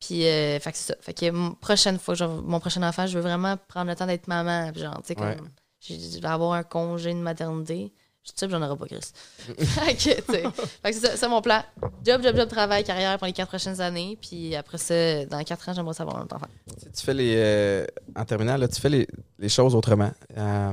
[0.00, 0.96] Puis, euh, fait que c'est ça.
[1.00, 4.28] Fait que mon prochaine fois, mon prochain enfant, je veux vraiment prendre le temps d'être
[4.28, 4.70] maman.
[4.72, 5.48] Puis genre, tu sais, comme,
[5.80, 7.92] je vais avoir un congé de maternité.
[8.36, 9.00] Je que j'en aurai pas, Chris.
[9.58, 10.22] fait que.
[10.22, 11.62] Fait c'est ça, c'est mon plan.
[12.04, 14.18] Job, job, job, travail, carrière pour les quatre prochaines années.
[14.20, 16.46] Puis après ça, dans quatre ans, j'aimerais savoir un enfant.
[16.82, 17.34] Tu tu fais les.
[17.36, 17.86] euh,
[18.16, 19.06] en terminant, là, tu fais les,
[19.38, 20.10] les choses autrement.
[20.36, 20.72] Euh,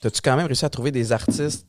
[0.00, 1.66] T'as-tu quand même réussi à trouver des artistes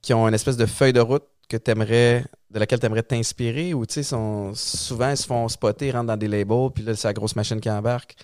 [0.00, 3.74] qui ont une espèce de feuille de route que t'aimerais, de laquelle tu aimerais t'inspirer?
[3.74, 6.82] Ou tu sais, sont- souvent ils se font spotter, ils rentrent dans des labels, puis
[6.82, 8.14] là, c'est la grosse machine qui embarque.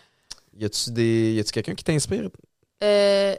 [0.59, 1.35] Y a-tu des.
[1.35, 2.31] Y a-tu quelqu'un qui t'inspire?
[2.83, 3.37] Euh,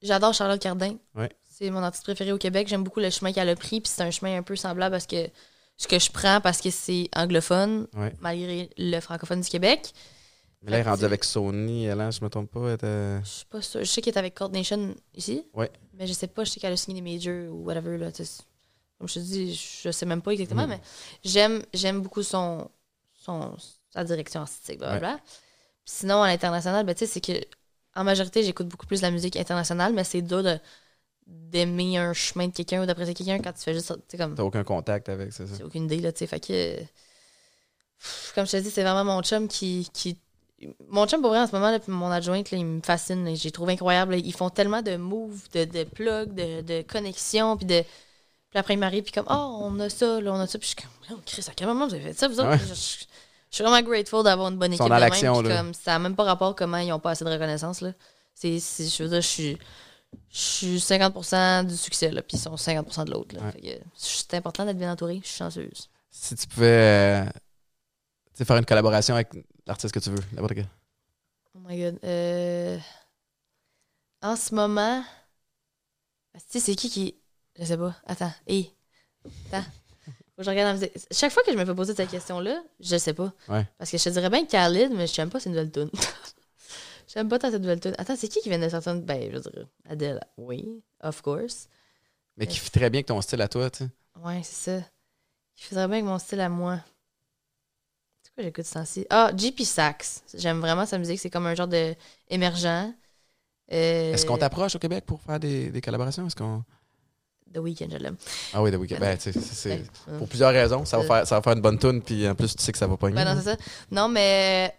[0.00, 0.94] J'adore Charlotte Cardin.
[1.14, 1.30] Ouais.
[1.62, 2.66] C'est mon artiste préféré au Québec.
[2.66, 3.80] J'aime beaucoup le chemin qu'elle a pris.
[3.80, 5.28] Puis c'est un chemin un peu semblable à ce que,
[5.76, 8.12] ce que je prends parce que c'est anglophone, Ouais.
[8.20, 9.92] malgré le francophone du Québec.
[10.62, 12.66] Mais là, elle est rendue avec Sony, elle, je me trompe pas.
[12.68, 13.80] elle était- Je suis pas sûre.
[13.80, 15.44] Je sais qu'elle est avec Court Nation ici.
[15.54, 15.70] Ouais.
[15.94, 16.42] Mais je sais pas.
[16.42, 17.96] Je sais qu'elle a signé des majors ou whatever.
[17.96, 18.10] Là.
[18.98, 20.68] Comme je te dis, je sais même pas exactement, Mhm.
[20.70, 20.80] mais
[21.24, 22.68] j'aime, j'aime beaucoup son,
[23.20, 23.54] son,
[23.92, 24.78] sa direction artistique.
[24.78, 25.20] Blablabla.
[25.84, 27.32] Sinon, à l'international, ben, c'est que
[27.94, 30.58] en majorité, j'écoute beaucoup plus la musique internationale, mais c'est dur de
[31.26, 33.94] d'aimer un chemin de quelqu'un ou d'apprécier quelqu'un quand tu fais juste ça.
[33.96, 34.34] Tu sais, comme.
[34.34, 35.54] T'as aucun contact avec, c'est ça?
[35.58, 36.26] J'ai aucune idée, là, tu sais.
[36.26, 36.76] Fait que.
[37.98, 39.88] Pff, Comme je te dis, c'est vraiment mon chum qui.
[39.92, 40.18] qui...
[40.88, 43.34] Mon chum, pour vrai, en ce moment, là, puis mon adjointe, là, il me fascine.
[43.34, 44.12] J'ai trouvé incroyable.
[44.12, 44.18] là.
[44.18, 47.82] Ils font tellement de moves, de, de plugs, de, de connexions, puis de.
[48.50, 50.58] Puis après, il m'arrive, puis comme, oh, on a ça, là, on a ça.
[50.58, 52.50] Puis je suis comme, oh, Chris, à quel moment vous avez fait ça, vous autres?
[52.50, 52.58] Ouais.
[52.58, 53.04] Je, je-
[53.50, 54.88] je suis vraiment grateful d'avoir une bonne sont équipe.
[54.92, 55.56] dans l'action, là.
[55.58, 57.92] comme, ça n'a même pas rapport comment ils n'ont pas assez de reconnaissance, là.
[58.34, 59.58] C'est, c'est- je veux dire, je suis.
[60.30, 63.36] Je suis 50% du succès, là, puis ils sont 50% de l'autre.
[63.36, 63.42] là.
[63.42, 63.82] Ouais.
[63.94, 65.20] C'est important d'être bien entouré.
[65.22, 65.90] Je suis chanceuse.
[66.10, 67.30] Si tu pouvais euh,
[68.32, 69.28] sais, faire une collaboration avec
[69.66, 70.68] l'artiste que tu veux, n'importe quel.
[71.54, 71.98] Oh my god.
[72.04, 72.78] Euh...
[74.22, 75.04] En ce moment.
[76.34, 77.14] Tu sais, c'est qui qui.
[77.58, 77.94] Je sais pas.
[78.06, 78.32] Attends.
[78.46, 78.70] Hé.
[79.52, 79.66] Attends.
[80.34, 81.06] Faut que je regarde la musique.
[81.10, 83.32] Chaque fois que je me fais poser cette question-là, je sais pas.
[83.48, 83.66] Ouais.
[83.76, 85.90] Parce que je te dirais bien Khalid, mais je n'aime pas ces nouvelles tunes.
[87.08, 87.94] J'aime pas tant cette nouvelle tune.
[87.98, 88.94] Attends, c'est qui qui vient de sortir.
[88.96, 89.66] Ben, je veux dire.
[89.88, 90.20] Adele.
[90.36, 91.68] Oui, of course.
[92.36, 93.90] Mais qui fit très bien avec ton style à toi, tu sais.
[94.24, 94.84] Ouais, c'est ça.
[95.58, 96.80] Il faudrait bien que mon style à moi.
[98.22, 99.06] C'est quoi j'écoute ce temps-ci?
[99.10, 100.22] Ah, JP Sax.
[100.34, 101.20] J'aime vraiment sa musique.
[101.20, 101.94] C'est comme un genre de
[102.28, 102.92] émergent.
[103.72, 106.26] Euh, Est-ce qu'on t'approche au Québec pour faire des, des collaborations?
[106.26, 106.64] Est-ce qu'on.
[107.52, 108.16] The Weeknd, je l'aime.
[108.54, 108.96] Ah oui, The Weeknd.
[108.98, 109.82] Ben, c'est- c'est-
[110.18, 110.86] pour plusieurs raisons.
[110.86, 111.06] Ça va, Euh.
[111.06, 112.96] faire, ça va faire une bonne tune, puis en plus, tu sais que ça va
[112.96, 113.56] pas Ben non, c'est ça.
[113.90, 114.74] Non, mais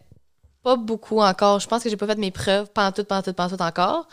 [0.64, 1.60] pas beaucoup encore.
[1.60, 3.46] Je pense que j'ai pas fait mes preuves, pas en tout, pas en tout, pas
[3.46, 4.08] en tout encore.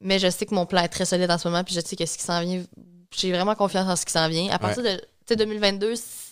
[0.00, 1.96] Mais je sais que mon plan est très solide en ce moment, puis je sais
[1.96, 2.62] que ce qui s'en vient,
[3.10, 4.50] j'ai vraiment confiance en ce qui s'en vient.
[4.52, 6.26] À partir de, tu sais, 2022, c'est-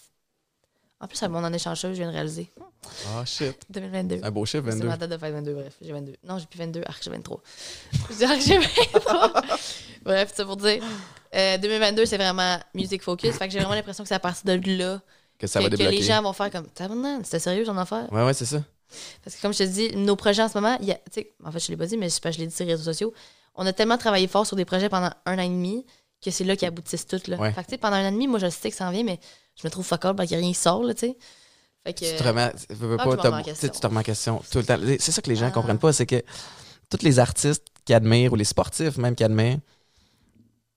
[1.00, 2.50] en plus, à mon année chanceuse, je viens de réaliser.
[3.08, 3.56] Ah, shit.
[3.70, 4.20] 2022.
[4.22, 4.86] Un beau chiffre, C'est 22.
[4.88, 6.16] ma date de fête 22, bref, j'ai 22.
[6.24, 7.40] Non, j'ai plus 22, arc, j'ai 23.
[8.10, 9.32] Je dis arc, j'ai 23.
[10.04, 10.82] bref, c'est pour dire.
[11.34, 13.34] Euh, 2022, c'est vraiment music focus.
[13.36, 15.00] Fait que j'ai vraiment l'impression que c'est à partir de là
[15.38, 15.96] Que ça que, va que débloquer.
[15.96, 18.06] les gens vont faire comme Tabarnak, c'était sérieux, j'en affaire?
[18.12, 18.62] Ouais, ouais, c'est ça.
[19.22, 21.02] Parce que comme je te dis, nos projets en ce moment, il y a, tu
[21.12, 22.64] sais, en fait, je l'ai pas dit, mais je, sais pas, je l'ai dit sur
[22.64, 23.12] les réseaux sociaux.
[23.54, 25.84] On a tellement travaillé fort sur des projets pendant un an et demi
[26.22, 27.28] que c'est là qu'ils aboutissent toutes.
[27.28, 27.36] Là.
[27.38, 27.52] Ouais.
[27.52, 29.20] Fait que, pendant un an et demi, moi, je sais que ça en vient, mais
[29.56, 31.16] je me trouve fuck parce qu'il n'y a rien qui sort, là, tu sais.
[31.84, 32.10] Fait que.
[32.10, 33.26] Tu te remets, veux, Ah, pas, tu te
[33.86, 34.78] remets en question tout le temps.
[34.98, 35.50] C'est ça que les gens Ah.
[35.52, 36.22] comprennent pas, c'est que
[36.88, 39.58] tous les artistes qui admirent, ou les sportifs même qui admirent,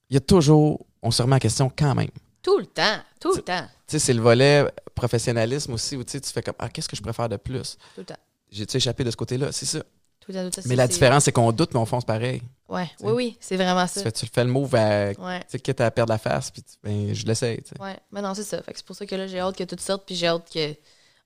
[0.10, 2.10] il y a toujours, on se remet en question quand même.
[2.42, 4.66] Tout le temps, tout le temps, Tu sais, c'est le volet
[4.98, 7.78] professionnalisme aussi où tu fais comme Ah, qu'est-ce que je préfère de plus?
[7.96, 8.18] tout le temps.
[8.52, 9.52] J'ai-tu échappé de ce côté-là?
[9.52, 9.80] C'est ça.
[10.20, 10.62] Tout tout.
[10.66, 12.42] Mais la différence, c'est qu'on doute, mais on fonce pareil.
[12.68, 14.04] Ouais, oui, oui, c'est vraiment ça.
[14.04, 15.12] fais, tu fais le move à.
[15.12, 17.62] Ouais, sais, quitte à perdre la face, puis ben, je l'essaye.
[17.80, 17.98] ouais.
[18.12, 18.62] Mais non, c'est ça.
[18.62, 20.50] Fait que c'est pour ça que là, j'ai hâte que tout sorte, puis j'ai hâte
[20.54, 20.76] que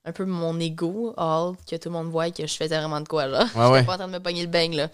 [0.04, 3.08] un peu mon ego hâte que tout le monde voie que je faisais vraiment de
[3.08, 3.44] quoi, là.
[3.56, 3.78] Ouais, ouais.
[3.78, 4.88] J'étais pas en train de me pogner le bang, là.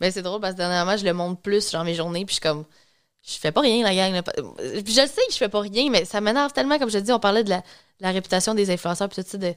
[0.00, 2.40] Mais c'est drôle parce que dernièrement, je le montre plus, genre mes journées, puis je
[2.40, 2.64] suis comme.
[3.26, 4.12] Je fais pas rien, la gang.
[4.12, 4.22] là.
[4.62, 6.78] Je sais que je fais pas rien, mais ça m'énerve tellement.
[6.78, 7.62] Comme je te dis, on parlait de la, de
[8.00, 9.52] la réputation des influenceurs, puis tout ça, de.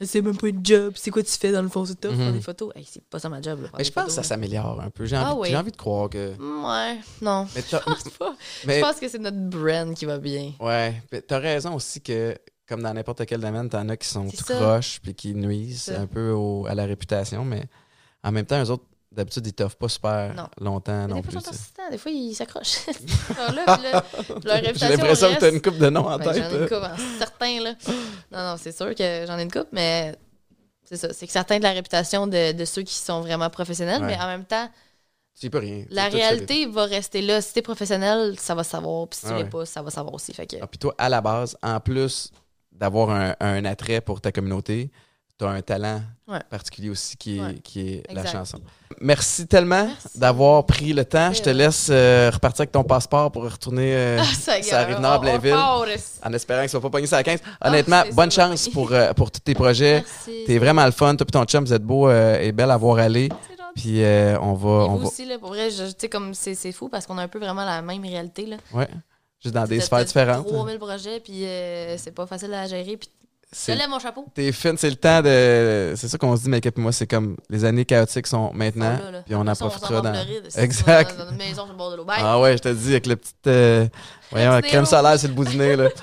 [0.00, 2.26] C'est même pas une job, c'est quoi tu fais dans le fond, c'est top, faire
[2.26, 2.32] Mhm.
[2.32, 2.72] des photos.
[2.74, 3.68] Hey, c'est pas ça ma job, là.
[3.78, 5.04] Mais je pense que photos, ça s'améliore un peu.
[5.04, 5.56] J'ai Ah envie, oui.
[5.56, 6.32] envie de croire que.
[6.38, 7.46] Ouais, non.
[7.54, 8.34] Mais Je pense pas.
[8.66, 10.52] mais- Je pense que c'est notre brand qui va bien.
[10.58, 12.34] Ouais, mais t'as raison aussi que,
[12.66, 16.06] comme dans n'importe quel domaine, t'en as qui sont tout croches puis qui nuisent un
[16.08, 17.62] peu au- à la réputation, mais
[18.24, 18.84] en même temps, eux autres,
[19.14, 20.48] d'habitude, ils t'offrent pas super Non.
[20.60, 21.32] longtemps Mais non des plus.
[21.32, 22.86] fois, tu ça, des fois, ils s'accrochent.
[24.76, 25.40] J'ai l'impression que reste.
[25.40, 26.42] t'as une coupe de noms en Ben, tête.
[26.42, 26.68] J'en ai une là.
[26.68, 27.74] coupe, hein, certains, là.
[28.30, 30.14] Non, non, c'est sûr que j'en ai une coupe, mais
[30.84, 31.12] c'est ça.
[31.12, 34.08] C'est que certains de la réputation de, de ceux qui sont vraiment professionnels, Ouais.
[34.16, 34.68] mais en même temps,
[35.38, 35.84] Tu peux rien.
[35.90, 37.40] la réalité va rester là.
[37.40, 39.08] Si t'es professionnel, ça va savoir.
[39.08, 39.50] Puis si tu Ah l'es ouais.
[39.50, 40.32] pas, ça va savoir aussi.
[40.32, 42.30] Fait que, Ah, puis toi, à la base, en plus
[42.70, 44.90] d'avoir un, un attrait pour ta communauté,
[45.38, 46.40] tu as un talent Ouais.
[46.48, 47.54] particulier aussi qui est, Ouais.
[47.62, 48.58] qui est la chanson.
[49.00, 51.32] Merci tellement d'avoir pris le temps.
[51.32, 54.98] Je te laisse euh, repartir avec ton passeport pour retourner euh, Ah, ça, ça arrive
[55.00, 55.54] nord à Blainville.
[55.54, 57.40] en espérant que ça va pas pogner ça à 15.
[57.62, 60.02] Honnêtement, Ah, bonne ça, chance pour, euh, pour tous tes projets.
[60.04, 60.44] Merci.
[60.46, 61.16] T'es vraiment le fun.
[61.16, 63.28] Toi et ton chum, vous êtes beau euh, et belle à voir aller.
[63.74, 64.00] Puis
[64.40, 64.68] on va...
[64.68, 67.28] On va aussi, là, pour vrai, tu sais, comme c'est fou parce qu'on a un
[67.28, 68.56] peu vraiment la même réalité, là.
[68.74, 68.88] ouais.
[69.42, 70.46] Juste dans des sphères différentes.
[70.46, 71.44] 3000 projets, puis
[71.98, 72.96] c'est pas facile à gérer.
[72.96, 73.08] Puis
[73.52, 74.26] je C'est lève mon chapeau.
[74.34, 75.92] T'es fine, c'est le temps de.
[75.96, 78.96] C'est ça qu'on se dit, Make-up et moi, c'est comme les années chaotiques sont maintenant,
[78.98, 79.22] Là, là.
[79.24, 80.12] puis on en profitera dans.
[80.12, 81.10] Floride, Exact.
[81.16, 82.06] ça, Dans une maison sur le bord de l'eau.
[82.08, 83.32] Ah ouais, je te dis, avec le petit.
[83.46, 83.86] euh,
[84.30, 85.88] voyons, crème solaire sur le bout du nez, là.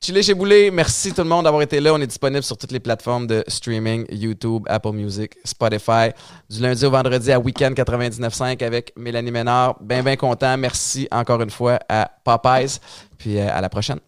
[0.00, 1.94] Chili chez Boulet, merci tout le monde d'avoir été là.
[1.94, 6.10] On est disponible sur toutes les plateformes de streaming, YouTube, Apple Music, Spotify.
[6.50, 9.76] Du lundi au vendredi à Weekend 99.5 avec Mélanie Ménard.
[9.80, 10.58] Ben, ben content.
[10.58, 12.80] Merci encore une fois à Popeyes.
[13.16, 13.98] Puis euh, à la prochaine.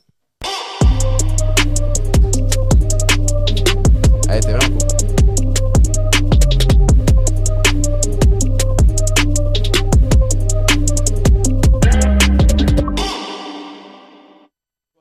[4.36, 4.65] Este, ¿verdad?